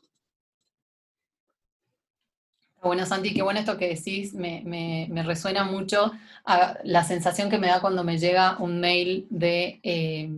Bueno, 2.83 3.07
Santi, 3.07 3.33
qué 3.33 3.43
bueno 3.43 3.61
esto 3.61 3.79
que 3.79 3.95
decís, 3.95 4.35
me, 4.35 5.09
resuena 5.25 5.63
mucho 5.63 6.11
a 6.45 6.79
la 6.83 7.05
sensación 7.05 7.49
que 7.49 7.59
me 7.59 7.69
da 7.69 7.81
cuando 7.81 8.03
me 8.03 8.19
llega 8.19 8.57
un 8.59 8.81
mail 8.81 9.29
de, 9.31 9.79
eh, 9.85 10.29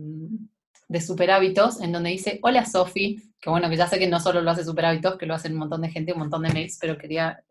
de 0.87 1.01
Super 1.01 1.31
Hábitos, 1.31 1.81
en 1.81 1.91
donde 1.91 2.11
dice, 2.11 2.39
hola 2.43 2.63
Sofi, 2.63 3.19
que 3.41 3.49
bueno, 3.49 3.67
que 3.67 3.77
ya 3.77 3.87
sé 3.87 3.97
que 3.97 4.07
no 4.07 4.19
solo 4.19 4.41
lo 4.41 4.51
hace 4.51 4.63
Super 4.63 4.85
Hábitos, 4.85 5.17
que 5.17 5.25
lo 5.25 5.33
hacen 5.33 5.53
un 5.53 5.57
montón 5.57 5.81
de 5.81 5.89
gente, 5.89 6.13
un 6.13 6.19
montón 6.19 6.43
de 6.43 6.53
mails, 6.53 6.77
pero 6.79 6.99
quería, 6.99 7.43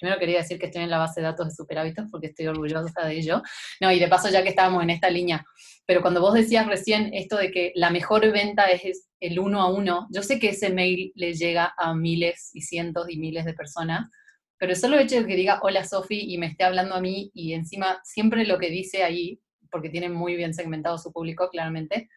primero 0.00 0.18
quería 0.18 0.38
decir 0.38 0.58
que 0.58 0.66
estoy 0.66 0.82
en 0.82 0.90
la 0.90 0.98
base 0.98 1.20
de 1.20 1.28
datos 1.28 1.46
de 1.46 1.54
Super 1.54 1.78
Hábitos, 1.78 2.06
porque 2.10 2.26
estoy 2.26 2.48
orgullosa 2.48 3.06
de 3.06 3.16
ello. 3.16 3.42
No, 3.80 3.92
y 3.92 4.00
de 4.00 4.08
paso 4.08 4.28
ya 4.28 4.42
que 4.42 4.48
estábamos 4.48 4.82
en 4.82 4.90
esta 4.90 5.08
línea, 5.08 5.46
pero 5.86 6.02
cuando 6.02 6.20
vos 6.20 6.34
decías 6.34 6.66
recién 6.66 7.14
esto 7.14 7.36
de 7.36 7.52
que 7.52 7.70
la 7.76 7.90
mejor 7.90 8.28
venta 8.32 8.64
es 8.64 9.08
el 9.20 9.38
uno 9.38 9.60
a 9.60 9.72
uno, 9.72 10.08
yo 10.10 10.24
sé 10.24 10.40
que 10.40 10.48
ese 10.48 10.70
mail 10.70 11.12
le 11.14 11.32
llega 11.34 11.72
a 11.78 11.94
miles 11.94 12.50
y 12.54 12.62
cientos 12.62 13.08
y 13.08 13.18
miles 13.18 13.44
de 13.44 13.54
personas, 13.54 14.10
pero 14.62 14.76
solo 14.76 14.94
el 14.94 15.02
hecho 15.02 15.16
de 15.16 15.26
que 15.26 15.34
diga 15.34 15.58
hola 15.60 15.82
Sofi 15.82 16.32
y 16.32 16.38
me 16.38 16.46
esté 16.46 16.62
hablando 16.62 16.94
a 16.94 17.00
mí 17.00 17.32
y 17.34 17.52
encima 17.52 17.98
siempre 18.04 18.46
lo 18.46 18.60
que 18.60 18.70
dice 18.70 19.02
ahí, 19.02 19.40
porque 19.72 19.88
tiene 19.88 20.08
muy 20.08 20.36
bien 20.36 20.54
segmentado 20.54 20.98
su 20.98 21.12
público 21.12 21.50
claramente, 21.50 22.08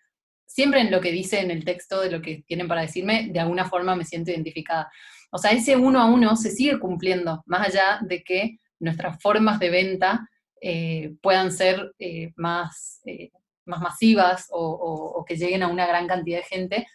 siempre 0.46 0.82
en 0.82 0.92
lo 0.92 1.02
que 1.02 1.12
dice 1.12 1.40
en 1.40 1.50
el 1.50 1.66
texto 1.66 2.02
de 2.02 2.12
lo 2.12 2.22
que 2.22 2.44
tienen 2.46 2.68
para 2.68 2.82
decirme, 2.82 3.30
de 3.32 3.40
alguna 3.40 3.66
forma 3.66 3.96
me 3.96 4.06
siento 4.06 4.30
identificada. 4.30 4.92
O 5.32 5.40
sea, 5.40 5.54
ese 5.54 5.76
uno 5.76 6.00
a 6.00 6.06
uno 6.06 6.36
se 6.36 6.52
sigue 6.52 6.78
cumpliendo, 6.80 7.42
más 7.48 7.68
allá 7.68 7.98
de 8.04 8.24
que 8.24 8.60
nuestras 8.80 9.20
formas 9.20 9.58
de 9.58 9.72
venta 9.72 10.30
eh, 10.62 11.16
puedan 11.24 11.52
ser 11.52 11.96
eh, 11.98 12.32
más, 12.36 13.02
eh, 13.08 13.32
más 13.66 13.82
masivas 13.82 14.50
o, 14.52 15.26
que 15.28 15.36
lleguen 15.36 15.64
a 15.64 15.68
una 15.68 15.88
gran 15.88 16.06
cantidad 16.06 16.38
de 16.38 16.44
gente. 16.44 16.88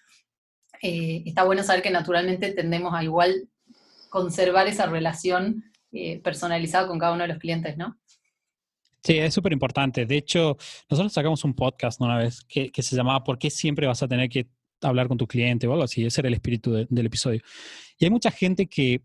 está 0.80 1.42
bueno 1.42 1.64
saber 1.64 1.82
que 1.82 1.90
naturalmente 1.90 2.52
tendemos 2.52 2.94
a 2.94 3.02
igual 3.02 3.48
conservar 4.10 4.66
esa 4.66 4.86
relación 4.86 5.64
eh, 5.92 6.20
personalizada 6.20 6.86
con 6.86 6.98
cada 6.98 7.12
uno 7.14 7.22
de 7.22 7.28
los 7.28 7.38
clientes, 7.38 7.76
¿no? 7.78 7.98
Sí, 9.02 9.16
es 9.16 9.32
súper 9.32 9.52
importante. 9.52 10.04
De 10.04 10.16
hecho, 10.16 10.58
nosotros 10.90 11.12
sacamos 11.12 11.42
un 11.44 11.54
podcast 11.54 12.00
una 12.00 12.18
vez 12.18 12.44
que, 12.44 12.70
se 12.82 12.96
llamaba 12.96 13.24
¿Por 13.24 13.38
qué 13.38 13.48
siempre 13.48 13.86
vas 13.86 14.02
a 14.02 14.08
tener 14.08 14.28
que 14.28 14.48
hablar 14.82 15.08
con 15.08 15.16
tu 15.16 15.26
cliente 15.26 15.66
o 15.66 15.72
algo 15.72 15.84
así? 15.84 16.04
Ese 16.04 16.20
era 16.20 16.28
el 16.28 16.34
espíritu 16.34 16.86
del 16.88 17.06
episodio. 17.06 17.40
Y 17.98 18.04
hay 18.04 18.10
mucha 18.10 18.30
gente 18.30 18.66
que, 18.66 19.00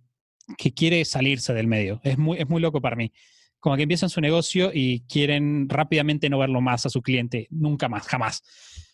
quiere 0.76 1.06
salirse 1.06 1.54
del 1.54 1.68
medio. 1.68 2.02
Es 2.04 2.18
muy, 2.18 2.38
es 2.38 2.48
muy 2.48 2.62
loco 2.62 2.82
para 2.82 2.96
mí. 2.96 3.12
Como 3.60 3.78
que 3.78 3.84
empiezan 3.84 4.10
su 4.10 4.22
negocio 4.22 4.70
y 4.74 5.00
quieren 5.08 5.68
rápidamente 5.70 6.30
no 6.30 6.38
verlo 6.38 6.62
más 6.62 6.86
a 6.86 6.90
su 6.90 7.02
cliente. 7.02 7.48
Nunca 7.50 7.88
más, 7.88 8.06
jamás. 8.06 8.44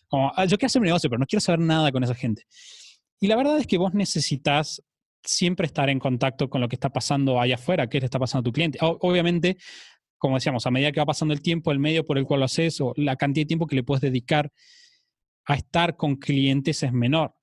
Como, 0.08 0.32
ah, 0.34 0.44
yo 0.44 0.56
quiero 0.56 0.68
hacer 0.68 0.80
un 0.80 0.86
negocio, 0.86 1.10
pero 1.10 1.18
no 1.18 1.26
quiero 1.26 1.40
saber 1.40 1.60
nada 1.60 1.90
con 1.92 2.04
esa 2.04 2.14
gente. 2.14 2.46
Y 3.20 3.26
la 3.26 3.36
verdad 3.36 3.58
es 3.58 3.66
que 3.66 3.76
vos 3.76 3.92
necesitas 3.92 4.82
siempre 5.24 5.66
estar 5.66 5.88
en 5.90 5.98
contacto 5.98 6.48
con 6.48 6.60
lo 6.60 6.68
que 6.68 6.76
está 6.76 6.90
pasando 6.90 7.40
allá 7.40 7.56
afuera, 7.56 7.88
qué 7.88 8.00
le 8.00 8.06
está 8.06 8.18
pasando 8.18 8.40
a 8.40 8.44
tu 8.50 8.52
cliente. 8.52 8.78
obviamente, 8.80 9.56
como 10.18 10.36
decíamos, 10.36 10.66
a 10.66 10.70
medida 10.70 10.92
que 10.92 11.00
va 11.00 11.06
pasando 11.06 11.34
el 11.34 11.42
tiempo, 11.42 11.72
el 11.72 11.78
medio 11.78 12.04
por 12.04 12.18
el 12.18 12.24
cual 12.24 12.40
lo 12.40 12.46
haces 12.46 12.80
o 12.80 12.92
la 12.96 13.16
cantidad 13.16 13.42
de 13.42 13.48
tiempo 13.48 13.66
que 13.66 13.76
le 13.76 13.82
puedes 13.82 14.02
dedicar 14.02 14.52
a 15.46 15.54
estar 15.54 15.96
con 15.96 16.16
clientes 16.16 16.82
es 16.82 16.92
menor, 16.92 17.34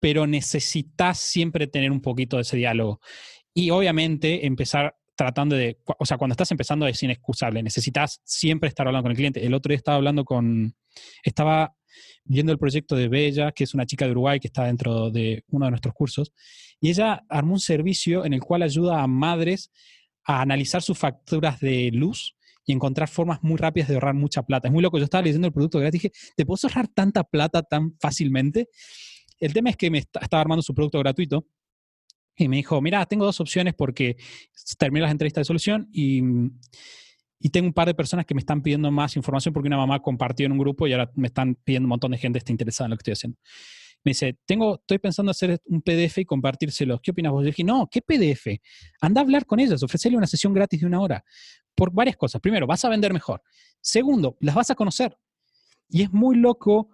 pero 0.00 0.26
necesitas 0.26 1.18
siempre 1.18 1.66
tener 1.66 1.90
un 1.92 2.00
poquito 2.00 2.36
de 2.36 2.42
ese 2.42 2.56
diálogo. 2.56 3.00
Y 3.52 3.70
obviamente 3.70 4.46
empezar 4.46 4.96
tratando 5.20 5.54
de, 5.54 5.76
o 5.98 6.06
sea, 6.06 6.16
cuando 6.16 6.32
estás 6.32 6.50
empezando 6.50 6.86
es 6.86 7.02
inexcusable, 7.02 7.62
necesitas 7.62 8.22
siempre 8.24 8.70
estar 8.70 8.86
hablando 8.86 9.02
con 9.02 9.10
el 9.10 9.18
cliente. 9.18 9.44
El 9.44 9.52
otro 9.52 9.68
día 9.68 9.76
estaba 9.76 9.98
hablando 9.98 10.24
con, 10.24 10.74
estaba 11.22 11.76
viendo 12.24 12.52
el 12.52 12.58
proyecto 12.58 12.96
de 12.96 13.08
Bella, 13.08 13.52
que 13.52 13.64
es 13.64 13.74
una 13.74 13.84
chica 13.84 14.06
de 14.06 14.12
Uruguay 14.12 14.40
que 14.40 14.46
está 14.46 14.64
dentro 14.64 15.10
de 15.10 15.44
uno 15.48 15.66
de 15.66 15.72
nuestros 15.72 15.92
cursos, 15.92 16.32
y 16.80 16.88
ella 16.88 17.22
armó 17.28 17.52
un 17.52 17.60
servicio 17.60 18.24
en 18.24 18.32
el 18.32 18.40
cual 18.40 18.62
ayuda 18.62 19.02
a 19.02 19.06
madres 19.06 19.70
a 20.24 20.40
analizar 20.40 20.80
sus 20.80 20.96
facturas 20.96 21.60
de 21.60 21.90
luz 21.92 22.34
y 22.64 22.72
encontrar 22.72 23.10
formas 23.10 23.40
muy 23.42 23.58
rápidas 23.58 23.90
de 23.90 23.96
ahorrar 23.96 24.14
mucha 24.14 24.42
plata. 24.42 24.68
Es 24.68 24.72
muy 24.72 24.82
loco, 24.82 24.96
yo 24.96 25.04
estaba 25.04 25.22
leyendo 25.22 25.48
el 25.48 25.52
producto 25.52 25.80
gratis 25.80 26.02
y 26.02 26.08
dije, 26.08 26.18
¿te 26.34 26.46
puedo 26.46 26.58
ahorrar 26.62 26.88
tanta 26.88 27.24
plata 27.24 27.62
tan 27.62 27.94
fácilmente? 28.00 28.70
El 29.38 29.52
tema 29.52 29.68
es 29.68 29.76
que 29.76 29.90
me 29.90 29.98
estaba 29.98 30.40
armando 30.40 30.62
su 30.62 30.74
producto 30.74 30.98
gratuito 30.98 31.44
y 32.44 32.48
me 32.48 32.56
dijo, 32.56 32.80
mira, 32.80 33.04
tengo 33.06 33.24
dos 33.24 33.40
opciones 33.40 33.74
porque 33.74 34.16
terminé 34.78 35.02
las 35.02 35.12
entrevistas 35.12 35.42
de 35.42 35.46
solución 35.46 35.88
y 35.92 36.22
y 37.40 37.48
tengo 37.48 37.66
un 37.66 37.72
par 37.72 37.88
de 37.88 37.94
personas 37.94 38.26
que 38.26 38.34
me 38.34 38.40
están 38.40 38.60
pidiendo 38.60 38.90
más 38.90 39.16
información 39.16 39.54
porque 39.54 39.68
una 39.68 39.78
mamá 39.78 40.00
compartió 40.00 40.44
en 40.44 40.52
un 40.52 40.58
grupo 40.58 40.86
y 40.86 40.92
ahora 40.92 41.10
me 41.14 41.28
están 41.28 41.54
pidiendo 41.54 41.86
un 41.86 41.90
montón 41.90 42.12
de 42.12 42.18
gente 42.18 42.38
está 42.38 42.52
interesada 42.52 42.86
en 42.86 42.90
lo 42.90 42.96
que 42.96 43.00
estoy 43.00 43.12
haciendo. 43.12 43.38
Me 44.04 44.10
dice, 44.10 44.38
tengo, 44.46 44.76
estoy 44.76 44.98
pensando 44.98 45.30
hacer 45.30 45.60
un 45.64 45.80
PDF 45.80 46.18
y 46.18 46.24
compartírselo. 46.24 47.00
¿Qué 47.02 47.10
opinas 47.10 47.32
vos? 47.32 47.42
Yo 47.42 47.46
dije, 47.46 47.64
no, 47.64 47.88
¿qué 47.90 48.00
PDF? 48.02 48.60
Anda 49.00 49.22
a 49.22 49.24
hablar 49.24 49.46
con 49.46 49.58
ellas, 49.58 49.82
ofrecerle 49.82 50.18
una 50.18 50.26
sesión 50.26 50.52
gratis 50.52 50.80
de 50.80 50.86
una 50.86 51.00
hora. 51.00 51.24
Por 51.74 51.92
varias 51.92 52.16
cosas. 52.16 52.40
Primero, 52.40 52.66
vas 52.66 52.84
a 52.84 52.88
vender 52.90 53.12
mejor. 53.12 53.42
Segundo, 53.80 54.36
las 54.40 54.54
vas 54.54 54.70
a 54.70 54.74
conocer. 54.74 55.16
Y 55.88 56.02
es 56.02 56.12
muy 56.12 56.36
loco 56.36 56.90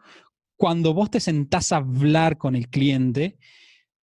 cuando 0.57 0.95
vos 0.95 1.11
te 1.11 1.21
sentás 1.21 1.73
a 1.73 1.77
hablar 1.77 2.39
con 2.39 2.57
el 2.57 2.69
cliente 2.69 3.39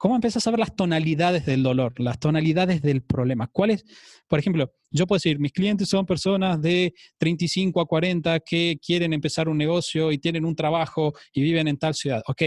¿Cómo 0.03 0.15
empiezas 0.15 0.45
a 0.45 0.51
ver 0.51 0.59
las 0.59 0.75
tonalidades 0.75 1.45
del 1.45 1.63
dolor, 1.63 1.97
las 1.97 2.19
tonalidades 2.19 2.81
del 2.81 3.03
problema? 3.03 3.47
¿Cuáles? 3.47 3.85
Por 4.27 4.37
ejemplo, 4.37 4.69
yo 4.91 5.07
puedo 5.07 5.15
decir, 5.15 5.39
mis 5.39 5.53
clientes 5.53 5.87
son 5.87 6.05
personas 6.05 6.61
de 6.61 6.93
35 7.19 7.79
a 7.79 7.85
40 7.85 8.41
que 8.41 8.77
quieren 8.85 9.13
empezar 9.13 9.47
un 9.47 9.57
negocio 9.57 10.11
y 10.11 10.17
tienen 10.17 10.43
un 10.43 10.57
trabajo 10.57 11.13
y 11.31 11.41
viven 11.41 11.69
en 11.69 11.77
tal 11.77 11.93
ciudad. 11.93 12.21
Ok, 12.27 12.41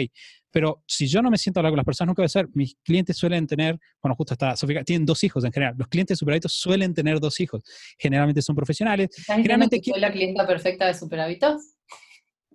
pero 0.50 0.82
si 0.86 1.06
yo 1.06 1.22
no 1.22 1.30
me 1.30 1.38
siento 1.38 1.58
a 1.58 1.60
hablar 1.60 1.70
con 1.70 1.76
las 1.78 1.86
personas, 1.86 2.08
nunca 2.08 2.20
voy 2.20 2.26
a 2.26 2.28
ser. 2.28 2.46
Mis 2.52 2.76
clientes 2.84 3.16
suelen 3.16 3.46
tener, 3.46 3.78
bueno, 4.02 4.14
justo 4.16 4.34
está 4.34 4.54
Sofía, 4.54 4.84
tienen 4.84 5.06
dos 5.06 5.24
hijos 5.24 5.42
en 5.42 5.50
general. 5.50 5.76
Los 5.78 5.88
clientes 5.88 6.14
de 6.14 6.18
superhábitos 6.18 6.52
suelen 6.52 6.92
tener 6.92 7.20
dos 7.20 7.40
hijos. 7.40 7.62
Generalmente 7.96 8.42
son 8.42 8.54
profesionales. 8.54 9.08
Generalmente 9.24 9.80
soy 9.82 9.98
la 9.98 10.12
clienta 10.12 10.46
perfecta 10.46 10.88
de 10.88 10.92
superhábitos? 10.92 11.72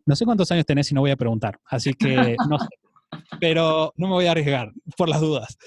No 0.05 0.15
sé 0.15 0.25
cuántos 0.25 0.51
años 0.51 0.67
tenés 0.67 0.91
y 0.91 0.93
no 0.93 1.01
voy 1.01 1.09
a 1.09 1.15
preguntar, 1.15 1.59
así 1.65 1.91
que 1.95 2.35
no 2.47 2.59
sé 2.59 2.67
pero 3.39 3.93
no 3.97 4.07
me 4.07 4.13
voy 4.13 4.25
a 4.25 4.31
arriesgar 4.31 4.71
por 4.97 5.09
las 5.09 5.21
dudas. 5.21 5.57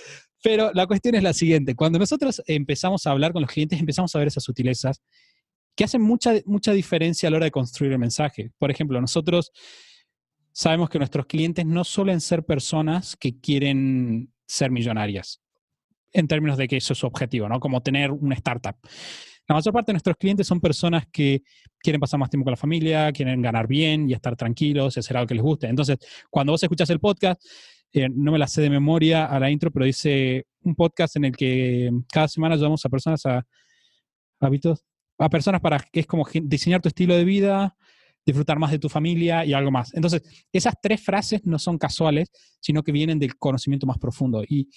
Pero 0.42 0.72
la 0.74 0.86
cuestión 0.86 1.14
es 1.14 1.22
la 1.22 1.32
siguiente, 1.32 1.74
cuando 1.74 1.98
nosotros 1.98 2.42
empezamos 2.46 3.06
a 3.06 3.10
hablar 3.10 3.32
con 3.32 3.42
los 3.42 3.50
clientes, 3.50 3.80
empezamos 3.80 4.14
a 4.14 4.18
ver 4.18 4.28
esas 4.28 4.44
sutilezas 4.44 5.00
que 5.74 5.84
hacen 5.84 6.02
mucha, 6.02 6.34
mucha 6.44 6.72
diferencia 6.72 7.26
a 7.26 7.30
la 7.30 7.38
hora 7.38 7.46
de 7.46 7.50
construir 7.50 7.92
el 7.92 7.98
mensaje. 7.98 8.52
Por 8.58 8.70
ejemplo, 8.70 9.00
nosotros 9.00 9.52
sabemos 10.52 10.88
que 10.88 10.98
nuestros 10.98 11.26
clientes 11.26 11.66
no 11.66 11.82
suelen 11.82 12.20
ser 12.20 12.44
personas 12.44 13.16
que 13.16 13.40
quieren 13.40 14.32
ser 14.46 14.70
millonarias, 14.70 15.40
en 16.12 16.28
términos 16.28 16.58
de 16.58 16.68
que 16.68 16.76
eso 16.76 16.92
es 16.92 16.98
su 16.98 17.06
objetivo, 17.06 17.48
¿no? 17.48 17.58
Como 17.58 17.82
tener 17.82 18.12
una 18.12 18.34
startup. 18.36 18.76
La 19.46 19.54
mayor 19.54 19.72
parte 19.74 19.92
de 19.92 19.94
nuestros 19.94 20.16
clientes 20.16 20.46
son 20.46 20.60
personas 20.60 21.04
que 21.12 21.42
quieren 21.78 22.00
pasar 22.00 22.18
más 22.18 22.30
tiempo 22.30 22.44
con 22.44 22.52
la 22.52 22.56
familia, 22.56 23.12
quieren 23.12 23.42
ganar 23.42 23.66
bien 23.66 24.08
y 24.08 24.14
estar 24.14 24.36
tranquilos, 24.36 24.96
hacer 24.96 25.16
algo 25.16 25.26
que 25.26 25.34
les 25.34 25.42
guste. 25.42 25.66
Entonces, 25.66 25.98
cuando 26.30 26.52
vos 26.52 26.62
escuchas 26.62 26.88
el 26.90 26.98
podcast, 26.98 27.42
eh, 27.92 28.08
no 28.10 28.32
me 28.32 28.38
la 28.38 28.48
sé 28.48 28.62
de 28.62 28.70
memoria 28.70 29.26
a 29.26 29.38
la 29.38 29.50
intro, 29.50 29.70
pero 29.70 29.84
dice 29.84 30.46
un 30.62 30.74
podcast 30.74 31.16
en 31.16 31.26
el 31.26 31.36
que 31.36 31.90
cada 32.10 32.26
semana 32.26 32.54
ayudamos 32.54 32.84
a 32.84 32.88
personas 32.88 33.24
a 33.26 33.46
hábitos, 34.40 34.82
a 35.18 35.28
personas 35.28 35.60
para 35.60 35.78
que 35.78 36.00
es 36.00 36.06
como 36.06 36.26
diseñar 36.42 36.80
tu 36.80 36.88
estilo 36.88 37.14
de 37.14 37.24
vida, 37.24 37.76
disfrutar 38.26 38.58
más 38.58 38.70
de 38.70 38.78
tu 38.78 38.88
familia 38.88 39.44
y 39.44 39.52
algo 39.52 39.70
más. 39.70 39.92
Entonces, 39.94 40.22
esas 40.52 40.74
tres 40.80 41.02
frases 41.02 41.44
no 41.44 41.58
son 41.58 41.76
casuales, 41.76 42.30
sino 42.60 42.82
que 42.82 42.92
vienen 42.92 43.18
del 43.18 43.36
conocimiento 43.36 43.86
más 43.86 43.98
profundo. 43.98 44.42
Y 44.48 44.68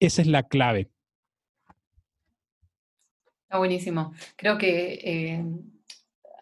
esa 0.00 0.22
es 0.22 0.28
la 0.28 0.42
clave. 0.42 0.90
Buenísimo. 3.58 4.12
Creo 4.36 4.58
que 4.58 5.00
eh, 5.02 5.44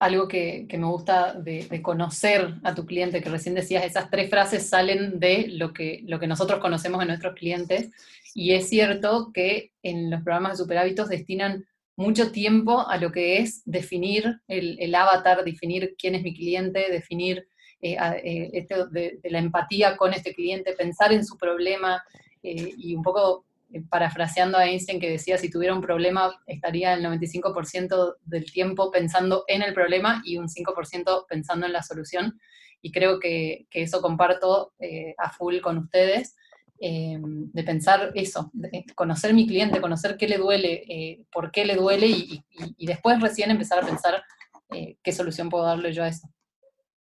algo 0.01 0.29
que, 0.29 0.67
me 0.71 0.87
gusta 0.87 1.35
de, 1.35 1.81
conocer 1.83 2.55
a 2.63 2.75
tu 2.75 2.85
cliente, 2.87 3.23
que 3.23 3.31
recién 3.31 3.55
decías, 3.55 3.85
esas 3.85 4.11
tres 4.11 4.29
frases 4.29 4.69
salen 4.69 5.19
de 5.19 5.47
lo 5.49 5.73
que, 5.73 6.03
lo 6.07 6.19
que 6.19 6.27
nosotros 6.27 6.61
conocemos 6.61 7.01
de 7.01 7.07
nuestros 7.07 7.35
clientes 7.35 7.91
Y 8.35 8.53
es 8.53 8.69
cierto 8.69 9.31
que 9.33 9.73
en 9.83 10.11
los 10.11 10.23
programas 10.23 10.53
de 10.53 10.65
superhábitos 10.65 11.09
destinan 11.09 11.65
mucho 11.97 12.33
tiempo 12.33 12.87
a 12.89 12.99
lo 12.99 13.13
que 13.13 13.39
es 13.39 13.63
definir 13.65 14.41
el, 14.49 14.95
avatar, 14.95 15.45
definir 15.45 15.95
quién 15.97 16.17
es 16.17 16.23
mi 16.23 16.35
cliente, 16.35 16.91
definir 16.91 17.47
eh, 17.81 17.97
eh, 18.25 19.19
la 19.25 19.39
empatía 19.39 19.97
con 19.97 20.13
este 20.13 20.35
cliente, 20.35 20.75
pensar 20.75 21.13
en 21.13 21.25
su 21.25 21.37
problema 21.37 22.03
y 22.43 22.95
un 22.95 23.03
poco 23.03 23.47
parafraseando 23.89 24.59
a 24.59 24.67
Einstein 24.67 25.01
que 25.01 25.11
decía 25.11 25.37
si 25.39 25.51
tuviera 25.51 25.75
un 25.75 25.81
problema 25.81 26.33
estaría 26.47 26.95
el 26.95 27.05
95% 27.05 28.17
del 28.25 28.51
tiempo 28.53 28.91
pensando 28.91 29.45
en 29.49 29.63
el 29.63 29.75
problema 29.75 30.23
y 30.25 30.39
un 30.39 30.49
5% 30.49 31.27
pensando 31.29 31.67
en 31.67 31.73
la 31.73 31.83
solución. 31.83 32.39
Y 32.81 32.93
creo 32.93 33.19
que, 33.19 33.67
que 33.71 33.83
eso 33.83 34.03
comparto 34.03 34.75
a 35.19 35.31
full 35.31 35.61
con 35.61 35.79
ustedes. 35.79 36.37
Eh, 36.81 37.17
de 37.19 37.63
pensar 37.63 38.11
eso, 38.15 38.51
conocer 38.97 39.33
mi 39.33 39.47
cliente, 39.47 39.81
conocer 39.81 40.17
qué 40.17 40.27
le 40.27 40.39
duele, 40.39 40.85
eh, 40.89 41.25
por 41.33 41.53
qué 41.53 41.65
le 41.65 41.77
duele 41.77 42.09
y, 42.09 42.45
después 42.79 43.21
recién 43.21 43.51
empezar 43.51 43.83
a 43.83 43.87
pensar 43.87 44.23
eh, 44.71 44.99
qué 45.03 45.13
solución 45.13 45.49
puedo 45.49 45.65
darle 45.65 45.93
yo 45.93 46.03
a 46.03 46.09
eso. 46.09 46.29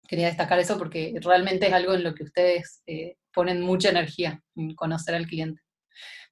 Quería 0.08 0.28
destacar 0.28 0.60
eso 0.60 0.78
porque 0.78 1.16
realmente 1.22 1.68
es 1.68 1.74
algo 1.74 1.96
en 1.96 2.04
lo 2.04 2.14
que 2.14 2.24
ustedes 2.24 2.84
ponen 3.34 3.62
mucha 3.62 3.90
energía, 3.90 4.42
en 4.56 4.76
conocer 4.76 5.16
al 5.16 5.26
cliente. 5.26 5.62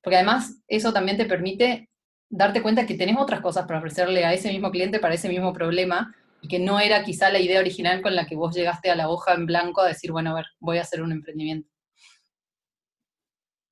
Porque 0.02 0.18
además 0.18 0.62
eso 0.68 0.92
también 0.94 1.18
te 1.18 1.26
permite 1.26 1.90
darte 2.30 2.62
cuenta 2.62 2.86
que 2.86 2.96
tenés 2.96 3.18
otras 3.18 3.42
cosas 3.42 3.66
para 3.66 3.80
ofrecerle 3.80 4.26
a 4.26 4.34
ese 4.34 4.50
mismo 4.50 4.72
cliente 4.72 5.00
para 5.00 5.16
ese 5.16 5.30
mismo 5.30 5.52
problema 5.54 6.16
y 6.42 6.48
que 6.48 6.60
no 6.60 6.80
era 6.80 7.04
quizá 7.04 7.30
la 7.30 7.40
idea 7.40 7.60
original 7.60 8.02
con 8.02 8.16
la 8.16 8.26
que 8.26 8.36
vos 8.36 8.56
llegaste 8.56 8.90
a 8.90 8.96
la 8.96 9.10
hoja 9.10 9.34
en 9.34 9.46
blanco 9.46 9.82
a 9.82 9.88
decir, 9.88 10.12
bueno, 10.12 10.32
a 10.32 10.36
ver, 10.36 10.46
voy 10.60 10.80
a 10.80 10.82
hacer 10.82 11.02
un 11.02 11.12
emprendimiento. 11.12 11.70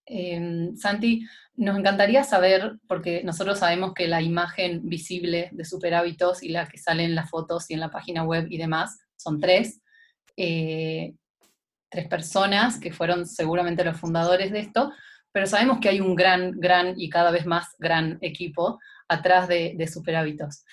Em, 0.05 0.75
Santi, 0.75 1.25
nos 1.55 1.77
encantaría 1.77 2.23
saber, 2.23 2.77
porque 2.87 3.23
nosotros 3.23 3.59
sabemos 3.59 3.93
que 3.93 4.07
la 4.07 4.21
imagen 4.21 4.87
visible 4.87 5.49
de 5.51 5.65
Super 5.65 5.93
Hábitos 5.93 6.41
y 6.43 6.49
la 6.49 6.67
que 6.67 6.77
sale 6.77 7.03
en 7.03 7.15
las 7.15 7.29
fotos 7.29 7.69
y 7.69 7.73
en 7.73 7.79
la 7.79 7.91
página 7.91 8.23
web 8.23 8.47
y 8.49 8.57
demás 8.57 8.99
son 9.15 9.39
tres. 9.39 9.81
Eh, 10.35 11.13
tres 11.89 12.07
personas 12.07 12.79
que 12.79 12.91
fueron 12.91 13.25
seguramente 13.25 13.83
los 13.83 13.97
fundadores 13.97 14.51
de 14.51 14.59
esto, 14.59 14.91
pero 15.31 15.45
sabemos 15.45 15.79
que 15.79 15.89
hay 15.89 16.01
un 16.01 16.15
gran, 16.15 16.51
gran 16.59 16.93
y 16.97 17.09
cada 17.09 17.31
vez 17.31 17.45
más 17.45 17.75
gran 17.77 18.17
equipo 18.21 18.79
atrás 19.07 19.47
de, 19.47 19.73
de 19.75 19.87
Super 19.87 20.15
Hábitos. 20.15 20.63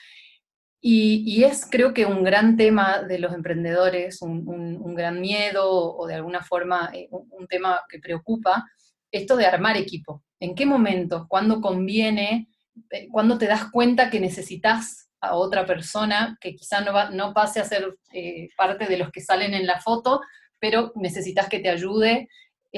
Y, 0.88 1.42
es 1.42 1.66
creo 1.68 1.92
que 1.92 2.06
un 2.06 2.22
gran 2.22 2.56
tema 2.56 3.02
de 3.02 3.18
los 3.18 3.34
emprendedores, 3.34 4.22
un, 4.22 4.94
gran 4.94 5.20
miedo 5.20 5.68
o 5.68 6.06
de 6.06 6.14
alguna 6.14 6.42
forma 6.42 6.90
eh, 6.94 7.08
un 7.10 7.46
tema 7.48 7.80
que 7.88 7.98
preocupa, 7.98 8.64
esto 9.10 9.36
de 9.36 9.46
armar 9.46 9.76
equipo. 9.76 10.22
¿En 10.38 10.54
qué 10.54 10.64
momento? 10.64 11.26
¿Cuándo 11.28 11.60
conviene? 11.60 12.48
Eh, 12.90 13.08
¿Cuándo 13.10 13.36
te 13.36 13.48
das 13.48 13.70
cuenta 13.72 14.10
que 14.10 14.20
necesitas 14.20 15.10
a 15.20 15.34
otra 15.34 15.66
persona 15.66 16.38
que 16.40 16.54
quizá 16.54 16.82
no, 16.82 16.92
va, 16.92 17.10
no 17.10 17.34
pase 17.34 17.58
a 17.58 17.64
ser 17.64 17.96
eh, 18.12 18.50
parte 18.56 18.86
de 18.86 18.98
los 18.98 19.10
que 19.10 19.22
salen 19.22 19.54
en 19.54 19.66
la 19.66 19.80
foto, 19.80 20.20
pero 20.60 20.92
necesitas 20.94 21.48
que 21.48 21.58
te 21.58 21.68
ayude? 21.68 22.28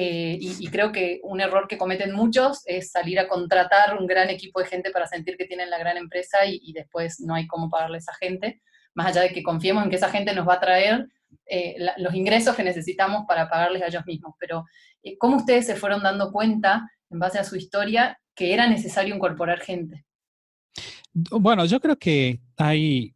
Eh, 0.01 0.38
y, 0.40 0.68
creo 0.68 0.92
que 0.92 1.18
un 1.24 1.40
error 1.40 1.66
que 1.66 1.76
cometen 1.76 2.12
muchos 2.12 2.62
es 2.66 2.92
salir 2.92 3.18
a 3.18 3.26
contratar 3.26 3.99
un 3.99 4.07
gran 4.07 4.30
equipo 4.30 4.61
de 4.61 4.66
gente 4.66 4.92
para 4.92 5.09
sentir 5.09 5.36
que 5.36 5.46
tienen 5.46 5.70
la 5.70 5.78
gran 5.78 5.96
empresa 5.96 6.46
y, 6.46 6.72
después 6.72 7.18
no 7.18 7.34
hay 7.34 7.49
cómo 7.49 7.68
pagarle 7.68 7.96
a 7.96 7.99
esa 7.99 8.14
gente, 8.14 8.62
más 8.94 9.09
allá 9.09 9.22
de 9.22 9.32
que 9.32 9.42
confiemos 9.42 9.82
en 9.82 9.90
que 9.90 9.96
esa 9.96 10.09
gente 10.09 10.32
nos 10.36 10.46
va 10.46 10.55
a 10.55 10.61
traer 10.61 11.09
eh, 11.46 11.74
los 11.96 12.14
ingresos 12.14 12.55
que 12.55 12.62
necesitamos 12.62 13.24
para 13.26 13.51
pagarles 13.51 13.82
a 13.82 13.88
ellos 13.88 14.07
mismos. 14.07 14.34
Pero, 14.38 14.66
eh, 15.03 15.18
¿cómo 15.18 15.38
ustedes 15.38 15.66
se 15.66 15.74
fueron 15.74 16.01
dando 16.01 16.30
cuenta, 16.30 16.88
en 17.11 17.18
base 17.18 17.40
a 17.40 17.44
su 17.44 17.57
historia, 17.57 18.20
que 18.36 18.55
era 18.55 18.68
necesario 18.68 19.16
incorporar 19.16 19.59
gente? 19.59 20.05
Bueno, 21.12 21.64
yo 21.64 21.80
creo 21.80 21.99
que 21.99 22.38
hay. 22.57 23.14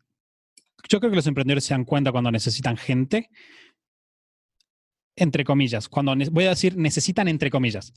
Yo 0.88 0.98
creo 0.98 1.10
que 1.12 1.16
los 1.16 1.28
emprendedores 1.28 1.62
se 1.62 1.74
dan 1.74 1.84
cuenta 1.84 2.10
cuando 2.10 2.32
necesitan 2.32 2.76
gente, 2.76 3.30
entre 5.16 5.44
comillas. 5.44 5.88
Cuando 5.88 6.14
voy 6.30 6.44
a 6.44 6.50
decir 6.50 6.76
necesitan 6.76 7.28
entre 7.28 7.50
comillas. 7.50 7.92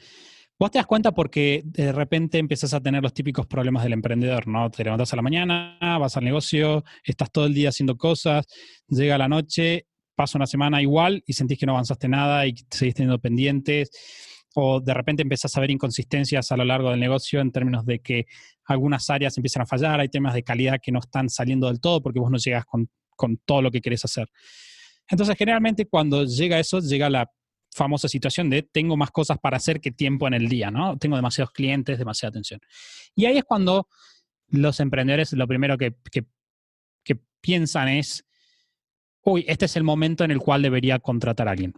Vos 0.58 0.72
te 0.72 0.78
das 0.78 0.86
cuenta 0.86 1.12
porque 1.12 1.64
de 1.66 1.92
repente 1.92 2.38
empiezas 2.38 2.74
a 2.74 2.80
tener 2.80 3.04
los 3.04 3.14
típicos 3.14 3.46
problemas 3.46 3.84
del 3.84 3.92
emprendedor, 3.92 4.48
¿no? 4.48 4.72
Te 4.72 4.86
levantas 4.86 5.12
a 5.12 5.18
la 5.18 5.22
mañana, 5.22 5.78
vas 5.82 6.16
al 6.16 6.24
negocio, 6.24 6.86
estás 7.04 7.30
todo 7.30 7.46
el 7.46 7.54
día 7.54 7.70
haciendo 7.70 7.98
cosas, 7.98 8.46
llega 8.88 9.18
la 9.18 9.28
noche 9.28 9.88
pasa 10.16 10.38
una 10.38 10.48
semana 10.48 10.82
igual 10.82 11.24
y 11.28 11.34
sentís 11.34 11.60
que 11.60 11.66
no 11.66 11.74
avanzaste 11.74 12.08
nada 12.08 12.48
y 12.48 12.56
seguís 12.72 12.96
teniendo 12.96 13.20
pendientes, 13.20 13.92
o 14.56 14.80
de 14.80 14.94
repente 14.94 15.22
empezás 15.22 15.56
a 15.58 15.60
ver 15.60 15.72
inconsistencias 15.72 16.52
a 16.52 16.58
lo 16.58 16.64
largo 16.64 16.90
del 16.90 17.00
negocio 17.00 17.42
en 17.42 17.52
términos 17.52 17.86
de 17.86 18.00
que 18.00 18.26
algunas 18.66 19.10
áreas 19.10 19.38
empiezan 19.38 19.64
a 19.64 19.66
fallar, 19.66 20.00
hay 20.00 20.10
temas 20.10 20.34
de 20.34 20.44
calidad 20.44 20.80
que 20.82 20.92
no 20.92 21.00
están 21.00 21.30
saliendo 21.30 21.68
del 21.68 21.82
todo 21.82 22.02
porque 22.02 22.20
vos 22.20 22.32
no 22.32 22.38
llegas 22.38 22.66
con, 22.66 22.90
todo 23.46 23.62
lo 23.62 23.72
que 23.72 23.82
querés 23.82 24.06
hacer. 24.06 24.30
Entonces, 25.10 25.36
generalmente 25.38 25.86
cuando 25.86 26.26
llega 26.26 26.60
eso, 26.60 26.80
llega 26.80 27.10
la 27.10 27.30
famosa 27.72 28.08
situación 28.08 28.50
de 28.50 28.64
tengo 28.64 28.96
más 28.96 29.12
cosas 29.12 29.38
para 29.38 29.58
hacer 29.58 29.82
que 29.82 29.92
tiempo 29.92 30.28
en 30.28 30.34
el 30.34 30.48
día, 30.48 30.72
¿no? 30.72 30.98
Tengo 30.98 31.16
demasiados 31.16 31.52
clientes, 31.52 31.98
demasiada 31.98 32.30
atención. 32.30 32.62
Y 33.16 33.26
ahí 33.26 33.38
es 33.38 33.44
cuando 33.44 33.88
los 34.48 34.80
emprendedores 34.80 35.34
lo 35.34 35.48
primero 35.48 35.78
que, 35.78 35.96
que 36.12 36.26
piensan 37.42 37.90
es, 37.90 38.26
uy, 39.24 39.46
este 39.48 39.66
es 39.66 39.76
el 39.76 39.84
momento 39.84 40.24
en 40.24 40.32
el 40.32 40.40
cual 40.40 40.64
debería 40.64 40.98
contratar 41.00 41.48
a 41.48 41.52
alguien. 41.52 41.74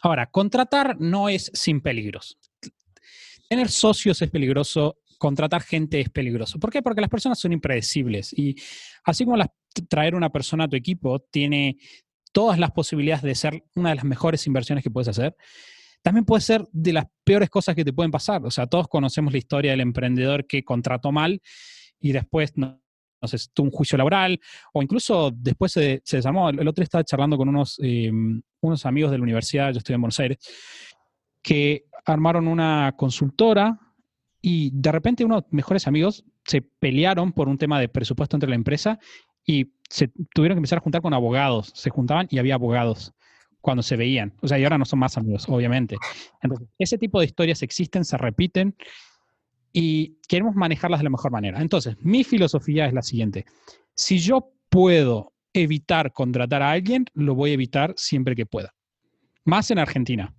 Ahora, 0.00 0.30
contratar 0.30 1.00
no 1.00 1.28
es 1.28 1.50
sin 1.54 1.80
peligros. 1.80 2.38
Tener 3.48 3.68
socios 3.68 4.22
es 4.22 4.30
peligroso, 4.30 4.98
contratar 5.18 5.62
gente 5.62 6.00
es 6.00 6.08
peligroso. 6.10 6.58
¿Por 6.58 6.70
qué? 6.70 6.82
Porque 6.82 7.00
las 7.00 7.10
personas 7.10 7.38
son 7.38 7.52
impredecibles 7.52 8.32
y 8.32 8.54
así 9.04 9.24
como 9.24 9.42
traer 9.88 10.14
una 10.14 10.30
persona 10.30 10.64
a 10.64 10.68
tu 10.68 10.76
equipo 10.76 11.18
tiene 11.18 11.78
todas 12.34 12.58
las 12.58 12.72
posibilidades 12.72 13.22
de 13.22 13.34
ser 13.36 13.64
una 13.76 13.90
de 13.90 13.94
las 13.94 14.04
mejores 14.04 14.46
inversiones 14.48 14.82
que 14.82 14.90
puedes 14.90 15.08
hacer, 15.08 15.36
también 16.02 16.24
puede 16.24 16.42
ser 16.42 16.66
de 16.72 16.92
las 16.92 17.06
peores 17.22 17.48
cosas 17.48 17.74
que 17.74 17.84
te 17.84 17.92
pueden 17.92 18.10
pasar. 18.10 18.44
O 18.44 18.50
sea, 18.50 18.66
todos 18.66 18.88
conocemos 18.88 19.32
la 19.32 19.38
historia 19.38 19.70
del 19.70 19.80
emprendedor 19.80 20.46
que 20.46 20.64
contrató 20.64 21.12
mal 21.12 21.40
y 22.00 22.12
después 22.12 22.52
no, 22.56 22.82
no 23.22 23.28
sé, 23.28 23.38
tuvo 23.54 23.68
un 23.68 23.70
juicio 23.70 23.96
laboral, 23.96 24.38
o 24.72 24.82
incluso 24.82 25.30
después 25.34 25.72
se, 25.72 26.02
desarmó. 26.04 26.50
El 26.50 26.68
otro 26.68 26.82
estaba 26.82 27.04
charlando 27.04 27.38
con 27.38 27.48
unos, 27.48 27.78
em, 27.80 28.42
unos 28.60 28.84
amigos 28.84 29.12
de 29.12 29.18
la 29.18 29.22
universidad, 29.22 29.72
yo 29.72 29.78
estoy 29.78 29.94
en 29.94 30.00
Buenos 30.02 30.20
Aires, 30.20 30.38
que 31.40 31.86
armaron 32.04 32.48
una 32.48 32.92
consultora 32.96 33.78
y 34.42 34.70
de 34.74 34.92
repente 34.92 35.24
unos 35.24 35.44
mejores 35.50 35.86
amigos 35.86 36.24
se 36.44 36.60
pelearon 36.60 37.32
por 37.32 37.48
un 37.48 37.56
tema 37.56 37.80
de 37.80 37.88
presupuesto 37.88 38.36
entre 38.36 38.50
la 38.50 38.56
empresa 38.56 38.98
y 39.46 39.73
se 39.88 40.08
tuvieron 40.34 40.56
que 40.56 40.60
empezar 40.60 40.78
a 40.78 40.82
juntar 40.82 41.02
con 41.02 41.14
abogados. 41.14 41.72
Se 41.74 41.90
juntaban 41.90 42.26
y 42.30 42.38
había 42.38 42.54
abogados 42.54 43.12
cuando 43.60 43.82
se 43.82 43.96
veían. 43.96 44.34
O 44.42 44.48
sea, 44.48 44.58
y 44.58 44.64
ahora 44.64 44.78
no 44.78 44.84
son 44.84 44.98
más 44.98 45.16
amigos, 45.16 45.46
obviamente. 45.48 45.96
Entonces, 46.42 46.68
ese 46.78 46.98
tipo 46.98 47.18
de 47.20 47.26
historias 47.26 47.62
existen, 47.62 48.04
se 48.04 48.16
repiten 48.16 48.76
y 49.72 50.18
queremos 50.28 50.54
manejarlas 50.54 51.00
de 51.00 51.04
la 51.04 51.10
mejor 51.10 51.32
manera. 51.32 51.60
Entonces, 51.60 51.96
mi 52.00 52.24
filosofía 52.24 52.86
es 52.86 52.92
la 52.92 53.02
siguiente. 53.02 53.44
Si 53.94 54.18
yo 54.18 54.52
puedo 54.68 55.32
evitar 55.52 56.12
contratar 56.12 56.62
a 56.62 56.72
alguien, 56.72 57.06
lo 57.14 57.34
voy 57.34 57.50
a 57.50 57.54
evitar 57.54 57.94
siempre 57.96 58.36
que 58.36 58.44
pueda. 58.46 58.74
Más 59.44 59.70
en 59.70 59.78
Argentina, 59.78 60.34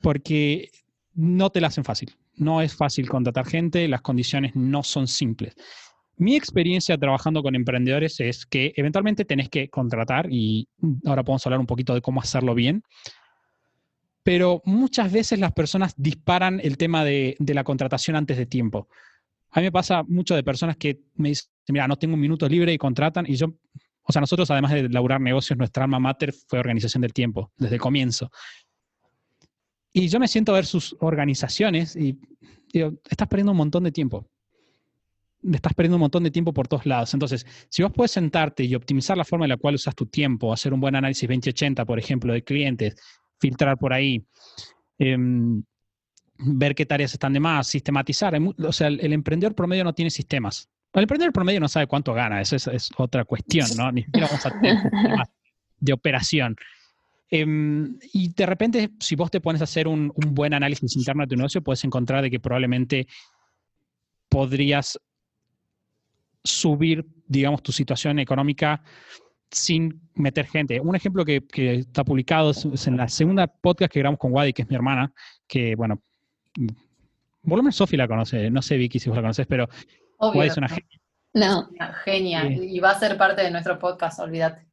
porque 0.00 0.70
no 1.14 1.50
te 1.50 1.60
la 1.60 1.68
hacen 1.68 1.84
fácil. 1.84 2.16
No 2.36 2.62
es 2.62 2.74
fácil 2.74 3.08
contratar 3.08 3.46
gente, 3.46 3.86
las 3.86 4.00
condiciones 4.00 4.56
no 4.56 4.82
son 4.82 5.08
simples. 5.08 5.54
Mi 6.20 6.36
experiencia 6.36 6.98
trabajando 6.98 7.42
con 7.42 7.54
emprendedores 7.54 8.20
es 8.20 8.44
que 8.44 8.74
eventualmente 8.76 9.24
tenés 9.24 9.48
que 9.48 9.70
contratar, 9.70 10.30
y 10.30 10.68
ahora 11.06 11.24
podemos 11.24 11.46
hablar 11.46 11.60
un 11.60 11.66
poquito 11.66 11.94
de 11.94 12.02
cómo 12.02 12.20
hacerlo 12.20 12.54
bien, 12.54 12.82
pero 14.22 14.60
muchas 14.66 15.10
veces 15.10 15.38
las 15.38 15.52
personas 15.54 15.94
disparan 15.96 16.60
el 16.62 16.76
tema 16.76 17.06
de, 17.06 17.36
la 17.38 17.64
contratación 17.64 18.16
antes 18.16 18.36
de 18.36 18.44
tiempo. 18.44 18.86
A 19.50 19.60
mí 19.60 19.64
me 19.64 19.72
pasa 19.72 20.02
mucho 20.02 20.34
de 20.34 20.44
personas 20.44 20.76
que 20.76 21.00
me 21.14 21.30
dicen, 21.30 21.48
mira, 21.68 21.88
no 21.88 21.96
tengo 21.96 22.16
un 22.16 22.20
minuto 22.20 22.46
libre 22.46 22.74
y 22.74 22.76
contratan, 22.76 23.24
y 23.26 23.36
yo, 23.36 23.54
o 24.02 24.12
sea, 24.12 24.20
nosotros 24.20 24.50
además 24.50 24.72
de 24.72 24.90
laburar 24.90 25.22
negocios, 25.22 25.56
nuestra 25.56 25.84
alma 25.84 26.00
mater 26.00 26.34
fue 26.34 26.58
organización 26.58 27.00
del 27.00 27.14
tiempo, 27.14 27.50
desde 27.56 27.76
el 27.76 27.80
comienzo. 27.80 28.30
Y 29.90 30.08
yo 30.08 30.20
me 30.20 30.28
siento 30.28 30.52
a 30.52 30.56
ver 30.56 30.66
sus 30.66 30.94
organizaciones 31.00 31.96
y 31.96 32.20
digo, 32.74 32.92
estás 33.08 33.26
perdiendo 33.26 33.52
un 33.52 33.58
montón 33.58 33.84
de 33.84 33.90
tiempo. 33.90 34.28
Estás 35.42 35.72
perdiendo 35.74 35.96
un 35.96 36.02
montón 36.02 36.22
de 36.22 36.30
tiempo 36.30 36.52
por 36.52 36.68
todos 36.68 36.84
lados. 36.84 37.14
Entonces, 37.14 37.46
si 37.68 37.82
vos 37.82 37.92
puedes 37.94 38.10
sentarte 38.10 38.64
y 38.64 38.74
optimizar 38.74 39.16
la 39.16 39.24
forma 39.24 39.46
en 39.46 39.50
la 39.50 39.56
cual 39.56 39.74
usas 39.74 39.94
tu 39.94 40.06
tiempo, 40.06 40.52
hacer 40.52 40.74
un 40.74 40.80
buen 40.80 40.94
análisis 40.94 41.28
2080, 41.28 41.84
por 41.84 41.98
ejemplo, 41.98 42.32
de 42.32 42.42
clientes, 42.42 42.94
filtrar 43.38 43.78
por 43.78 43.92
ahí, 43.92 44.24
em, 44.98 45.62
ver 46.36 46.74
qué 46.74 46.84
tareas 46.84 47.12
están 47.12 47.32
de 47.32 47.40
más, 47.40 47.68
sistematizar. 47.68 48.38
O 48.58 48.72
sea, 48.72 48.88
el, 48.88 49.12
emprendedor 49.12 49.54
promedio 49.54 49.84
no 49.84 49.94
tiene 49.94 50.10
sistemas. 50.10 50.68
El 50.92 51.02
emprendedor 51.02 51.32
promedio 51.32 51.60
no 51.60 51.68
sabe 51.68 51.86
cuánto 51.86 52.12
gana, 52.12 52.40
eso 52.40 52.56
es, 52.56 52.90
otra 52.96 53.24
cuestión, 53.24 53.66
¿no? 53.76 53.90
Ni 53.92 54.02
siquiera 54.02 54.26
vamos 54.26 54.44
a 54.44 54.50
tener 54.50 54.80
sistemas 54.82 55.28
de 55.78 55.92
operación. 55.92 56.56
Em, 57.30 57.96
y 58.12 58.32
de 58.34 58.46
repente, 58.46 58.90
si 58.98 59.14
vos 59.14 59.30
te 59.30 59.40
pones 59.40 59.60
a 59.60 59.64
hacer 59.64 59.86
un, 59.86 60.12
un, 60.14 60.34
buen 60.34 60.52
análisis 60.52 60.96
interno 60.96 61.22
de 61.22 61.28
tu 61.28 61.36
negocio, 61.36 61.62
puedes 61.62 61.84
encontrar 61.84 62.22
de 62.22 62.30
que 62.30 62.40
probablemente 62.40 63.06
podrías 64.28 64.98
subir, 66.44 67.06
digamos, 67.26 67.62
tu 67.62 67.72
situación 67.72 68.18
económica 68.18 68.82
sin 69.50 70.00
meter 70.14 70.46
gente. 70.46 70.80
Un 70.80 70.94
ejemplo 70.94 71.24
que, 71.24 71.44
que 71.46 71.74
está 71.76 72.04
publicado 72.04 72.50
es 72.50 72.86
en 72.86 72.96
la 72.96 73.08
segunda 73.08 73.46
podcast 73.48 73.92
que 73.92 73.98
grabamos 73.98 74.20
con 74.20 74.32
Wadi, 74.32 74.52
que 74.52 74.62
es 74.62 74.68
mi 74.70 74.76
hermana, 74.76 75.12
que, 75.48 75.74
bueno, 75.74 76.00
Volumen 77.42 77.72
Sofi 77.72 77.96
la 77.96 78.06
conoce, 78.06 78.50
no 78.50 78.62
sé 78.62 78.76
Vicky 78.76 78.98
si 78.98 79.08
vos 79.08 79.16
la 79.16 79.22
conoces, 79.22 79.46
pero 79.46 79.68
Obvio, 80.18 80.38
Wadi 80.40 80.50
es 80.50 80.56
una 80.56 80.68
genia. 80.68 81.00
No. 81.34 81.68
Una 81.70 81.92
genia, 81.94 82.46
y 82.46 82.78
va 82.80 82.90
a 82.90 82.98
ser 82.98 83.16
parte 83.16 83.42
de 83.42 83.50
nuestro 83.50 83.78
podcast, 83.78 84.20
olvídate. 84.20 84.66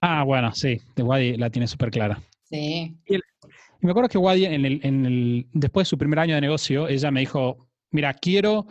Ah, 0.00 0.24
bueno, 0.24 0.52
sí, 0.52 0.80
de 0.96 1.02
Wadi 1.02 1.36
la 1.36 1.50
tiene 1.50 1.66
súper 1.68 1.90
clara. 1.90 2.20
Sí. 2.44 2.96
Y, 3.06 3.14
el- 3.14 3.22
y 3.80 3.86
me 3.86 3.90
acuerdo 3.90 4.08
que 4.08 4.18
Wadi, 4.18 4.46
en 4.46 4.64
el, 4.64 4.80
en 4.82 5.06
el- 5.06 5.46
después 5.52 5.86
de 5.86 5.90
su 5.90 5.98
primer 5.98 6.18
año 6.18 6.34
de 6.34 6.40
negocio, 6.40 6.88
ella 6.88 7.10
me 7.10 7.20
dijo, 7.20 7.68
mira, 7.90 8.14
quiero, 8.14 8.66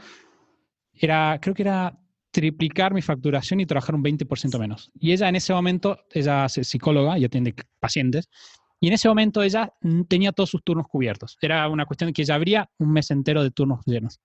era, 0.94 1.38
creo 1.42 1.54
que 1.54 1.62
era 1.64 1.98
triplicar 2.32 2.94
mi 2.94 3.02
facturación 3.02 3.60
y 3.60 3.66
trabajar 3.66 3.96
un 3.96 4.04
20% 4.04 4.58
menos. 4.58 4.92
Y 5.00 5.12
ella 5.12 5.30
en 5.30 5.36
ese 5.36 5.54
momento, 5.54 6.00
ella 6.12 6.46
es 6.46 6.68
psicóloga 6.68 7.20
y 7.20 7.26
atiende 7.26 7.54
pacientes, 7.80 8.30
y 8.80 8.88
en 8.88 8.94
ese 8.94 9.08
momento 9.08 9.44
ella 9.44 9.72
tenía 10.08 10.32
todos 10.32 10.50
sus 10.50 10.64
turnos 10.64 10.88
cubiertos. 10.88 11.38
Era 11.40 11.68
una 11.70 11.86
cuestión 11.86 12.08
de 12.08 12.14
que 12.14 12.24
ella 12.24 12.36
abría 12.36 12.70
un 12.80 12.92
mes 12.92 13.12
entero 13.12 13.44
de 13.44 13.52
turnos 13.52 13.82
llenos. 13.86 14.20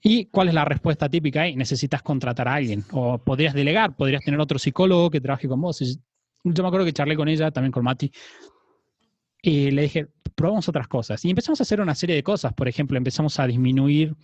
¿Y 0.00 0.26
cuál 0.26 0.48
es 0.48 0.54
la 0.54 0.64
respuesta 0.64 1.08
típica 1.08 1.42
ahí? 1.42 1.56
Necesitas 1.56 2.02
contratar 2.02 2.46
a 2.46 2.54
alguien 2.54 2.84
o 2.92 3.18
podrías 3.18 3.54
delegar, 3.54 3.96
podrías 3.96 4.22
tener 4.22 4.38
otro 4.38 4.58
psicólogo 4.60 5.10
que 5.10 5.20
trabaje 5.20 5.48
con 5.48 5.60
vos. 5.60 5.80
Yo 6.44 6.62
me 6.62 6.68
acuerdo 6.68 6.86
que 6.86 6.92
charlé 6.92 7.16
con 7.16 7.28
ella, 7.28 7.50
también 7.50 7.72
con 7.72 7.82
Mati, 7.82 8.12
y 9.42 9.72
le 9.72 9.82
dije, 9.82 10.06
probamos 10.36 10.68
otras 10.68 10.86
cosas. 10.86 11.24
Y 11.24 11.30
empezamos 11.30 11.60
a 11.60 11.64
hacer 11.64 11.80
una 11.80 11.96
serie 11.96 12.14
de 12.14 12.22
cosas. 12.22 12.52
Por 12.54 12.68
ejemplo, 12.68 12.96
empezamos 12.96 13.40
a 13.40 13.46
disminuir 13.48 14.14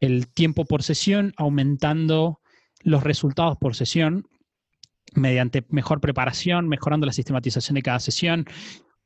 el 0.00 0.28
tiempo 0.28 0.64
por 0.64 0.82
sesión, 0.82 1.32
aumentando 1.36 2.40
los 2.82 3.02
resultados 3.02 3.56
por 3.58 3.74
sesión 3.74 4.26
mediante 5.14 5.64
mejor 5.68 6.00
preparación, 6.00 6.68
mejorando 6.68 7.06
la 7.06 7.12
sistematización 7.12 7.74
de 7.74 7.82
cada 7.82 8.00
sesión, 8.00 8.44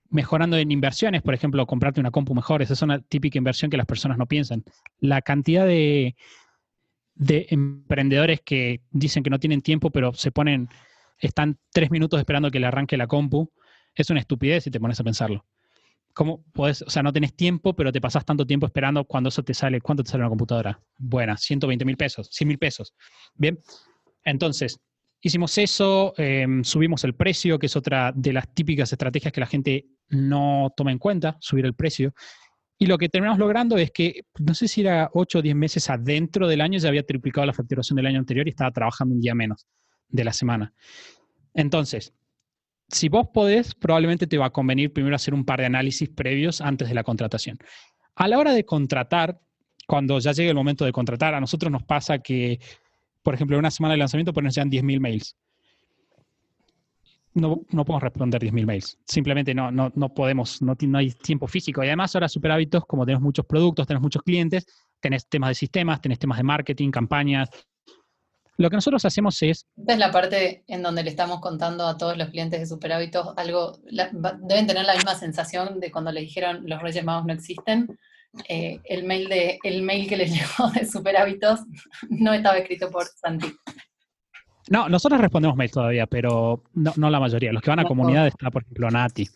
mejorando 0.09 0.57
en 0.57 0.71
inversiones, 0.73 1.23
por 1.23 1.35
ejemplo, 1.35 1.67
comprarte 1.67 2.01
una 2.01 2.11
compu 2.11 2.35
mejor. 2.35 2.63
Esa 2.63 2.73
es 2.73 2.83
una 2.83 3.01
típica 3.01 3.39
inversión 3.39 3.71
que 3.71 3.77
las 3.77 3.87
personas 3.87 4.19
no 4.19 4.27
piensan. 4.27 4.65
La 4.99 5.23
cantidad 5.23 5.67
de, 5.67 6.17
de 7.15 7.47
emprendedores 7.51 8.41
que 8.45 8.83
dicen 8.91 9.23
que 9.23 9.31
no 9.31 9.39
tienen 9.39 9.63
tiempo, 9.63 9.91
pero 9.91 10.13
se 10.15 10.33
ponen, 10.33 10.69
están 11.19 11.59
tres 11.73 11.91
minutos 11.91 12.19
esperando 12.19 12.51
que 12.51 12.61
le 12.61 12.67
arranque 12.67 12.97
la 12.97 13.07
compu, 13.07 13.53
es 13.95 14.11
una 14.11 14.21
estupidez 14.21 14.65
si 14.65 14.71
te 14.71 14.81
pones 14.81 14.99
a 14.99 15.05
pensarlo. 15.05 15.47
¿Cómo 16.13 16.43
puedes, 16.53 16.83
o 16.83 16.91
sea, 16.91 17.03
no 17.03 17.13
tenés 17.13 17.35
tiempo, 17.35 17.75
pero 17.75 17.93
te 17.93 18.01
pasas 18.01 18.25
tanto 18.25 18.47
tiempo 18.47 18.67
esperando 18.67 19.05
cuando 19.05 19.29
eso 19.29 19.43
te 19.43 19.55
sale, 19.55 19.81
¿cuánto 19.81 20.03
te 20.03 20.11
sale 20.11 20.23
una 20.23 20.29
computadora? 20.29 20.81
Buena, 20.99 21.37
120 21.37 21.85
mil 21.85 21.97
pesos, 21.97 22.29
100 22.33 22.49
mil 22.49 22.59
pesos. 22.59 22.95
Bien, 23.35 23.59
entonces, 24.25 24.81
hicimos 25.21 25.57
eso, 25.59 26.15
eh, 26.17 26.47
subimos 26.63 27.05
el 27.05 27.15
precio, 27.15 27.59
que 27.59 27.67
es 27.67 27.77
otra 27.77 28.13
de 28.15 28.33
las 28.33 28.53
típicas 28.53 28.93
estrategias 28.93 29.33
que 29.33 29.41
la 29.41 29.47
gente 29.47 29.87
no 30.09 30.73
toma 30.77 30.93
en 30.93 30.99
cuenta, 30.99 31.37
subir 31.41 31.65
el 31.65 31.75
precio. 31.75 32.13
Y 32.79 32.87
lo 32.87 32.97
que 32.97 33.09
terminamos 33.09 33.39
logrando 33.39 33.77
es 33.77 33.91
que, 33.91 34.23
no 34.39 34.55
sé 34.55 34.67
si 34.67 34.81
era 34.81 35.11
8 35.13 35.39
o 35.39 35.43
10 35.43 35.55
meses 35.55 35.91
adentro 35.91 36.49
del 36.49 36.61
año, 36.61 36.79
ya 36.79 36.89
había 36.89 37.05
triplicado 37.05 37.47
la 37.47 37.53
facturación 37.53 37.97
del 37.97 38.07
año 38.07 38.19
anterior 38.19 38.47
y 38.47 38.51
estaba 38.51 38.71
trabajando 38.71 39.15
un 39.15 39.21
día 39.21 39.35
menos 39.35 39.67
de 40.09 40.25
la 40.25 40.33
semana. 40.33 40.73
Entonces, 41.53 42.15
si 42.91 43.09
vos 43.09 43.29
podés, 43.33 43.75
probablemente 43.75 44.27
te 44.27 44.39
va 44.39 44.47
a 44.47 44.51
convenir 44.51 44.93
primero 44.93 45.17
hacer 45.17 45.35
un 45.35 45.45
par 45.45 45.61
de 45.61 45.67
análisis 45.67 46.09
previos 46.09 46.61
antes 46.61 46.89
de 46.89 46.95
la 46.95 47.05
contratación. 47.05 47.59
A 48.15 48.29
la 48.29 48.39
hora 48.39 48.53
de 48.53 48.65
contratar, 48.65 49.41
cuando 49.87 50.19
ya 50.19 50.33
llegue 50.33 50.51
el 50.51 50.57
momento 50.57 50.85
de 50.85 50.93
contratar, 50.93 51.35
a 51.35 51.41
nosotros 51.41 51.71
nos 51.71 51.83
pasa 51.83 52.19
que, 52.19 52.61
por 53.23 53.35
ejemplo, 53.35 53.57
en 53.57 53.61
una 53.61 53.71
semana 53.71 53.95
de 53.95 53.99
lanzamiento 53.99 54.33
pues 54.33 54.45
nos 54.45 54.55
llegan 54.55 54.71
10.000 54.71 55.01
mails. 55.01 55.37
No, 57.33 57.63
no 57.71 57.85
podemos 57.85 58.03
responder 58.03 58.43
10.000 58.43 58.67
mails. 58.67 58.99
Simplemente 59.07 59.55
no, 59.55 59.71
no, 59.71 59.93
no 59.95 60.13
podemos, 60.13 60.61
no, 60.61 60.77
no 60.81 60.99
hay 60.99 61.13
tiempo 61.13 61.47
físico. 61.47 61.83
Y 61.85 61.87
además 61.87 62.15
ahora 62.15 62.29
Super 62.29 62.51
Hábitos, 62.51 62.85
como 62.87 63.07
tenemos 63.07 63.23
muchos 63.23 63.47
productos, 63.47 63.87
tenemos 63.87 64.03
muchos 64.03 64.23
clientes, 64.23 64.67
tenés 64.99 65.29
temas 65.29 65.51
de 65.51 65.55
sistemas, 65.55 66.01
tenés 66.01 66.19
temas 66.19 66.39
de 66.39 66.45
marketing, 66.45 66.91
campañas. 66.91 67.49
Lo 68.61 68.69
que 68.69 68.77
nosotros 68.77 69.03
hacemos 69.07 69.41
es 69.41 69.67
Esta 69.75 69.93
es 69.95 69.99
la 69.99 70.11
parte 70.11 70.65
en 70.67 70.83
donde 70.83 71.03
le 71.03 71.09
estamos 71.09 71.41
contando 71.41 71.87
a 71.87 71.97
todos 71.97 72.19
los 72.19 72.29
clientes 72.29 72.61
de 72.61 72.67
Superhábitos 72.67 73.29
algo, 73.39 73.79
la- 73.85 74.11
deben 74.43 74.67
tener 74.67 74.85
la 74.85 74.93
misma 74.93 75.15
sensación 75.15 75.81
de 75.81 75.91
cuando 75.91 76.13
le 76.13 76.21
dijeron 76.21 76.65
los 76.67 76.83
Reyes 76.83 77.03
Magos 77.03 77.25
no 77.25 77.33
existen. 77.33 77.99
Eh, 78.51 78.79
el, 78.85 79.05
mail 79.05 79.31
de, 79.31 79.59
el 79.65 79.81
mail 79.81 80.07
que 80.07 80.19
les 80.19 80.31
llegó 80.35 80.71
de 80.73 80.85
Superhábitos 80.85 81.61
no 82.11 82.35
estaba 82.35 82.59
escrito 82.59 82.91
por 82.91 83.07
Santi. 83.07 83.51
No, 84.69 84.91
nosotros 84.91 85.19
respondemos 85.23 85.57
mail 85.57 85.71
todavía, 85.71 86.07
pero 86.07 86.63
no, 86.75 86.93
no 86.97 87.09
la 87.09 87.19
mayoría. 87.19 87.53
Los 87.55 87.63
que 87.63 87.71
van 87.71 87.79
a 87.79 87.85
No 87.85 87.89
comunidad 87.89 88.27
está, 88.27 88.51
por 88.51 88.61
ejemplo, 88.63 88.91
Nati. 88.91 89.27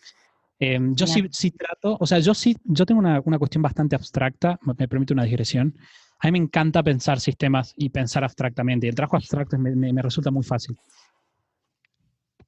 Eh, 0.59 0.79
yo 0.91 1.07
sí, 1.07 1.27
sí 1.31 1.49
trato, 1.49 1.97
o 1.99 2.05
sea, 2.05 2.19
yo 2.19 2.35
sí, 2.35 2.55
yo 2.63 2.85
tengo 2.85 2.99
una, 2.99 3.19
una 3.25 3.39
cuestión 3.39 3.63
bastante 3.63 3.95
abstracta, 3.95 4.59
me 4.61 4.75
me 4.77 4.87
permite 4.87 5.13
una 5.13 5.23
digresión. 5.23 5.75
A 6.19 6.27
mí 6.27 6.31
me 6.31 6.37
encanta 6.39 6.81
pensar 6.81 7.19
sistemas 7.19 7.73
y 7.77 7.89
pensar 7.89 8.23
abstractamente. 8.23 8.87
Y 8.87 8.89
el 8.89 8.95
trabajo 8.95 9.17
abstracto 9.17 9.57
me, 9.57 9.75
me- 9.75 9.93
me 9.93 10.01
resulta 10.01 10.31
muy 10.31 10.43
fácil. 10.43 10.75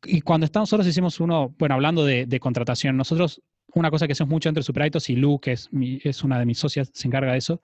Y 0.04 0.22
cuando 0.22 0.46
estamos, 0.46 0.68
nosotros 0.68 0.88
hicimos 0.88 1.20
uno, 1.20 1.54
bueno, 1.58 1.76
hablando 1.76 2.06
de, 2.06 2.26
de 2.26 2.40
contratación, 2.40 2.96
nosotros, 2.96 3.42
una 3.74 3.90
cosa 3.92 4.06
que 4.08 4.14
hacemos 4.14 4.30
mucho 4.32 4.48
entre 4.50 4.64
Superaitos 4.64 5.10
y 5.10 5.16
Lu, 5.16 5.40
que 5.40 5.54
es, 5.54 5.72
mi- 5.74 6.00
es 6.04 6.24
una 6.24 6.40
de 6.40 6.46
mis 6.46 6.60
socias, 6.60 6.90
se 6.94 7.08
encarga 7.08 7.32
de 7.32 7.40
eso, 7.40 7.62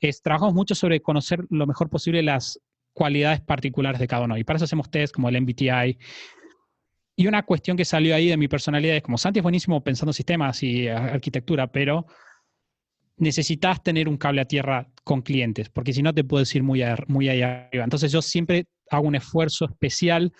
es 0.00 0.22
trabajamos 0.22 0.54
mucho 0.54 0.74
sobre 0.74 1.00
conocer 1.00 1.44
lo 1.50 1.66
mejor 1.66 1.88
posible 1.90 2.22
las 2.22 2.60
cualidades 2.92 3.40
particulares 3.40 4.00
de 4.00 4.06
cada 4.06 4.24
uno. 4.24 4.38
Y 4.38 4.44
para 4.44 4.56
eso 4.56 4.64
hacemos 4.64 4.90
test 4.90 5.14
como 5.14 5.28
el 5.28 5.36
MBTI. 5.40 5.98
Y 7.16 7.26
una 7.26 7.42
cuestión 7.44 7.76
que 7.76 7.84
salió 7.84 8.14
ahí 8.14 8.28
de 8.28 8.36
mi 8.36 8.46
personalidad 8.48 8.96
es 8.96 9.02
como 9.02 9.18
Santi 9.18 9.40
es 9.40 9.42
buenísimo 9.42 9.82
pensando 9.82 10.12
sistemas 10.12 10.62
y 10.62 10.88
ar- 10.88 11.14
arquitectura, 11.14 11.66
pero 11.66 12.06
necesitas 13.18 13.82
tener 13.82 14.08
un 14.08 14.16
cable 14.16 14.40
a 14.40 14.44
tierra 14.44 14.88
con 15.04 15.22
clientes, 15.22 15.68
porque 15.70 15.92
si 15.92 16.02
no 16.02 16.12
te 16.12 16.24
puedes 16.24 16.54
ir 16.54 16.62
muy, 16.62 16.82
ar- 16.82 17.08
muy 17.08 17.28
ahí 17.28 17.42
arriba. 17.42 17.84
Entonces 17.84 18.12
yo 18.12 18.20
siempre 18.22 18.66
hago 18.90 19.06
un 19.06 19.14
esfuerzo 19.14 19.64
especial 19.66 20.32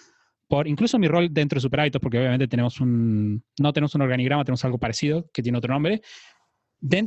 por, 0.49 0.69
incluso 0.69 0.99
mi 0.99 1.09
rol 1.09 1.29
dentro 1.33 1.57
de 1.57 1.63
Super 1.63 1.81
Hábitos, 1.81 2.01
porque 2.01 2.19
obviamente 2.19 2.47
tenemos 2.47 2.81
un, 2.81 3.43
no 3.59 3.73
tenemos 3.73 3.95
un 3.95 4.03
organigrama, 4.03 4.45
tenemos 4.45 4.65
algo 4.65 4.79
parecido, 4.79 5.29
que 5.33 5.43
tiene 5.43 5.59
otro 5.59 5.73
nombre. 5.73 6.03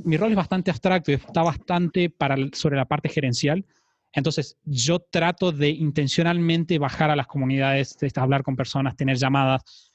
Mi 0.03 0.17
rol 0.17 0.31
es 0.31 0.35
bastante 0.35 0.71
abstracto 0.71 1.11
y 1.11 1.15
está 1.15 1.43
bastante 1.43 2.09
para, 2.09 2.35
sobre 2.53 2.75
la 2.75 2.85
parte 2.85 3.07
gerencial. 3.07 3.65
Entonces, 4.11 4.57
yo 4.65 4.99
trato 4.99 5.51
de 5.51 5.69
intencionalmente 5.69 6.79
bajar 6.79 7.11
a 7.11 7.15
las 7.15 7.27
comunidades, 7.27 7.97
de 7.97 8.11
hablar 8.15 8.43
con 8.43 8.55
personas, 8.55 8.95
tener 8.95 9.17
llamadas. 9.17 9.88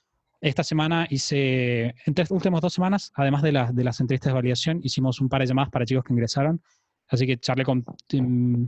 Esta 0.45 0.63
semana 0.63 1.07
hice, 1.09 1.87
en 1.87 1.95
estas 2.05 2.31
últimas 2.31 2.61
dos 2.61 2.75
semanas, 2.75 3.11
además 3.15 3.41
de, 3.41 3.51
las 3.51 3.75
de 3.75 3.83
las 3.83 3.99
entrevistas 4.01 4.29
de 4.29 4.35
validación, 4.35 4.79
hicimos 4.83 5.19
un 5.23 5.31
par 5.31 5.41
de 5.41 5.47
llamadas 5.47 5.71
para 5.71 5.87
chicos 5.87 6.05
que 6.05 6.13
ingresaron. 6.13 6.61
Así 7.09 7.27
que 7.27 7.39
charlé 7.39 7.65
con 7.65 7.83
mm, 8.13 8.65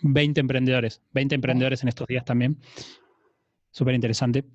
20 0.00 0.40
emprendedores, 0.40 1.02
20 1.12 1.34
emprendedores 1.34 1.82
en 1.82 1.90
estos 1.90 2.06
días 2.06 2.24
también. 2.24 2.58
Súper 3.70 3.96
interesante. 3.96 4.46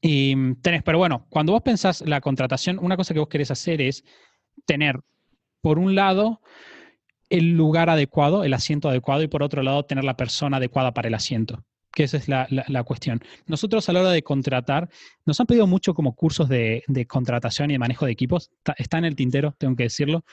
Y 0.00 0.34
mm, 0.34 0.56
tenés, 0.60 0.82
pero 0.82 0.98
bueno, 0.98 1.24
cuando 1.30 1.52
vos 1.52 1.62
pensás 1.62 2.00
la 2.00 2.20
contratación, 2.20 2.80
una 2.80 2.96
cosa 2.96 3.14
que 3.14 3.20
vos 3.20 3.28
querés 3.28 3.52
hacer 3.52 3.80
es 3.80 4.02
tener, 4.66 4.98
por 5.60 5.78
un 5.78 5.94
lado, 5.94 6.40
el 7.30 7.52
lugar 7.52 7.90
adecuado, 7.90 8.42
el 8.42 8.54
asiento 8.54 8.88
adecuado, 8.88 9.22
y 9.22 9.28
por 9.28 9.44
otro 9.44 9.62
lado, 9.62 9.84
tener 9.84 10.02
la 10.02 10.16
persona 10.16 10.56
adecuada 10.56 10.92
para 10.92 11.06
el 11.06 11.14
asiento. 11.14 11.64
Que 11.94 12.04
esa 12.04 12.16
es 12.16 12.26
la, 12.28 12.46
la- 12.50 12.84
cuestión. 12.84 13.20
Nosotros 13.46 13.88
a 13.88 13.92
la 13.92 14.00
hora 14.00 14.10
de 14.10 14.22
contratar, 14.22 14.88
nos 15.26 15.38
han 15.40 15.46
pedido 15.46 15.66
mucho 15.66 15.92
como 15.92 16.14
cursos 16.14 16.48
de, 16.48 16.82
de 16.86 17.06
contratación 17.06 17.70
y 17.70 17.74
de 17.74 17.78
manejo 17.78 18.06
de 18.06 18.12
equipos. 18.12 18.50
Está, 18.58 18.74
está 18.78 18.98
en 18.98 19.04
el 19.04 19.14
tintero, 19.14 19.54
tengo 19.58 19.76
que 19.76 19.84
decirlo. 19.84 20.24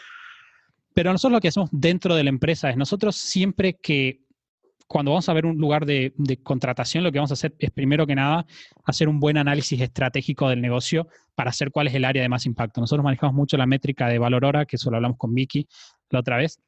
Pero 0.94 1.12
nosotros 1.12 1.34
lo 1.34 1.42
que 1.42 1.50
hacemos 1.50 1.70
dentro 1.72 2.16
de 2.16 2.24
la 2.24 2.30
empresa 2.30 2.70
es, 2.70 2.78
nosotros 2.78 3.16
siempre 3.16 3.74
que, 3.76 4.22
cuando 4.88 5.12
vamos 5.12 5.28
a 5.30 5.34
ver 5.34 5.46
un 5.46 5.58
lugar 5.58 5.86
de, 5.86 6.14
de 6.18 6.38
contratación, 6.42 7.04
lo 7.04 7.12
que 7.12 7.20
vamos 7.20 7.32
a 7.32 7.36
hacer 7.36 7.54
es, 7.60 7.72
primero 7.72 8.08
que 8.08 8.16
nada, 8.16 8.46
hacer 8.86 9.08
un 9.10 9.20
buen 9.20 9.38
análisis 9.38 9.80
estratégico 9.82 10.50
del 10.50 10.62
negocio 10.62 11.08
para 11.36 11.50
hacer 11.52 11.72
cuál 11.72 11.88
es 11.88 11.94
el 11.94 12.06
área 12.06 12.24
de 12.24 12.30
más 12.30 12.46
impacto. 12.46 12.82
Nosotros 12.82 13.04
manejamos 13.04 13.36
mucho 13.36 13.58
la 13.58 13.66
métrica 13.68 14.08
de 14.08 14.18
valor 14.18 14.46
hora, 14.46 14.66
que 14.66 14.78
eso 14.78 14.90
lo 14.90 14.96
hablamos 14.98 15.18
con 15.18 15.34
Vicky 15.34 15.68
la 16.10 16.20
otra 16.22 16.38
vez. 16.38 16.60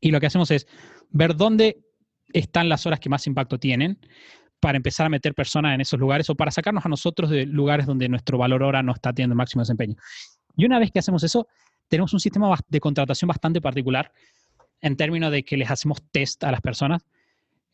Y 0.00 0.10
lo 0.10 0.18
que 0.18 0.26
hacemos 0.26 0.50
es 0.50 0.66
ver 1.10 1.36
dónde 1.36 1.78
están 2.32 2.68
las 2.68 2.86
horas 2.86 3.00
que 3.00 3.08
más 3.08 3.26
impacto 3.26 3.58
tienen 3.58 3.98
para 4.60 4.76
empezar 4.76 5.06
a 5.06 5.08
meter 5.08 5.34
personas 5.34 5.74
en 5.74 5.80
esos 5.80 5.98
lugares 5.98 6.28
o 6.30 6.34
para 6.34 6.50
sacarnos 6.50 6.84
a 6.84 6.88
nosotros 6.88 7.30
de 7.30 7.46
lugares 7.46 7.86
donde 7.86 8.08
nuestro 8.08 8.38
valor 8.38 8.62
hora 8.62 8.82
no 8.82 8.92
está 8.92 9.12
teniendo 9.12 9.32
el 9.32 9.38
máximo 9.38 9.62
desempeño. 9.62 9.96
Y 10.56 10.66
una 10.66 10.78
vez 10.78 10.90
que 10.90 10.98
hacemos 10.98 11.24
eso, 11.24 11.48
tenemos 11.88 12.12
un 12.12 12.20
sistema 12.20 12.54
de 12.68 12.80
contratación 12.80 13.28
bastante 13.28 13.60
particular 13.60 14.12
en 14.80 14.96
términos 14.96 15.32
de 15.32 15.42
que 15.42 15.56
les 15.56 15.70
hacemos 15.70 16.02
test 16.10 16.44
a 16.44 16.52
las 16.52 16.60
personas 16.60 17.02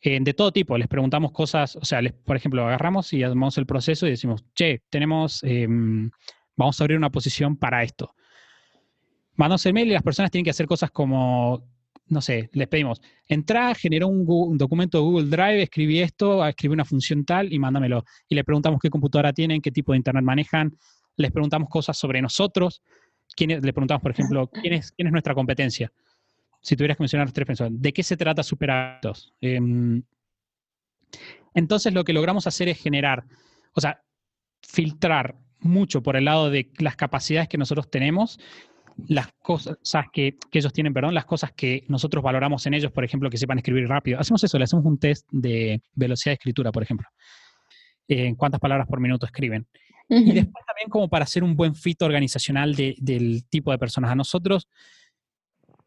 eh, 0.00 0.18
de 0.20 0.34
todo 0.34 0.52
tipo. 0.52 0.78
Les 0.78 0.88
preguntamos 0.88 1.32
cosas, 1.32 1.76
o 1.76 1.84
sea, 1.84 2.00
les, 2.00 2.12
por 2.12 2.36
ejemplo, 2.36 2.66
agarramos 2.66 3.12
y 3.12 3.22
hacemos 3.22 3.58
el 3.58 3.66
proceso 3.66 4.06
y 4.06 4.10
decimos, 4.10 4.44
che, 4.54 4.82
tenemos, 4.88 5.42
em, 5.42 6.10
vamos 6.56 6.80
a 6.80 6.84
abrir 6.84 6.96
una 6.96 7.10
posición 7.10 7.56
para 7.56 7.82
esto. 7.82 8.14
Mandamos 9.34 9.66
el 9.66 9.74
mail 9.74 9.88
y 9.88 9.92
las 9.92 10.02
personas 10.02 10.30
tienen 10.30 10.44
que 10.44 10.50
hacer 10.50 10.66
cosas 10.66 10.90
como, 10.90 11.62
no 12.08 12.20
sé, 12.20 12.50
les 12.52 12.68
pedimos, 12.68 13.00
entra, 13.26 13.74
generó 13.74 14.08
un, 14.08 14.56
documento 14.56 14.98
de 14.98 15.04
Google 15.04 15.28
Drive, 15.28 15.62
escribí 15.62 16.00
esto, 16.00 16.46
escribí 16.46 16.72
una 16.72 16.84
función 16.84 17.24
tal 17.24 17.52
y 17.52 17.58
mándamelo. 17.58 18.04
Y 18.28 18.34
le 18.34 18.44
preguntamos 18.44 18.80
qué 18.80 18.90
computadora 18.90 19.32
tienen, 19.32 19.60
qué 19.60 19.72
tipo 19.72 19.92
de 19.92 19.98
internet 19.98 20.22
manejan, 20.22 20.76
les 21.16 21.32
preguntamos 21.32 21.68
cosas 21.68 21.96
sobre 21.98 22.22
nosotros, 22.22 22.82
quién 23.34 23.50
le 23.50 23.72
preguntamos, 23.72 24.02
por 24.02 24.12
ejemplo, 24.12 24.48
quién 24.62 24.74
es, 24.74 24.92
quién 24.92 25.08
es 25.08 25.12
nuestra 25.12 25.34
competencia. 25.34 25.92
Si 26.60 26.76
tuvieras 26.76 26.96
que 26.96 27.02
mencionar 27.02 27.32
tres 27.32 27.46
personas, 27.46 27.72
¿de 27.80 27.92
qué 27.92 28.02
se 28.02 28.16
trata 28.16 28.42
Superactos? 28.42 29.34
Em, 29.40 30.02
entonces 31.54 31.92
lo 31.92 32.04
que 32.04 32.12
logramos 32.12 32.46
hacer 32.46 32.68
es 32.68 32.78
generar, 32.78 33.24
o 33.72 33.80
sea, 33.80 34.02
filtrar 34.62 35.36
mucho 35.60 36.02
por 36.02 36.16
el 36.16 36.26
lado 36.26 36.50
de 36.50 36.70
las 36.78 36.96
capacidades 36.96 37.48
que 37.48 37.58
nosotros 37.58 37.90
tenemos, 37.90 38.38
las 39.08 39.28
cosas 39.42 39.76
que, 40.12 40.36
ellos 40.52 40.72
tienen, 40.72 40.94
perdón, 40.94 41.14
las 41.14 41.26
cosas 41.26 41.52
que 41.52 41.84
nosotros 41.88 42.22
valoramos 42.22 42.66
en 42.66 42.74
ellos, 42.74 42.92
por 42.92 43.04
ejemplo, 43.04 43.28
que 43.28 43.36
sepan 43.36 43.58
escribir 43.58 43.86
rápido. 43.88 44.18
Hacemos 44.18 44.42
eso, 44.42 44.58
le 44.58 44.64
hacemos 44.64 44.84
un 44.84 44.98
test 44.98 45.26
de 45.30 45.82
velocidad 45.94 46.30
de 46.30 46.34
escritura, 46.34 46.72
por 46.72 46.82
ejemplo. 46.82 47.06
En 48.08 48.36
cuántas 48.36 48.60
palabras 48.60 48.86
por 48.86 49.00
minuto 49.00 49.26
escriben. 49.26 49.66
Y 50.08 50.32
después 50.32 50.64
también 50.64 50.88
como 50.88 51.08
para 51.08 51.24
hacer 51.24 51.42
un 51.42 51.56
buen 51.56 51.74
fit 51.74 52.00
organizacional 52.02 52.74
del 52.74 53.44
tipo 53.48 53.72
de 53.72 53.78
personas. 53.78 54.12
A 54.12 54.14
nosotros 54.14 54.68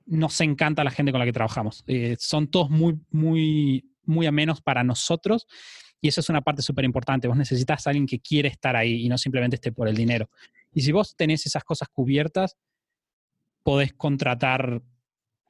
nos 0.05 0.39
encanta 0.41 0.83
la 0.83 0.91
gente 0.91 1.11
con 1.11 1.19
la 1.19 1.25
que 1.25 1.31
trabajamos. 1.31 1.83
Eh, 1.87 2.15
son 2.19 2.49
todos 2.49 2.69
muy, 2.69 2.99
muy, 3.11 3.85
muy 4.03 4.25
amenos 4.25 4.61
para 4.61 4.83
nosotros 4.83 5.47
y 6.01 6.07
eso 6.07 6.21
es 6.21 6.29
una 6.29 6.41
parte 6.41 6.61
súper 6.61 6.85
importante. 6.85 7.27
Vos 7.27 7.37
necesitas 7.37 7.85
a 7.85 7.91
alguien 7.91 8.07
que 8.07 8.19
quiere 8.19 8.49
estar 8.49 8.75
ahí 8.75 9.05
y 9.05 9.09
no 9.09 9.17
simplemente 9.17 9.55
esté 9.55 9.71
por 9.71 9.87
el 9.87 9.95
dinero. 9.95 10.29
Y 10.73 10.81
si 10.81 10.91
vos 10.91 11.15
tenés 11.15 11.45
esas 11.45 11.63
cosas 11.63 11.89
cubiertas, 11.89 12.57
podés 13.63 13.93
contratar 13.93 14.81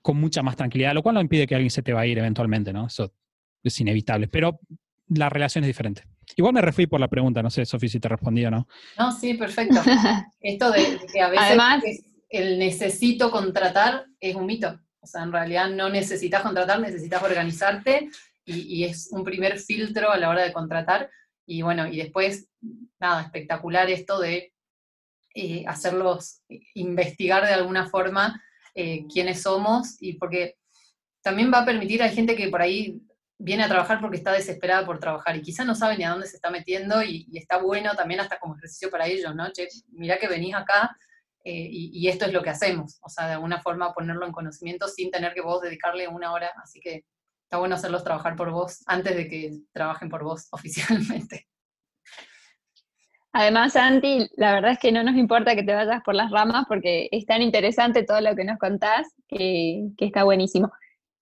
con 0.02 0.20
mucha 0.20 0.42
más 0.42 0.56
tranquilidad, 0.56 0.94
lo 0.94 1.04
cual 1.04 1.16
no 1.16 1.22
impide 1.22 1.48
que 1.48 1.56
alguien 1.56 1.72
se 1.72 1.84
te 1.84 1.94
va 1.94 2.02
a 2.02 2.06
ir 2.06 2.18
eventualmente, 2.18 2.74
¿no? 2.74 2.88
Eso 2.88 3.14
es 3.64 3.80
inevitable. 3.80 4.28
Pero 4.28 4.60
la 5.10 5.30
relación 5.30 5.64
es 5.64 5.68
diferente. 5.68 6.04
Igual 6.36 6.54
me 6.54 6.62
refui 6.62 6.88
por 6.88 7.00
la 7.00 7.08
pregunta, 7.08 7.42
no 7.42 7.50
sé, 7.50 7.66
Sofi, 7.66 7.90
si 7.90 8.00
te 8.00 8.08
respondí 8.08 8.46
o 8.46 8.52
no. 8.52 8.68
No, 8.98 9.12
sí, 9.12 9.34
perfecto. 9.34 9.82
Esto 10.40 10.72
de, 10.72 11.00
que 11.12 11.22
a 11.22 11.30
veces 11.30 12.04
el 12.30 12.60
necesito 12.60 13.32
contratar 13.32 14.06
es 14.20 14.36
un 14.36 14.46
mito. 14.46 14.80
O 15.02 15.08
sea, 15.08 15.24
en 15.24 15.32
realidad 15.32 15.70
no 15.70 15.90
necesitas 15.90 16.42
contratar, 16.42 16.80
necesitas 16.80 17.24
organizarte 17.24 18.10
y, 18.46 18.84
es 18.84 19.10
un 19.12 19.24
primer 19.24 19.60
filtro 19.60 20.12
a 20.12 20.18
la 20.18 20.30
hora 20.30 20.44
de 20.44 20.54
contratar. 20.54 21.10
Y 21.46 21.62
bueno, 21.62 21.88
y 21.88 21.98
después, 21.98 22.50
nada, 23.00 23.22
espectacular 23.22 23.90
esto 23.90 24.20
de 24.20 24.54
hacerlos 25.68 26.42
investigar 26.74 27.46
de 27.46 27.54
alguna 27.54 27.88
forma 27.88 28.42
eh, 28.76 29.06
quiénes 29.12 29.42
somos 29.42 29.98
y 30.00 30.14
porque 30.14 30.56
también 31.22 31.52
va 31.52 31.60
a 31.60 31.66
permitir, 31.66 32.02
a 32.02 32.10
gente 32.10 32.36
que 32.36 32.50
por 32.50 32.62
ahí 32.62 33.02
viene 33.38 33.64
a 33.64 33.68
trabajar 33.68 34.00
porque 34.00 34.18
está 34.18 34.32
desesperada 34.32 34.86
por 34.86 35.00
trabajar 35.00 35.36
y 35.36 35.42
quizá 35.42 35.66
no 35.66 35.76
sabe 35.76 35.98
ni 35.98 36.04
a 36.04 36.12
dónde 36.12 36.28
se 36.28 36.36
está 36.36 36.50
metiendo 36.50 37.02
y, 37.04 37.28
está 37.34 37.58
bueno 37.58 37.94
también 37.96 38.20
hasta 38.20 38.40
como 38.40 38.56
ejercicio 38.56 38.90
para 38.90 39.08
ellos, 39.08 39.34
¿no? 39.36 39.52
Che, 39.52 39.68
mirá 39.92 40.18
que 40.18 40.28
venís 40.28 40.56
acá 40.56 40.96
eh, 41.44 41.68
y, 41.70 42.08
esto 42.08 42.26
es 42.26 42.34
lo 42.34 42.44
que 42.44 42.52
hacemos, 42.52 43.00
o 43.02 43.10
sea, 43.10 43.28
de 43.28 43.34
alguna 43.34 43.62
forma 43.62 43.94
ponerlo 43.94 44.26
en 44.26 44.32
conocimiento 44.32 44.88
sin 44.88 45.10
tener 45.12 45.34
que 45.34 45.42
vos 45.42 45.62
dedicarle 45.62 46.08
una 46.08 46.32
hora, 46.32 46.54
así 46.64 46.80
que 46.80 47.06
está 47.44 47.58
bueno 47.58 47.76
hacerlos 47.76 48.04
trabajar 48.04 48.36
por 48.36 48.52
vos 48.52 48.84
antes 48.86 49.16
de 49.16 49.28
que 49.28 49.52
trabajen 49.74 50.10
por 50.10 50.24
vos 50.24 50.48
oficialmente. 50.52 51.48
Además, 53.32 53.74
Santi, 53.74 54.28
la 54.38 54.54
verdad 54.54 54.72
es 54.72 54.80
que 54.80 54.92
no 54.92 55.04
nos 55.04 55.16
importa 55.16 55.56
que 55.56 55.64
te 55.64 55.74
vayas 55.74 56.02
por 56.04 56.16
las 56.16 56.32
ramas 56.32 56.66
porque 56.68 57.10
es 57.12 57.26
tan 57.26 57.42
interesante 57.42 58.04
todo 58.04 58.22
lo 58.22 58.36
que 58.36 58.44
nos 58.44 58.58
contás 58.58 59.08
que 59.28 59.92
está 60.00 60.24
buenísimo. 60.24 60.72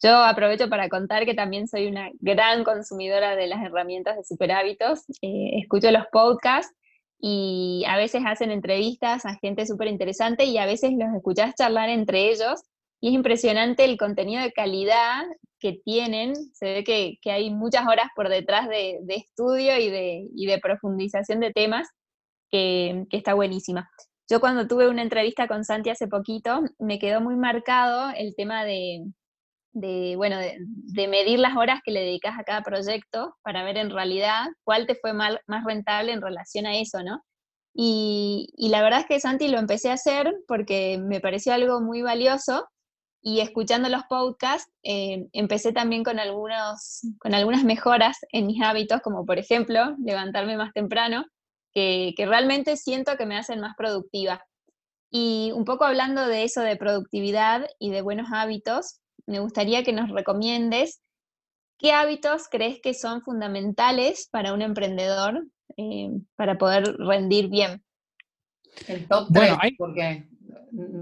Yo 0.01 0.15
aprovecho 0.15 0.69
para 0.69 0.89
contar 0.89 1.25
que 1.25 1.33
también 1.33 1.67
soy 1.67 1.87
una 1.87 2.11
gran 2.19 2.63
consumidora 2.63 3.35
de 3.35 3.47
las 3.47 3.63
herramientas 3.63 4.15
de 4.15 4.23
superhábitos. 4.23 5.05
Eh, 5.21 5.59
escucho 5.59 5.89
los 5.91 6.05
podcasts 6.11 6.73
y 7.19 7.83
a 7.87 7.97
veces 7.97 8.21
hacen 8.25 8.51
entrevistas 8.51 9.25
a 9.25 9.35
gente 9.35 9.65
súper 9.65 9.87
interesante 9.87 10.45
y 10.45 10.59
a 10.59 10.67
veces 10.67 10.91
los 10.93 11.15
escuchás 11.15 11.55
charlar 11.55 11.89
entre 11.89 12.29
ellos 12.29 12.61
y 13.01 13.09
es 13.09 13.13
impresionante 13.15 13.85
el 13.85 13.97
contenido 13.97 14.43
de 14.43 14.51
calidad 14.51 15.23
que 15.59 15.79
tienen. 15.83 16.35
Se 16.53 16.65
ve 16.65 16.83
que, 16.83 17.31
hay 17.31 17.49
muchas 17.49 17.87
horas 17.87 18.07
por 18.15 18.29
detrás 18.29 18.67
de, 18.69 18.99
estudio 19.07 19.77
y 19.77 19.89
de, 19.89 20.27
de, 20.33 20.59
profundización 20.59 21.39
de 21.39 21.51
temas 21.51 21.87
que, 22.51 23.05
que 23.09 23.17
está 23.17 23.33
buenísima. 23.33 23.89
Yo 24.29 24.39
cuando 24.39 24.67
tuve 24.67 24.89
una 24.89 25.03
entrevista 25.03 25.47
con 25.47 25.63
Santi 25.63 25.89
hace 25.89 26.07
poquito, 26.07 26.61
me 26.79 26.99
quedó 26.99 27.21
muy 27.21 27.35
marcado 27.35 28.11
el 28.15 28.35
tema 28.35 28.65
de, 28.65 29.05
de, 29.71 30.15
bueno, 30.17 30.37
de, 30.37 31.07
medir 31.07 31.39
las 31.39 31.55
horas 31.55 31.81
que 31.83 31.91
le 31.91 32.01
dedicas 32.01 32.37
a 32.37 32.43
cada 32.43 32.61
proyecto 32.61 33.35
para 33.43 33.63
ver 33.63 33.77
en 33.77 33.89
realidad 33.89 34.47
cuál 34.63 34.87
te 34.87 34.95
fue 34.95 35.13
más 35.13 35.37
rentable 35.65 36.11
en 36.11 36.21
relación 36.21 36.65
a 36.65 36.77
eso, 36.77 37.03
¿no? 37.03 37.21
Y, 37.79 38.49
la 38.57 38.81
verdad 38.81 39.01
es 39.01 39.05
que 39.05 39.19
Santi 39.19 39.47
lo 39.47 39.59
empecé 39.59 39.91
a 39.91 39.93
hacer 39.93 40.33
porque 40.47 40.97
me 40.99 41.21
pareció 41.21 41.53
algo 41.53 41.79
muy 41.79 42.01
valioso 42.01 42.67
y 43.21 43.39
escuchando 43.41 43.89
los 43.89 44.03
podcasts 44.03 44.71
eh, 44.83 45.27
empecé 45.33 45.73
también 45.73 46.03
con, 46.03 46.19
algunos, 46.19 47.01
con 47.19 47.33
algunas 47.33 47.63
mejoras 47.63 48.17
en 48.31 48.47
mis 48.47 48.61
hábitos, 48.61 49.01
como 49.01 49.25
por 49.25 49.39
ejemplo 49.39 49.95
levantarme 50.03 50.57
más 50.57 50.73
temprano, 50.73 51.25
que, 51.73 52.13
que 52.15 52.25
realmente 52.25 52.77
siento 52.77 53.17
que 53.17 53.25
me 53.25 53.37
hacen 53.37 53.59
más 53.59 53.75
productiva. 53.75 54.45
Y 55.09 55.51
un 55.55 55.65
poco 55.65 55.85
hablando 55.85 56.27
de 56.27 56.43
eso 56.43 56.61
de 56.61 56.75
productividad 56.75 57.67
y 57.79 57.91
de 57.91 58.01
buenos 58.01 58.27
hábitos, 58.31 58.99
me 59.25 59.39
gustaría 59.39 59.83
que 59.83 59.93
nos 59.93 60.09
recomiendes 60.09 61.01
qué 61.77 61.91
hábitos 61.91 62.47
crees 62.49 62.79
que 62.81 62.93
son 62.93 63.21
fundamentales 63.21 64.27
para 64.31 64.53
un 64.53 64.61
emprendedor 64.61 65.45
eh, 65.77 66.09
para 66.35 66.57
poder 66.57 66.95
rendir 66.97 67.49
bien. 67.49 67.83
El 68.87 69.07
top 69.07 69.27
3, 69.33 69.53
porque 69.77 70.27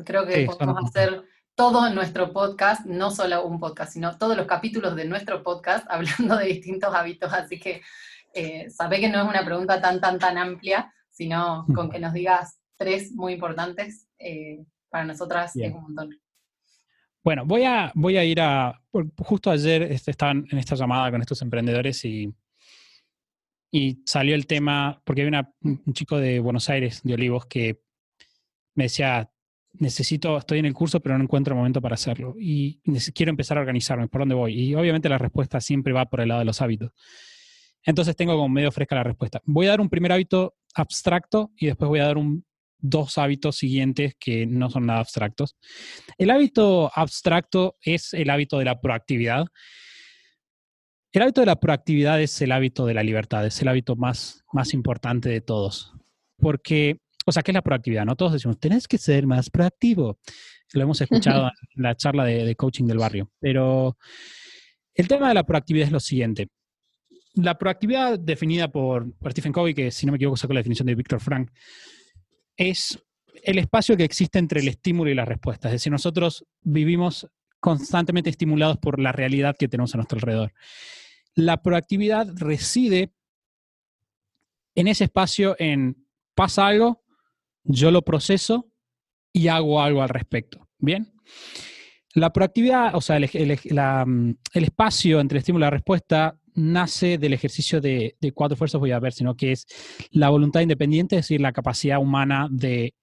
creo 0.06 0.26
que 0.26 0.46
podemos 0.46 0.86
hacer 0.86 1.24
todo 1.56 1.90
nuestro 1.90 2.34
podcast, 2.34 2.86
no 2.86 3.12
solo 3.12 3.46
un 3.46 3.60
podcast, 3.60 3.94
sino 3.94 4.18
todos 4.18 4.36
los 4.36 4.46
capítulos 4.46 4.96
de 4.96 5.06
nuestro 5.06 5.42
podcast 5.42 5.88
hablando 5.90 6.38
de 6.38 6.48
distintos 6.48 6.94
hábitos, 6.94 7.34
así 7.34 7.60
que 7.60 7.82
eh, 8.34 8.70
sabe 8.70 9.00
que 9.00 9.10
no 9.10 9.24
es 9.24 9.30
una 9.30 9.46
pregunta 9.46 9.82
tan, 9.82 10.02
tan, 10.02 10.20
tan 10.20 10.38
amplia, 10.38 10.94
sino 11.10 11.66
con 11.74 11.90
que 11.90 12.00
nos 12.02 12.14
digas 12.14 12.60
tres 12.78 13.14
muy 13.14 13.34
importantes, 13.34 14.08
eh, 14.20 14.66
para 14.90 15.06
nosotras 15.06 15.56
es 15.56 15.74
un 15.74 15.82
montón. 15.82 16.20
Bueno, 17.24 17.46
voy 17.46 17.64
a, 17.64 17.92
voy 17.96 18.18
a 18.18 18.24
ir 18.24 18.40
a. 18.40 18.80
Justo 19.18 19.50
ayer 19.50 19.82
este, 19.84 20.12
estaban 20.12 20.46
en 20.52 20.60
esta 20.60 20.76
llamada 20.76 21.10
con 21.10 21.22
estos 21.22 21.42
emprendedores 21.42 22.06
y, 22.06 22.32
y 23.72 24.04
salió 24.06 24.36
el 24.36 24.46
tema, 24.46 25.02
porque 25.04 25.24
hay 25.24 25.32
un 25.62 25.94
chico 25.94 26.18
de 26.18 26.40
Buenos 26.40 26.70
Aires, 26.70 27.02
de 27.04 27.14
Olivos, 27.16 27.48
que 27.48 27.82
me 28.76 28.84
decía: 28.84 29.30
Necesito, 29.80 30.38
estoy 30.38 30.60
en 30.60 30.66
el 30.66 30.74
curso, 30.74 31.00
pero 31.00 31.18
no 31.18 31.24
encuentro 31.24 31.56
momento 31.56 31.82
para 31.82 31.96
hacerlo. 31.96 32.36
Y 32.40 32.80
quiero 33.14 33.30
empezar 33.30 33.58
a 33.58 33.62
organizarme, 33.62 34.08
¿por 34.08 34.22
dónde 34.22 34.36
voy? 34.36 34.54
Y 34.54 34.76
obviamente 34.76 35.10
la 35.10 35.18
respuesta 35.18 35.60
siempre 35.62 35.94
va 35.94 36.06
por 36.06 36.22
el 36.22 36.30
lado 36.30 36.40
de 36.40 36.46
los 36.46 36.62
hábitos. 36.62 36.92
Entonces 37.84 38.16
tengo 38.16 38.34
como 38.34 38.50
medio 38.50 38.72
fresca 38.72 38.96
la 38.96 39.04
respuesta. 39.04 39.42
Voy 39.46 39.68
a 39.68 39.72
dar 39.72 39.82
un 39.82 39.90
primer 39.90 40.12
hábito 40.12 40.56
abstracto 40.74 41.52
y 41.56 41.68
después 41.68 41.88
voy 41.88 42.00
a 42.00 42.06
dar 42.06 42.18
un 42.18 42.46
dos 42.90 43.18
hábitos 43.18 43.58
siguientes 43.58 44.16
que 44.20 44.46
no 44.46 44.70
son 44.70 44.86
nada 44.86 45.00
abstractos. 45.00 45.56
El 46.18 46.30
hábito 46.30 46.92
abstracto 46.94 47.78
es 47.82 48.14
el 48.14 48.30
hábito 48.30 48.60
de 48.60 48.66
la 48.66 48.80
proactividad. 48.80 49.46
El 51.12 51.22
hábito 51.22 51.42
de 51.42 51.48
la 51.48 51.60
proactividad 51.60 52.22
es 52.22 52.42
el 52.42 52.52
hábito 52.52 52.86
de 52.86 52.94
la 52.94 53.04
libertad, 53.04 53.46
es 53.46 53.62
el 53.62 53.70
hábito 53.70 53.96
más, 53.96 54.44
más 54.52 54.74
importante 54.74 55.30
de 55.30 55.42
todos. 55.42 55.94
Porque, 56.38 57.00
o 57.26 57.32
sea, 57.32 57.42
¿qué 57.42 57.52
es 57.52 57.56
la 57.56 57.64
proactividad? 57.64 58.06
No 58.06 58.16
todos 58.16 58.34
decimos, 58.34 58.60
tenés 58.60 58.88
que 58.88 58.98
ser 58.98 59.26
más 59.26 59.50
proactivo. 59.50 60.20
Lo 60.74 60.84
hemos 60.84 61.02
escuchado 61.02 61.50
en 61.76 61.84
la 61.84 61.96
charla 61.96 62.24
de, 62.24 62.56
coaching 62.56 62.86
del 62.86 63.00
barrio. 63.00 63.32
Pero 63.40 63.98
el 64.94 65.08
tema 65.08 65.30
de 65.30 65.34
la 65.34 65.44
proactividad 65.44 65.88
es 65.88 65.92
lo 65.92 66.00
siguiente. 66.00 66.50
La 67.34 67.58
proactividad 67.58 68.20
definida 68.20 68.72
por, 68.72 69.12
por 69.18 69.32
Stephen 69.32 69.52
Covey, 69.52 69.74
que 69.74 69.92
si 69.92 70.06
no 70.06 70.12
me 70.12 70.18
equivoco 70.18 70.38
sacó 70.38 70.54
la 70.54 70.60
definición 70.60 70.86
de 70.86 70.96
Víctor 70.96 71.20
Frank, 71.20 71.50
es 72.56 73.04
el 73.44 73.58
espacio 73.58 73.98
que 73.98 74.04
existe 74.04 74.40
entre 74.40 74.62
el 74.62 74.68
estímulo 74.68 75.10
y 75.10 75.16
la 75.16 75.26
respuesta. 75.26 75.68
Es 75.68 75.74
decir, 75.74 75.92
nosotros 75.92 76.46
vivimos 76.62 77.28
constantemente 77.60 78.30
estimulados 78.30 78.78
por 78.78 79.00
la 79.00 79.12
realidad 79.12 79.56
que 79.58 79.68
tenemos 79.68 79.94
a 79.94 79.98
nuestro 79.98 80.18
alrededor. 80.18 80.54
La 81.34 81.62
proactividad 81.62 82.28
reside 82.36 83.12
en 84.76 84.88
ese 84.88 85.06
espacio 85.06 85.56
en 85.58 86.06
pasa 86.36 86.68
algo, 86.68 87.05
yo 87.66 87.92
lo 87.92 88.04
proceso 88.04 88.72
y 89.34 89.50
hago 89.50 89.82
algo 89.82 90.02
al 90.02 90.10
respecto. 90.10 90.70
Bien. 90.78 91.12
La 92.14 92.32
proactividad, 92.32 92.96
o 92.96 93.02
sea, 93.02 93.20
mm, 93.20 93.24
el, 94.54 94.64
espacio 94.64 95.20
entre 95.20 95.38
el 95.38 95.40
estímulo 95.40 95.66
y 95.66 95.68
la 95.68 95.72
respuesta 95.72 96.40
nace 96.54 97.18
del 97.18 97.34
ejercicio 97.34 97.82
de, 97.82 98.16
cuatro 98.34 98.56
fuerzas, 98.56 98.80
voy 98.80 98.92
a 98.92 99.00
ver, 99.00 99.12
sino 99.12 99.36
que 99.36 99.52
es 99.52 99.68
la 100.12 100.30
voluntad 100.30 100.62
independiente, 100.62 101.18
es 101.18 101.24
decir, 101.24 101.42
la 101.42 101.52
capacidad 101.52 102.00
humana 102.00 102.48
de 102.50 102.94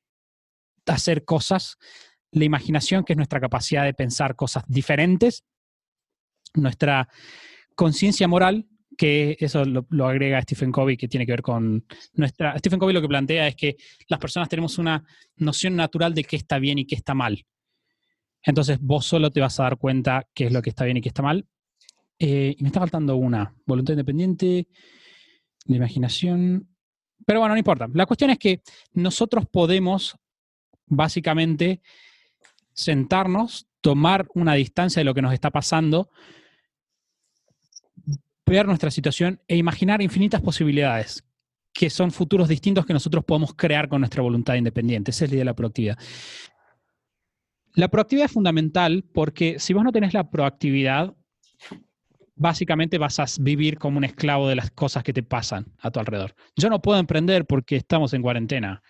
hacer 0.86 1.26
cosas, 1.26 1.76
la 2.30 2.44
imaginación, 2.44 3.04
que 3.04 3.12
es 3.12 3.16
nuestra 3.18 3.40
capacidad 3.40 3.84
de 3.84 3.92
pensar 3.92 4.34
cosas 4.36 4.64
diferentes, 4.66 5.44
nuestra 6.54 7.08
conciencia 7.74 8.26
moral, 8.26 8.66
que 8.96 9.36
eso 9.40 9.64
lo, 9.64 10.06
agrega 10.06 10.42
Stephen 10.42 10.72
Covey, 10.72 10.96
que 10.96 11.08
tiene 11.08 11.26
que 11.26 11.32
ver 11.32 11.42
con 11.42 11.84
nuestra... 12.14 12.58
Stephen 12.58 12.78
Covey 12.78 12.94
lo 12.94 13.00
que 13.00 13.08
plantea 13.08 13.48
es 13.48 13.56
que 13.56 13.76
las 14.08 14.20
personas 14.20 14.48
tenemos 14.48 14.78
una 14.78 15.02
noción 15.36 15.76
natural 15.76 16.14
de 16.14 16.24
qué 16.24 16.36
está 16.36 16.58
bien 16.58 16.78
y 16.78 16.86
qué 16.86 16.94
está 16.94 17.14
mal. 17.14 17.44
Entonces 18.42 18.78
vos 18.80 19.06
solo 19.06 19.30
te 19.30 19.40
vas 19.40 19.58
a 19.60 19.64
dar 19.64 19.76
cuenta 19.76 20.26
qué 20.34 20.46
es 20.46 20.52
lo 20.52 20.62
que 20.62 20.70
está 20.70 20.84
bien 20.84 20.96
y 20.96 21.00
qué 21.00 21.08
está 21.08 21.22
mal. 21.22 21.46
Eh, 22.18 22.54
y 22.56 22.62
me 22.62 22.68
está 22.68 22.80
faltando 22.80 23.16
una, 23.16 23.54
voluntad 23.66 23.94
independiente, 23.94 24.68
la 25.66 25.76
imaginación. 25.76 26.68
Pero 27.24 27.40
bueno, 27.40 27.54
no 27.54 27.58
importa. 27.58 27.88
La 27.92 28.06
cuestión 28.06 28.30
es 28.30 28.38
que 28.38 28.62
nosotros 28.92 29.46
podemos 29.50 30.16
básicamente 30.86 31.80
sentarnos, 32.74 33.66
tomar 33.80 34.28
una 34.34 34.54
distancia 34.54 35.00
de 35.00 35.04
lo 35.04 35.14
que 35.14 35.22
nos 35.22 35.32
está 35.32 35.50
pasando, 35.50 36.10
ver 38.52 38.66
nuestra 38.66 38.90
situación 38.90 39.40
e 39.48 39.56
imaginar 39.56 40.02
infinitas 40.02 40.42
posibilidades 40.42 41.24
que 41.72 41.88
son 41.88 42.10
futuros 42.10 42.48
distintos 42.48 42.84
que 42.84 42.92
nosotros 42.92 43.24
podemos 43.24 43.54
crear 43.54 43.88
con 43.88 44.02
nuestra 44.02 44.22
voluntad 44.22 44.56
independiente. 44.56 45.10
Esa 45.10 45.24
es 45.24 45.30
la 45.30 45.34
idea 45.36 45.40
de 45.40 45.46
la 45.46 45.54
proactividad. 45.54 45.98
La 47.74 47.88
proactividad 47.88 48.26
es 48.26 48.32
fundamental 48.32 49.04
porque 49.14 49.58
si 49.58 49.72
vos 49.72 49.82
no 49.82 49.90
tenés 49.90 50.12
la 50.12 50.28
proactividad, 50.28 51.14
básicamente 52.34 52.98
vas 52.98 53.18
a 53.18 53.24
vivir 53.40 53.78
como 53.78 53.96
un 53.96 54.04
esclavo 54.04 54.48
de 54.48 54.56
las 54.56 54.70
cosas 54.70 55.02
que 55.02 55.14
te 55.14 55.22
pasan 55.22 55.72
a 55.78 55.90
tu 55.90 55.98
alrededor. 55.98 56.34
Yo 56.54 56.68
no 56.68 56.82
puedo 56.82 57.00
emprender 57.00 57.46
porque 57.46 57.76
estamos 57.76 58.12
en 58.12 58.20
cuarentena. 58.20 58.82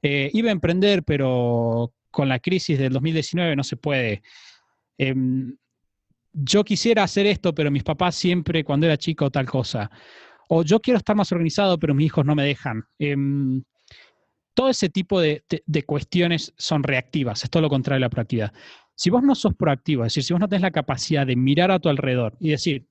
Eh, 0.00 0.30
iba 0.32 0.48
a 0.48 0.52
emprender, 0.52 1.02
pero 1.02 1.92
con 2.10 2.30
la 2.30 2.38
crisis 2.38 2.78
del 2.78 2.94
2019 2.94 3.56
no 3.56 3.64
se 3.64 3.76
puede. 3.76 4.22
Em, 4.96 5.54
yo 6.32 6.64
quisiera 6.64 7.02
hacer 7.02 7.26
esto, 7.26 7.54
pero 7.54 7.70
mis 7.70 7.84
papás 7.84 8.14
siempre, 8.14 8.64
cuando 8.64 8.86
era 8.86 8.96
chico, 8.96 9.30
tal 9.30 9.46
cosa. 9.46 9.90
O 10.48 10.62
yo 10.62 10.80
quiero 10.80 10.98
estar 10.98 11.16
más 11.16 11.30
organizado, 11.32 11.78
pero 11.78 11.94
mis 11.94 12.06
hijos 12.06 12.24
no 12.24 12.34
me 12.34 12.44
dejan. 12.44 12.84
Em, 12.98 13.62
todo 14.54 14.68
ese 14.68 14.88
tipo 14.88 15.20
de, 15.20 15.44
cuestiones 15.86 16.52
son 16.56 16.82
reactivas, 16.82 17.44
es 17.44 17.50
todo 17.50 17.62
lo 17.62 17.70
contrario 17.70 18.00
de 18.00 18.06
la 18.06 18.10
proactividad. 18.10 18.52
Si 18.94 19.10
vos 19.10 19.22
no 19.22 19.34
sos 19.34 19.54
proactivo, 19.54 20.04
es 20.04 20.12
decir, 20.12 20.24
si 20.24 20.32
vos 20.32 20.40
no 20.40 20.48
tenés 20.48 20.62
la 20.62 20.70
capacidad 20.70 21.26
de 21.26 21.36
mirar 21.36 21.70
a 21.70 21.78
tu 21.78 21.88
alrededor 21.88 22.36
y 22.38 22.50
decir, 22.50 22.86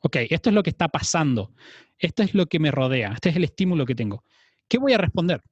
ok, 0.00 0.16
esto 0.30 0.50
es 0.50 0.54
lo 0.54 0.62
que 0.62 0.70
está 0.70 0.88
pasando, 0.88 1.52
esto 1.98 2.22
es 2.22 2.34
lo 2.34 2.46
que 2.46 2.58
me 2.58 2.70
rodea, 2.70 3.12
este 3.12 3.28
es 3.28 3.36
el 3.36 3.44
estímulo 3.44 3.86
que 3.86 3.94
tengo, 3.94 4.24
¿qué 4.68 4.78
voy 4.78 4.92
a 4.92 4.98
responder? 4.98 5.42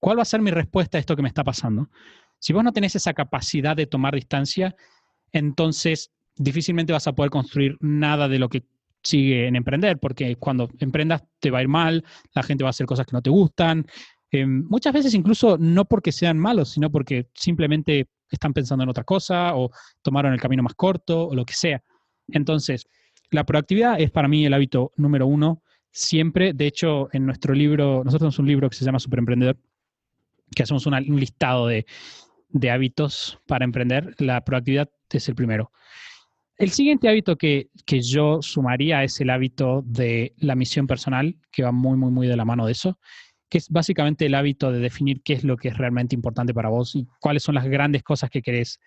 ¿Cuál 0.00 0.18
va 0.18 0.22
a 0.22 0.26
ser 0.26 0.40
mi 0.40 0.50
respuesta 0.50 0.98
a 0.98 1.00
esto 1.00 1.14
que 1.16 1.22
me 1.22 1.28
está 1.28 1.44
pasando? 1.44 1.90
Si 2.38 2.52
vos 2.52 2.64
no 2.64 2.72
tenés 2.72 2.96
esa 2.96 3.14
capacidad 3.14 3.76
de 3.76 3.86
tomar 3.86 4.14
distancia, 4.14 4.74
entonces 5.32 6.12
difícilmente 6.38 6.92
vas 6.92 7.06
a 7.06 7.12
poder 7.12 7.30
construir 7.30 7.76
nada 7.80 8.28
de 8.28 8.38
lo 8.38 8.48
que 8.48 8.64
sigue 9.02 9.46
en 9.46 9.56
emprender, 9.56 9.98
porque 9.98 10.36
cuando 10.36 10.68
emprendas 10.78 11.22
te 11.40 11.50
va 11.50 11.58
a 11.58 11.62
ir 11.62 11.68
mal, 11.68 12.04
la 12.34 12.42
gente 12.42 12.64
va 12.64 12.68
a 12.68 12.70
hacer 12.70 12.86
cosas 12.86 13.06
que 13.06 13.12
no 13.12 13.22
te 13.22 13.30
gustan, 13.30 13.86
eh, 14.30 14.44
muchas 14.46 14.92
veces 14.92 15.14
incluso 15.14 15.56
no 15.58 15.86
porque 15.86 16.12
sean 16.12 16.38
malos, 16.38 16.70
sino 16.70 16.90
porque 16.90 17.28
simplemente 17.34 18.08
están 18.30 18.52
pensando 18.52 18.84
en 18.84 18.90
otra 18.90 19.04
cosa 19.04 19.54
o 19.56 19.70
tomaron 20.02 20.32
el 20.32 20.40
camino 20.40 20.62
más 20.62 20.74
corto 20.74 21.28
o 21.28 21.34
lo 21.34 21.44
que 21.44 21.54
sea. 21.54 21.82
Entonces, 22.28 22.86
la 23.30 23.44
proactividad 23.44 24.00
es 24.00 24.10
para 24.10 24.28
mí 24.28 24.44
el 24.44 24.54
hábito 24.54 24.92
número 24.96 25.26
uno. 25.26 25.62
Siempre, 25.90 26.52
de 26.52 26.66
hecho, 26.66 27.08
en 27.12 27.24
nuestro 27.24 27.54
libro, 27.54 28.02
nosotros 28.04 28.20
tenemos 28.20 28.38
un 28.38 28.46
libro 28.46 28.68
que 28.68 28.76
se 28.76 28.84
llama 28.84 28.98
Superemprendedor, 28.98 29.56
que 30.54 30.62
hacemos 30.62 30.86
un 30.86 31.20
listado 31.20 31.66
de, 31.66 31.86
hábitos 32.70 33.38
para 33.46 33.64
emprender. 33.64 34.14
La 34.18 34.44
proactividad 34.44 34.90
es 35.10 35.28
el 35.28 35.34
primero. 35.34 35.72
El 36.58 36.70
siguiente 36.70 37.08
hábito 37.08 37.36
que, 37.36 37.68
que, 37.86 38.00
yo 38.00 38.42
sumaría 38.42 39.04
es 39.04 39.20
el 39.20 39.30
hábito 39.30 39.82
de 39.86 40.34
la 40.38 40.56
misión 40.56 40.88
personal, 40.88 41.36
que 41.52 41.62
va 41.62 41.70
muy, 41.70 41.96
muy, 41.96 42.10
muy 42.10 42.26
de 42.26 42.36
la 42.36 42.44
mano 42.44 42.66
de 42.66 42.72
eso 42.72 42.98
que 43.48 43.58
es 43.58 43.68
básicamente 43.68 44.26
el 44.26 44.34
hábito 44.34 44.70
de 44.70 44.78
definir 44.78 45.22
qué 45.22 45.32
es 45.32 45.44
lo 45.44 45.56
que 45.56 45.68
es 45.68 45.78
realmente 45.78 46.14
importante 46.14 46.52
para 46.52 46.68
vos 46.68 46.94
y 46.94 47.06
cuáles 47.20 47.42
son 47.42 47.54
las 47.54 47.66
grandes 47.66 48.02
cosas 48.02 48.30
que 48.30 48.42
querés 48.42 48.78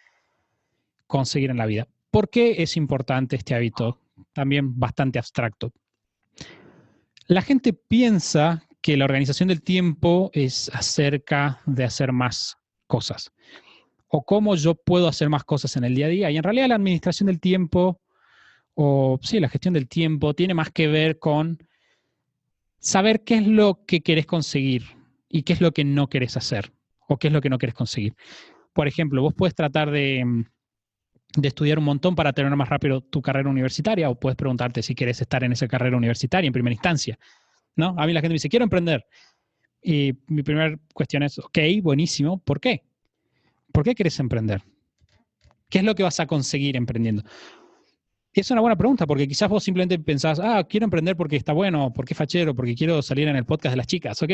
conseguir 1.07 1.49
en 1.49 1.57
la 1.57 1.65
vida. 1.65 1.87
¿Por 2.11 2.29
qué 2.29 2.61
es 2.61 2.77
importante 2.77 3.35
este 3.35 3.55
hábito? 3.55 3.99
También 4.33 4.79
bastante 4.79 5.17
abstracto. 5.17 5.73
La 7.27 7.41
gente 7.41 7.73
piensa 7.73 8.67
que 8.81 8.97
la 8.97 9.05
organización 9.05 9.49
del 9.49 9.61
tiempo 9.61 10.29
es 10.33 10.69
acerca 10.73 11.61
de 11.65 11.83
hacer 11.83 12.11
más 12.11 12.57
cosas 12.87 13.31
o 14.11 14.23
cómo 14.23 14.55
yo 14.55 14.75
puedo 14.75 15.07
hacer 15.07 15.29
más 15.29 15.45
cosas 15.45 15.75
en 15.77 15.85
el 15.85 15.95
día 15.95 16.07
a 16.07 16.09
día. 16.09 16.31
Y 16.31 16.37
en 16.37 16.43
realidad 16.43 16.67
la 16.67 16.75
administración 16.75 17.27
del 17.27 17.39
tiempo 17.39 18.01
o 18.73 19.19
sí, 19.21 19.39
la 19.39 19.49
gestión 19.49 19.73
del 19.73 19.87
tiempo 19.87 20.33
tiene 20.33 20.53
más 20.53 20.69
que 20.69 20.87
ver 20.87 21.17
con 21.17 21.59
saber 22.77 23.23
qué 23.23 23.35
es 23.35 23.47
lo 23.47 23.85
que 23.85 24.01
querés 24.01 24.25
conseguir 24.25 24.83
y 25.29 25.43
qué 25.43 25.53
es 25.53 25.61
lo 25.61 25.71
que 25.71 25.85
no 25.85 26.07
querés 26.07 26.35
hacer 26.35 26.73
o 27.07 27.17
qué 27.17 27.27
es 27.27 27.33
lo 27.33 27.41
que 27.41 27.49
no 27.49 27.57
querés 27.57 27.75
conseguir. 27.75 28.13
Por 28.73 28.87
ejemplo, 28.87 29.21
vos 29.21 29.33
puedes 29.33 29.55
tratar 29.55 29.91
de, 29.91 30.23
mm, 30.25 30.45
estudiar 31.43 31.79
un 31.79 31.85
montón 31.85 32.13
para 32.13 32.33
tener 32.33 32.53
más 32.55 32.67
rápido 32.67 32.99
tu 33.01 33.21
carrera 33.21 33.49
universitaria 33.49 34.09
o 34.09 34.19
puedes 34.19 34.35
preguntarte 34.35 34.81
si 34.81 34.93
querés 34.93 35.21
estar 35.21 35.43
en 35.45 35.53
esa 35.53 35.67
carrera 35.67 35.95
universitaria 35.95 36.47
en 36.47 36.53
primera 36.53 36.73
instancia. 36.73 37.17
¿no? 37.77 37.95
A 37.97 38.05
mí 38.05 38.11
la 38.11 38.19
gente 38.19 38.29
me 38.29 38.35
dice, 38.35 38.49
quiero 38.49 38.63
emprender. 38.63 39.05
Y 39.81 40.13
mi 40.27 40.43
primera 40.43 40.77
cuestión 40.93 41.23
es, 41.23 41.39
ok, 41.39 41.59
buenísimo, 41.81 42.39
¿por 42.39 42.59
qué? 42.59 42.83
¿Por 43.71 43.83
qué 43.83 43.95
querés 43.95 44.19
emprender? 44.19 44.61
¿Qué 45.69 45.79
es 45.79 45.83
lo 45.83 45.95
que 45.95 46.03
vas 46.03 46.19
a 46.19 46.27
conseguir 46.27 46.75
emprendiendo? 46.75 47.23
Es 48.33 48.49
una 48.51 48.61
buena 48.61 48.77
pregunta, 48.77 49.05
porque 49.05 49.27
quizás 49.27 49.49
vos 49.49 49.63
simplemente 49.63 49.99
pensás, 49.99 50.39
ah, 50.39 50.63
quiero 50.67 50.85
emprender 50.85 51.17
porque 51.17 51.35
está 51.35 51.53
bueno, 51.53 51.91
porque 51.93 52.13
es 52.13 52.17
fachero, 52.17 52.55
porque 52.55 52.75
quiero 52.75 53.01
salir 53.01 53.27
en 53.27 53.35
el 53.35 53.45
podcast 53.45 53.73
de 53.73 53.77
las 53.77 53.87
chicas. 53.87 54.21
Ok, 54.21 54.31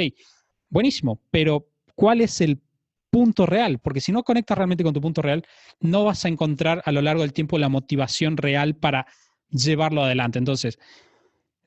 buenísimo, 0.70 1.22
pero 1.32 1.68
¿cuál 1.96 2.22
es 2.22 2.42
el 2.42 2.62
punto 3.10 3.46
real? 3.46 3.80
Porque 3.80 4.02
si 4.02 4.12
no 4.12 4.24
conectas 4.24 4.58
realmente 4.58 4.84
con 4.84 4.94
tu 4.94 5.02
punto 5.02 5.22
real, 5.22 5.44
no 5.80 6.04
vas 6.04 6.26
a 6.26 6.28
encontrar 6.28 6.82
a 6.86 6.92
lo 6.92 7.02
largo 7.02 7.24
del 7.24 7.34
tiempo 7.34 7.58
la 7.58 7.70
motivación 7.70 8.38
real 8.38 8.76
para 8.76 9.08
llevarlo 9.50 10.04
adelante. 10.04 10.38
Entonces, 10.38 10.78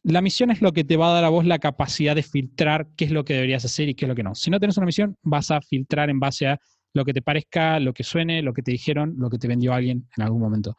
la 0.03 0.23
misión 0.23 0.51
es 0.51 0.62
lo 0.62 0.73
que 0.73 0.85
te 0.85 0.97
va 0.97 1.11
a 1.11 1.14
dar 1.14 1.25
a 1.25 1.29
vos 1.29 1.45
la 1.45 1.59
capacidad 1.59 2.14
de 2.14 2.23
filtrar 2.23 2.89
qué 2.97 3.07
es 3.07 3.11
lo 3.11 3.25
que 3.25 3.35
deberías 3.35 3.64
hacer 3.64 3.89
y 3.89 3.95
qué 3.95 4.05
es 4.05 4.09
lo 4.09 4.14
que 4.14 4.23
no. 4.23 4.35
Si 4.35 4.51
no 4.51 4.59
tienes 4.59 4.77
una 4.77 4.87
misión, 4.87 5.16
vas 5.23 5.51
a 5.51 5.61
filtrar 5.61 6.11
en 6.11 6.21
base 6.21 6.47
a 6.47 6.61
lo 6.93 7.05
que 7.05 7.12
te 7.12 7.22
parezca, 7.22 7.78
lo 7.80 7.93
que 7.93 8.05
suene, 8.05 8.43
lo 8.43 8.53
que 8.53 8.62
te 8.62 8.72
dijeron, 8.72 9.14
lo 9.18 9.30
que 9.30 9.38
te 9.38 9.49
vendió 9.49 9.72
alguien 9.72 10.09
en 10.16 10.22
algún 10.22 10.41
momento. 10.41 10.76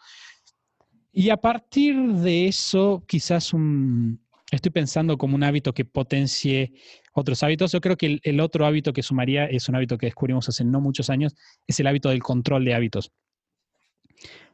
Y 1.12 1.30
a 1.30 1.38
partir 1.38 1.96
de 1.98 2.48
eso, 2.48 3.04
quizás 3.08 3.52
estoy 4.52 4.72
pensando 4.72 5.18
como 5.18 5.36
un 5.36 5.44
hábito 5.44 5.74
que 5.74 5.86
potencie 5.86 6.74
otros 7.14 7.44
hábitos. 7.44 7.72
Yo 7.72 7.82
creo 7.82 7.98
que 7.98 8.20
el, 8.24 8.40
otro 8.40 8.66
hábito 8.66 8.94
que 8.94 9.04
sumaría 9.04 9.46
es 9.46 9.68
un 9.68 9.76
hábito 9.76 9.98
que 9.98 10.08
descubrimos 10.08 10.48
hace 10.48 10.64
no 10.64 10.80
muchos 10.80 11.10
años, 11.10 11.36
es 11.68 11.80
el 11.80 11.88
hábito 11.88 12.10
del 12.10 12.22
control 12.22 12.64
de 12.66 12.74
hábitos. 12.74 13.12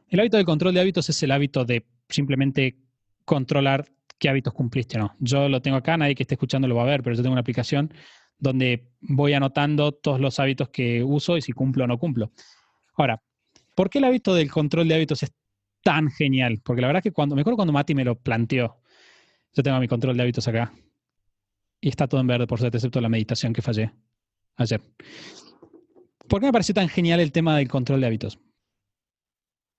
El 0.08 0.20
hábito 0.20 0.36
del 0.36 0.46
control 0.46 0.74
de 0.74 0.80
hábitos 0.80 1.08
es 1.08 1.22
el 1.22 1.30
hábito 1.30 1.64
de 1.64 1.84
simplemente 2.08 2.76
controlar 3.24 3.86
qué 4.18 4.28
hábitos 4.28 4.52
cumpliste 4.52 4.98
no. 4.98 5.14
Yo 5.20 5.48
lo 5.48 5.62
tengo 5.62 5.76
acá, 5.76 5.96
nadie 5.96 6.14
que 6.14 6.24
esté 6.24 6.34
escuchando 6.34 6.66
lo 6.66 6.74
va 6.74 6.82
a 6.82 6.86
ver, 6.86 7.02
pero 7.02 7.14
yo 7.14 7.22
tengo 7.22 7.32
una 7.32 7.42
aplicación 7.42 7.92
donde 8.38 8.88
voy 9.00 9.32
anotando 9.32 9.92
todos 9.92 10.20
los 10.20 10.38
hábitos 10.38 10.68
que 10.68 11.02
uso 11.02 11.36
y 11.36 11.42
si 11.42 11.52
cumplo 11.52 11.84
o 11.84 11.86
no 11.86 11.98
cumplo. 11.98 12.32
Ahora, 12.94 13.22
¿por 13.74 13.90
qué 13.90 13.98
el 13.98 14.04
hábito 14.04 14.34
del 14.34 14.50
control 14.50 14.88
de 14.88 14.94
hábitos 14.94 15.22
es 15.22 15.32
tan 15.82 16.10
genial, 16.10 16.60
porque 16.64 16.82
la 16.82 16.88
verdad 16.88 17.02
que 17.02 17.12
cuando, 17.12 17.34
me 17.34 17.42
acuerdo 17.42 17.56
cuando 17.56 17.72
Mati 17.72 17.94
me 17.94 18.04
lo 18.04 18.16
planteó, 18.16 18.80
yo 19.54 19.62
tengo 19.62 19.78
mi 19.80 19.88
control 19.88 20.16
de 20.16 20.22
hábitos 20.22 20.46
acá, 20.48 20.72
y 21.80 21.88
está 21.88 22.08
todo 22.08 22.20
en 22.20 22.26
verde, 22.26 22.46
por 22.46 22.58
suerte, 22.58 22.78
excepto 22.78 23.00
la 23.00 23.08
meditación 23.08 23.52
que 23.52 23.62
fallé 23.62 23.92
ayer. 24.56 24.80
¿Por 26.28 26.40
qué 26.40 26.46
me 26.46 26.52
pareció 26.52 26.74
tan 26.74 26.88
genial 26.88 27.20
el 27.20 27.32
tema 27.32 27.56
del 27.56 27.68
control 27.68 28.00
de 28.00 28.06
hábitos? 28.06 28.38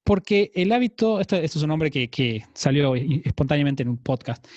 Porque 0.03 0.51
el 0.55 0.71
hábito, 0.71 1.19
esto, 1.19 1.35
es 1.35 1.55
un 1.57 1.67
nombre 1.67 1.91
que 1.91 2.45
salió 2.53 2.95
espontáneamente 2.95 3.83
en 3.83 3.89
un 3.89 3.97
podcast, 3.97 4.47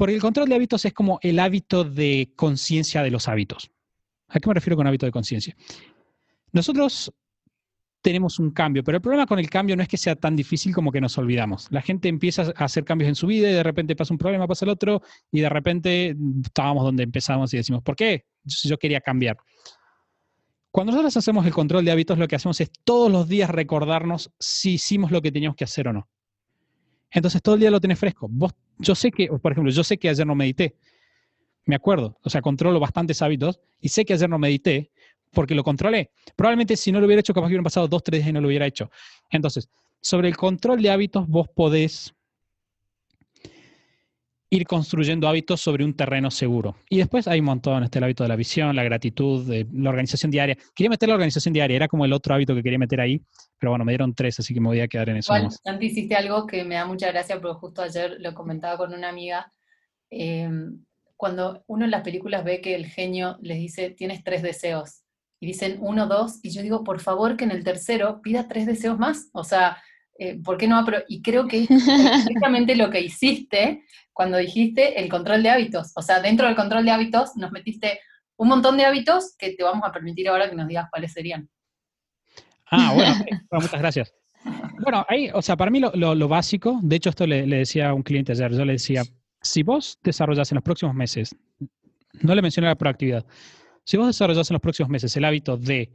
porque 0.00 0.14
el 0.14 0.20
control 0.22 0.48
de 0.48 0.54
hábitos 0.54 0.82
es 0.86 0.94
como 0.94 1.18
el 1.20 1.38
hábito 1.38 1.84
de 1.84 2.32
conciencia 2.34 3.02
de 3.02 3.10
los 3.10 3.28
hábitos. 3.28 3.70
¿A 4.28 4.40
qué 4.40 4.48
me 4.48 4.54
refiero 4.54 4.74
con 4.74 4.86
hábito 4.86 5.04
de 5.04 5.12
conciencia? 5.12 5.54
Nosotros 6.52 7.12
tenemos 8.00 8.38
un 8.38 8.50
cambio, 8.50 8.82
pero 8.82 8.96
el 8.96 9.02
problema 9.02 9.26
con 9.26 9.38
el 9.38 9.50
cambio 9.50 9.76
no 9.76 9.82
es 9.82 9.90
que 9.90 9.98
sea 9.98 10.16
tan 10.16 10.34
difícil 10.34 10.74
como 10.74 10.90
que 10.90 11.02
nos 11.02 11.18
olvidamos. 11.18 11.66
La 11.70 11.82
gente 11.82 12.08
empieza 12.08 12.50
a 12.56 12.64
hacer 12.64 12.82
cambios 12.82 13.10
en 13.10 13.14
su 13.14 13.26
vida 13.26 13.50
y 13.50 13.52
de 13.52 13.62
repente 13.62 13.94
pasa 13.94 14.14
un 14.14 14.16
problema, 14.16 14.48
pasa 14.48 14.64
el 14.64 14.70
otro 14.70 15.02
y 15.30 15.42
de 15.42 15.50
repente 15.50 16.16
estábamos 16.46 16.82
donde 16.82 17.02
empezamos 17.02 17.52
y 17.52 17.58
decimos, 17.58 17.82
¿por 17.82 17.94
qué? 17.94 18.24
Yo, 18.44 18.78
quería 18.78 19.02
cambiar. 19.02 19.36
Cuando 20.70 20.92
nosotros 20.92 21.14
hacemos 21.18 21.44
el 21.44 21.52
control 21.52 21.84
de 21.84 21.90
hábitos, 21.90 22.16
lo 22.16 22.26
que 22.26 22.36
hacemos 22.36 22.58
es 22.62 22.70
todos 22.84 23.12
los 23.12 23.28
días 23.28 23.50
recordarnos 23.50 24.32
si 24.38 24.76
hicimos 24.76 25.10
lo 25.10 25.20
que 25.20 25.30
teníamos 25.30 25.56
que 25.56 25.64
hacer 25.64 25.88
o 25.88 25.92
no. 25.92 26.08
Entonces 27.10 27.42
todo 27.42 27.54
el 27.56 27.60
día 27.60 27.70
lo 27.70 27.80
tenés 27.80 27.98
fresco. 27.98 28.28
Vos, 28.30 28.52
yo 28.78 28.94
sé 28.94 29.10
que, 29.10 29.28
por 29.28 29.52
ejemplo, 29.52 29.72
yo 29.72 29.84
sé 29.84 29.98
que 29.98 30.08
ayer 30.08 30.26
no 30.26 30.34
medité. 30.34 30.76
Me 31.66 31.76
acuerdo, 31.76 32.16
o 32.22 32.30
sea, 32.30 32.40
controlo 32.40 32.80
bastantes 32.80 33.20
hábitos 33.22 33.60
y 33.80 33.88
sé 33.88 34.04
que 34.04 34.14
ayer 34.14 34.28
no 34.28 34.38
medité 34.38 34.90
porque 35.32 35.54
lo 35.54 35.62
controlé. 35.62 36.10
Probablemente 36.36 36.76
si 36.76 36.90
no 36.92 37.00
lo 37.00 37.06
hubiera 37.06 37.20
hecho, 37.20 37.34
capaz 37.34 37.46
que 37.46 37.52
hubieran 37.52 37.64
pasado 37.64 37.88
dos, 37.88 38.02
tres 38.02 38.20
días 38.20 38.30
y 38.30 38.32
no 38.32 38.40
lo 38.40 38.48
hubiera 38.48 38.66
hecho. 38.66 38.90
Entonces, 39.30 39.68
sobre 40.00 40.28
el 40.28 40.36
control 40.36 40.82
de 40.82 40.90
hábitos, 40.90 41.28
vos 41.28 41.48
podés 41.54 42.14
ir 44.50 44.66
construyendo 44.66 45.28
hábitos 45.28 45.60
sobre 45.60 45.84
un 45.84 45.94
terreno 45.94 46.30
seguro. 46.30 46.74
Y 46.88 46.98
después 46.98 47.28
hay 47.28 47.38
un 47.38 47.46
montón, 47.46 47.84
este 47.84 47.98
el 47.98 48.04
hábito 48.04 48.24
de 48.24 48.28
la 48.28 48.36
visión, 48.36 48.74
la 48.74 48.82
gratitud, 48.82 49.48
la 49.72 49.90
organización 49.90 50.30
diaria. 50.30 50.56
Quería 50.74 50.90
meter 50.90 51.08
la 51.08 51.14
organización 51.14 51.54
diaria, 51.54 51.76
era 51.76 51.88
como 51.88 52.04
el 52.04 52.12
otro 52.12 52.34
hábito 52.34 52.54
que 52.54 52.62
quería 52.62 52.78
meter 52.78 53.00
ahí, 53.00 53.22
pero 53.58 53.70
bueno, 53.70 53.84
me 53.84 53.92
dieron 53.92 54.12
tres, 54.12 54.40
así 54.40 54.52
que 54.52 54.60
me 54.60 54.66
voy 54.66 54.80
a 54.80 54.88
quedar 54.88 55.08
en 55.08 55.18
eso. 55.18 55.34
Igual, 55.34 55.54
antes 55.64 55.92
hiciste 55.92 56.16
algo 56.16 56.46
que 56.46 56.64
me 56.64 56.74
da 56.74 56.84
mucha 56.84 57.08
gracia, 57.08 57.40
porque 57.40 57.58
justo 57.58 57.82
ayer 57.82 58.16
lo 58.18 58.34
comentaba 58.34 58.76
con 58.76 58.92
una 58.92 59.08
amiga. 59.08 59.52
Em, 60.10 60.84
cuando 61.16 61.62
uno 61.68 61.84
en 61.84 61.92
las 61.92 62.02
películas 62.02 62.44
ve 62.44 62.60
que 62.60 62.74
el 62.74 62.86
genio 62.86 63.38
les 63.40 63.58
dice, 63.58 63.90
tienes 63.90 64.24
tres 64.24 64.42
deseos, 64.42 65.02
y 65.38 65.46
dicen 65.46 65.78
uno, 65.80 66.06
dos, 66.06 66.40
y 66.42 66.50
yo 66.50 66.60
digo, 66.60 66.84
por 66.84 67.00
favor 67.00 67.36
que 67.36 67.44
en 67.44 67.52
el 67.52 67.64
tercero 67.64 68.20
pida 68.20 68.46
tres 68.46 68.66
deseos 68.66 68.98
más. 68.98 69.30
O 69.32 69.42
sea, 69.42 69.78
eh, 70.18 70.38
¿por 70.42 70.58
qué 70.58 70.68
no? 70.68 70.84
Y 71.08 71.22
creo 71.22 71.48
que 71.48 71.62
es 71.62 71.70
exactamente 72.50 72.76
lo 72.76 72.90
que 72.90 73.00
hiciste 73.00 73.82
cuando 74.20 74.36
dijiste 74.36 75.00
el 75.00 75.08
control 75.08 75.42
de 75.42 75.48
hábitos. 75.48 75.92
O 75.96 76.02
sea, 76.02 76.20
dentro 76.20 76.46
del 76.46 76.54
control 76.54 76.84
de 76.84 76.90
hábitos 76.90 77.36
nos 77.36 77.52
metiste 77.52 78.00
un 78.36 78.48
montón 78.48 78.76
de 78.76 78.84
hábitos 78.84 79.34
que 79.38 79.54
te 79.54 79.64
vamos 79.64 79.82
a 79.88 79.92
permitir 79.92 80.28
ahora 80.28 80.50
que 80.50 80.54
nos 80.54 80.68
digas 80.68 80.88
cuáles 80.90 81.14
serían. 81.14 81.48
Ah, 82.70 82.92
bueno, 82.94 83.14
muchas 83.50 83.80
gracias. 83.80 84.12
Bueno, 84.78 85.06
ahí, 85.08 85.30
o 85.32 85.40
sea, 85.40 85.56
para 85.56 85.70
mí 85.70 85.80
lo, 85.80 86.28
básico, 86.28 86.78
de 86.82 86.96
hecho 86.96 87.08
esto 87.08 87.26
le, 87.26 87.46
decía 87.46 87.88
a 87.88 87.94
un 87.94 88.02
cliente 88.02 88.32
ayer, 88.32 88.52
yo 88.52 88.62
le 88.66 88.74
decía, 88.74 89.04
si 89.40 89.62
vos 89.62 89.98
desarrollas 90.02 90.52
en 90.52 90.56
los 90.56 90.64
próximos 90.64 90.94
meses, 90.94 91.34
no 92.20 92.34
le 92.34 92.42
mencioné 92.42 92.68
la 92.68 92.76
proactividad, 92.76 93.24
si 93.84 93.96
vos 93.96 94.06
desarrollas 94.06 94.50
en 94.50 94.54
los 94.54 94.60
próximos 94.60 94.90
meses 94.90 95.16
el 95.16 95.24
hábito 95.24 95.56
de 95.56 95.90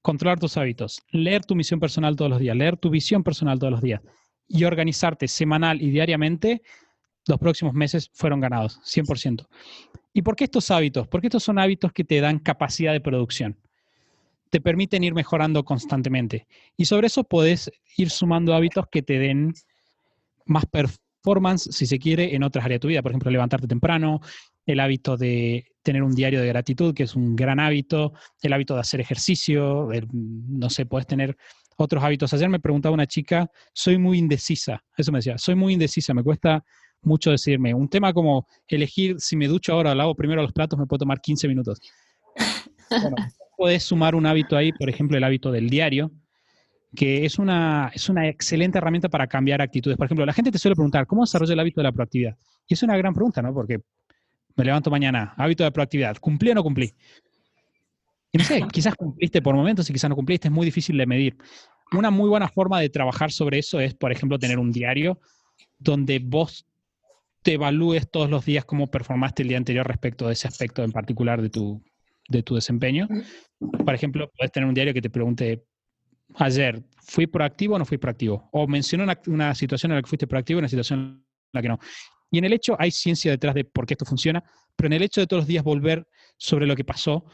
controlar 0.00 0.40
tus 0.40 0.56
hábitos, 0.56 1.02
leer 1.10 1.44
tu 1.44 1.54
misión 1.54 1.78
personal 1.78 2.16
todos 2.16 2.30
los 2.30 2.40
días, 2.40 2.56
leer 2.56 2.78
tu 2.78 2.88
visión 2.88 3.22
personal 3.22 3.58
todos 3.58 3.72
los 3.72 3.82
días 3.82 4.00
y 4.48 4.64
organizarte 4.64 5.28
semanal 5.28 5.82
y 5.82 5.90
diariamente, 5.90 6.62
los 7.26 7.38
próximos 7.38 7.74
meses 7.74 8.10
fueron 8.12 8.40
ganados, 8.40 8.80
100%. 8.84 9.46
¿Y 10.12 10.22
por 10.22 10.36
qué 10.36 10.44
estos 10.44 10.70
hábitos? 10.70 11.08
Porque 11.08 11.26
estos 11.26 11.42
son 11.42 11.58
hábitos 11.58 11.92
que 11.92 12.04
te 12.04 12.20
dan 12.20 12.38
capacidad 12.38 12.92
de 12.92 13.00
producción. 13.00 13.56
Te 14.50 14.60
permiten 14.60 15.04
ir 15.04 15.12
mejorando 15.12 15.64
constantemente. 15.64 16.46
Y 16.76 16.84
sobre 16.84 17.08
eso 17.08 17.24
puedes 17.24 17.70
ir 17.96 18.10
sumando 18.10 18.54
hábitos 18.54 18.86
que 18.90 19.02
te 19.02 19.18
den 19.18 19.52
más 20.46 20.64
performance, 20.66 21.68
si 21.72 21.86
se 21.86 21.98
quiere, 21.98 22.34
en 22.34 22.44
otras 22.44 22.64
áreas 22.64 22.76
de 22.76 22.80
tu 22.80 22.88
vida. 22.88 23.02
Por 23.02 23.10
ejemplo, 23.10 23.30
levantarte 23.30 23.66
temprano, 23.66 24.20
el 24.64 24.80
hábito 24.80 25.16
de 25.16 25.66
tener 25.82 26.02
un 26.02 26.14
diario 26.14 26.40
de 26.40 26.48
gratitud, 26.48 26.94
que 26.94 27.04
es 27.04 27.14
un 27.14 27.36
gran 27.36 27.60
hábito, 27.60 28.12
el 28.42 28.52
hábito 28.52 28.74
de 28.74 28.80
hacer 28.80 29.00
ejercicio, 29.00 29.88
no 30.12 30.70
sé, 30.70 30.86
puedes 30.86 31.06
tener 31.06 31.36
otros 31.76 32.02
hábitos. 32.02 32.32
Ayer 32.32 32.48
me 32.48 32.58
preguntaba 32.58 32.94
una 32.94 33.06
chica, 33.06 33.50
soy 33.72 33.98
muy 33.98 34.18
indecisa, 34.18 34.82
eso 34.96 35.12
me 35.12 35.18
decía, 35.18 35.38
soy 35.38 35.54
muy 35.54 35.74
indecisa, 35.74 36.14
me 36.14 36.22
cuesta 36.22 36.64
mucho 37.06 37.30
decirme. 37.30 37.72
Un 37.72 37.88
tema 37.88 38.12
como 38.12 38.46
elegir 38.68 39.16
si 39.18 39.36
me 39.36 39.48
ducho 39.48 39.72
ahora 39.72 39.92
o 39.92 39.94
lavo 39.94 40.14
primero 40.14 40.42
los 40.42 40.52
platos 40.52 40.78
me 40.78 40.86
puede 40.86 41.00
tomar 41.00 41.20
15 41.20 41.48
minutos. 41.48 41.80
Bueno, 42.90 43.16
puedes 43.56 43.82
sumar 43.82 44.14
un 44.14 44.26
hábito 44.26 44.56
ahí, 44.56 44.72
por 44.72 44.88
ejemplo, 44.88 45.16
el 45.16 45.24
hábito 45.24 45.50
del 45.50 45.68
diario, 45.70 46.10
que 46.94 47.24
es 47.24 47.38
una, 47.38 47.90
es 47.94 48.08
una 48.08 48.28
excelente 48.28 48.78
herramienta 48.78 49.08
para 49.08 49.26
cambiar 49.26 49.62
actitudes. 49.62 49.96
Por 49.96 50.06
ejemplo, 50.06 50.26
la 50.26 50.32
gente 50.32 50.50
te 50.50 50.58
suele 50.58 50.74
preguntar, 50.74 51.06
¿cómo 51.06 51.22
desarrollo 51.22 51.52
el 51.52 51.60
hábito 51.60 51.80
de 51.80 51.84
la 51.84 51.92
proactividad? 51.92 52.36
Y 52.66 52.74
es 52.74 52.82
una 52.82 52.96
gran 52.96 53.14
pregunta, 53.14 53.42
¿no? 53.42 53.52
Porque 53.54 53.80
me 54.56 54.64
levanto 54.64 54.90
mañana, 54.90 55.34
hábito 55.36 55.64
de 55.64 55.72
proactividad, 55.72 56.16
¿cumplí 56.18 56.50
o 56.50 56.54
no 56.54 56.62
cumplí? 56.62 56.92
Y 58.32 58.38
no 58.38 58.44
sé, 58.44 58.62
quizás 58.72 58.94
cumpliste 58.94 59.42
por 59.42 59.54
momentos 59.54 59.88
y 59.88 59.92
quizás 59.92 60.08
no 60.08 60.16
cumpliste, 60.16 60.48
es 60.48 60.52
muy 60.52 60.64
difícil 60.64 60.96
de 60.96 61.06
medir. 61.06 61.36
Una 61.92 62.10
muy 62.10 62.28
buena 62.28 62.48
forma 62.48 62.80
de 62.80 62.88
trabajar 62.88 63.30
sobre 63.30 63.58
eso 63.58 63.78
es, 63.80 63.94
por 63.94 64.10
ejemplo, 64.10 64.38
tener 64.38 64.58
un 64.58 64.72
diario 64.72 65.20
donde 65.78 66.18
vos 66.18 66.66
te 67.46 67.52
evalúes 67.52 68.10
todos 68.10 68.28
los 68.28 68.44
días 68.44 68.64
cómo 68.64 68.88
performaste 68.88 69.42
el 69.42 69.50
día 69.50 69.56
anterior 69.56 69.86
respecto 69.86 70.26
de 70.26 70.32
ese 70.32 70.48
aspecto 70.48 70.82
en 70.82 70.90
particular 70.90 71.40
de 71.40 71.48
tu, 71.48 71.80
de 72.28 72.42
tu 72.42 72.56
desempeño. 72.56 73.06
Por 73.84 73.94
ejemplo, 73.94 74.28
puedes 74.36 74.50
tener 74.50 74.68
un 74.68 74.74
diario 74.74 74.92
que 74.92 75.00
te 75.00 75.10
pregunte, 75.10 75.64
ayer, 76.34 76.82
¿fui 76.98 77.28
proactivo 77.28 77.76
o 77.76 77.78
no 77.78 77.84
fui 77.84 77.98
proactivo? 77.98 78.48
O 78.50 78.66
mencionó 78.66 79.04
una, 79.04 79.20
una 79.28 79.54
situación 79.54 79.92
en 79.92 79.98
la 79.98 80.02
que 80.02 80.08
fuiste 80.08 80.26
proactivo 80.26 80.58
y 80.58 80.62
una 80.62 80.68
situación 80.68 80.98
en 80.98 81.24
la 81.52 81.62
que 81.62 81.68
no. 81.68 81.78
Y 82.32 82.38
en 82.38 82.46
el 82.46 82.52
hecho 82.52 82.74
hay 82.80 82.90
ciencia 82.90 83.30
detrás 83.30 83.54
de 83.54 83.64
por 83.64 83.86
qué 83.86 83.94
esto 83.94 84.04
funciona, 84.04 84.42
pero 84.74 84.88
en 84.88 84.94
el 84.94 85.02
hecho 85.02 85.20
de 85.20 85.28
todos 85.28 85.42
los 85.42 85.46
días 85.46 85.62
volver 85.62 86.04
sobre 86.36 86.66
lo 86.66 86.74
que 86.74 86.82
pasó, 86.82 87.26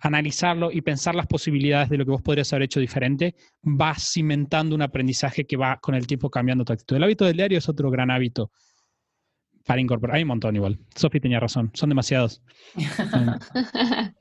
analizarlo 0.00 0.72
y 0.72 0.80
pensar 0.80 1.14
las 1.14 1.28
posibilidades 1.28 1.88
de 1.88 1.98
lo 1.98 2.04
que 2.04 2.10
vos 2.10 2.22
podrías 2.22 2.52
haber 2.52 2.64
hecho 2.64 2.80
diferente, 2.80 3.36
va 3.64 3.94
cimentando 3.94 4.74
un 4.74 4.82
aprendizaje 4.82 5.46
que 5.46 5.56
va 5.56 5.78
con 5.80 5.94
el 5.94 6.08
tiempo 6.08 6.30
cambiando 6.30 6.64
tu 6.64 6.72
actitud. 6.72 6.96
El 6.96 7.04
hábito 7.04 7.24
del 7.24 7.36
diario 7.36 7.58
es 7.58 7.68
otro 7.68 7.92
gran 7.92 8.10
hábito 8.10 8.50
para 9.66 9.80
incorporar. 9.80 10.16
Hay 10.16 10.22
un 10.22 10.28
montón 10.28 10.56
igual. 10.56 10.78
Sofi 10.94 11.20
tenía 11.20 11.40
razón, 11.40 11.70
son 11.74 11.88
demasiados. 11.88 12.42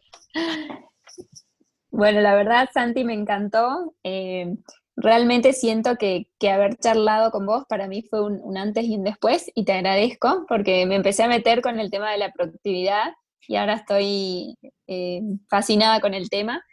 bueno, 1.91 2.21
la 2.21 2.35
verdad, 2.35 2.69
Santi, 2.73 3.03
me 3.03 3.13
encantó. 3.13 3.95
Eh, 4.03 4.55
realmente 4.95 5.53
siento 5.53 5.97
que, 5.97 6.27
haber 6.51 6.75
charlado 6.77 7.31
con 7.31 7.45
vos 7.45 7.65
para 7.69 7.87
mí 7.87 8.01
fue 8.09 8.23
un, 8.23 8.57
antes 8.57 8.85
y 8.85 8.95
un 8.95 9.03
después 9.03 9.51
y 9.53 9.65
te 9.65 9.73
agradezco 9.73 10.45
porque 10.47 10.85
me 10.85 10.95
empecé 10.95 11.23
a 11.23 11.27
meter 11.27 11.61
con 11.61 11.79
el 11.79 11.91
tema 11.91 12.11
de 12.11 12.17
la 12.17 12.31
productividad 12.31 13.13
y 13.47 13.57
ahora 13.57 13.75
estoy 13.75 14.57
eh, 14.87 15.21
fascinada 15.49 16.01
con 16.01 16.13
el 16.13 16.29
tema. 16.29 16.63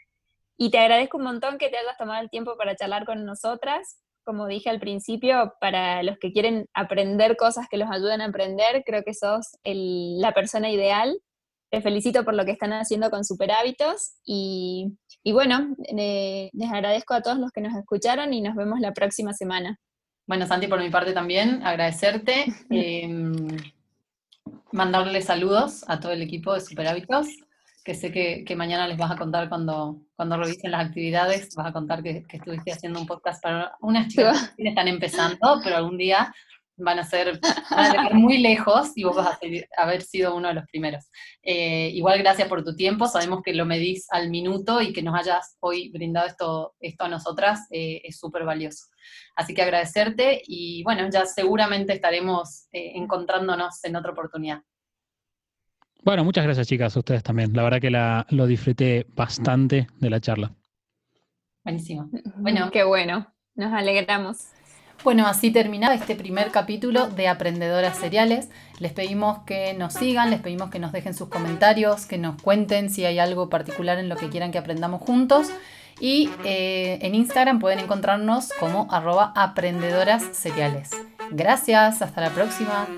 Y 0.56 0.70
te 0.70 0.78
agradezco 0.78 1.18
un 1.18 1.24
montón 1.24 1.58
que 1.58 1.68
te 1.68 1.76
hayas 1.76 1.98
tomado 1.98 2.22
el 2.22 2.30
tiempo 2.30 2.56
para 2.56 2.76
charlar 2.76 3.04
con 3.04 3.24
nosotras. 3.24 4.01
Como 4.24 4.46
dije 4.46 4.70
al 4.70 4.80
principio, 4.80 5.54
para 5.60 6.02
los 6.02 6.18
que 6.18 6.32
quieren 6.32 6.66
aprender 6.74 7.36
cosas 7.36 7.66
que 7.70 7.76
los 7.76 7.90
ayuden 7.90 8.20
a 8.20 8.26
aprender, 8.26 8.82
creo 8.84 9.02
que 9.02 9.14
sos 9.14 9.58
la 9.64 10.32
persona 10.32 10.70
ideal. 10.70 11.18
Te 11.70 11.80
felicito 11.80 12.24
por 12.24 12.34
lo 12.34 12.44
que 12.44 12.52
están 12.52 12.72
haciendo 12.72 13.10
con 13.10 13.24
Super 13.24 13.50
Hábitos 13.50 14.12
y 14.24 14.96
y 15.24 15.32
bueno, 15.32 15.76
les 15.92 16.72
agradezco 16.72 17.14
a 17.14 17.22
todos 17.22 17.38
los 17.38 17.52
que 17.52 17.60
nos 17.60 17.76
escucharon 17.76 18.34
y 18.34 18.40
nos 18.40 18.56
vemos 18.56 18.80
la 18.80 18.92
próxima 18.92 19.32
semana. 19.32 19.78
Bueno, 20.26 20.46
Santi, 20.46 20.66
por 20.66 20.80
mi 20.80 20.90
parte 20.90 21.12
también, 21.12 21.64
agradecerte. 21.64 22.46
Em, 22.70 23.56
mandarle 24.72 25.22
saludos 25.22 25.84
a 25.86 26.00
todo 26.00 26.12
el 26.12 26.22
equipo 26.22 26.54
de 26.54 26.60
Super 26.60 26.88
Hábitos, 26.88 27.28
que 27.84 27.94
sé 27.94 28.12
que, 28.12 28.56
mañana 28.56 28.86
les 28.86 28.96
vas 28.96 29.10
a 29.10 29.16
contar 29.16 29.48
cuando, 29.48 30.00
cuando 30.14 30.36
revisen 30.36 30.70
las 30.70 30.86
actividades, 30.86 31.54
vas 31.54 31.66
a 31.66 31.72
contar 31.72 32.02
que, 32.02 32.24
estuviste 32.30 32.72
haciendo 32.72 33.00
un 33.00 33.06
podcast 33.06 33.42
para 33.42 33.76
unas 33.80 34.08
chicas 34.08 34.54
que 34.56 34.68
están 34.68 34.88
empezando, 34.88 35.60
pero 35.62 35.76
algún 35.76 35.98
día 35.98 36.32
van 36.76 36.98
a 36.98 37.04
ser 37.04 37.40
muy 38.12 38.38
lejos 38.38 38.92
y 38.96 39.04
vos 39.04 39.16
vas 39.16 39.38
a 39.76 39.82
haber 39.82 40.02
sido 40.02 40.34
uno 40.34 40.48
de 40.48 40.54
los 40.54 40.64
primeros. 40.66 41.04
Eh, 41.42 41.90
igual 41.92 42.18
gracias 42.18 42.48
por 42.48 42.64
tu 42.64 42.74
tiempo, 42.76 43.06
sabemos 43.06 43.42
que 43.42 43.54
lo 43.54 43.66
medís 43.66 44.06
al 44.10 44.30
minuto 44.30 44.80
y 44.80 44.92
que 44.92 45.02
nos 45.02 45.18
hayas 45.18 45.56
hoy 45.60 45.90
brindado 45.90 46.26
esto, 46.26 46.74
esto 46.80 47.04
a 47.04 47.08
nosotras 47.08 47.66
eh, 47.70 48.00
es 48.04 48.18
súper 48.18 48.44
valioso. 48.44 48.86
Así 49.36 49.54
que 49.54 49.62
agradecerte 49.62 50.42
y 50.46 50.82
bueno, 50.84 51.08
ya 51.10 51.26
seguramente 51.26 51.92
estaremos 51.92 52.66
eh, 52.72 52.92
encontrándonos 52.94 53.82
en 53.84 53.96
otra 53.96 54.12
oportunidad. 54.12 54.62
Bueno, 56.04 56.24
muchas 56.24 56.44
gracias 56.44 56.66
chicas, 56.66 56.96
a 56.96 56.98
ustedes 56.98 57.22
también. 57.22 57.52
La 57.54 57.62
verdad 57.62 57.80
que 57.80 57.90
la, 57.90 58.26
lo 58.30 58.46
disfruté 58.46 59.06
bastante 59.14 59.86
de 60.00 60.10
la 60.10 60.20
charla. 60.20 60.52
Buenísimo. 61.64 62.10
Bueno, 62.36 62.70
qué 62.72 62.82
bueno. 62.82 63.32
Nos 63.54 63.72
alegramos. 63.72 64.48
Bueno, 65.04 65.26
así 65.26 65.50
terminaba 65.50 65.94
este 65.94 66.14
primer 66.14 66.50
capítulo 66.50 67.08
de 67.08 67.28
Aprendedoras 67.28 67.98
Seriales. 67.98 68.48
Les 68.78 68.92
pedimos 68.92 69.40
que 69.44 69.74
nos 69.74 69.94
sigan, 69.94 70.30
les 70.30 70.40
pedimos 70.40 70.70
que 70.70 70.78
nos 70.78 70.92
dejen 70.92 71.14
sus 71.14 71.28
comentarios, 71.28 72.06
que 72.06 72.18
nos 72.18 72.40
cuenten 72.40 72.90
si 72.90 73.04
hay 73.04 73.18
algo 73.18 73.48
particular 73.48 73.98
en 73.98 74.08
lo 74.08 74.16
que 74.16 74.28
quieran 74.28 74.52
que 74.52 74.58
aprendamos 74.58 75.02
juntos. 75.02 75.50
Y 76.00 76.30
eh, 76.44 76.98
en 77.02 77.14
Instagram 77.14 77.58
pueden 77.58 77.80
encontrarnos 77.80 78.50
como 78.58 78.88
arroba 78.90 79.32
aprendedoras 79.36 80.22
seriales. 80.32 80.90
Gracias, 81.30 82.02
hasta 82.02 82.20
la 82.20 82.30
próxima. 82.30 82.88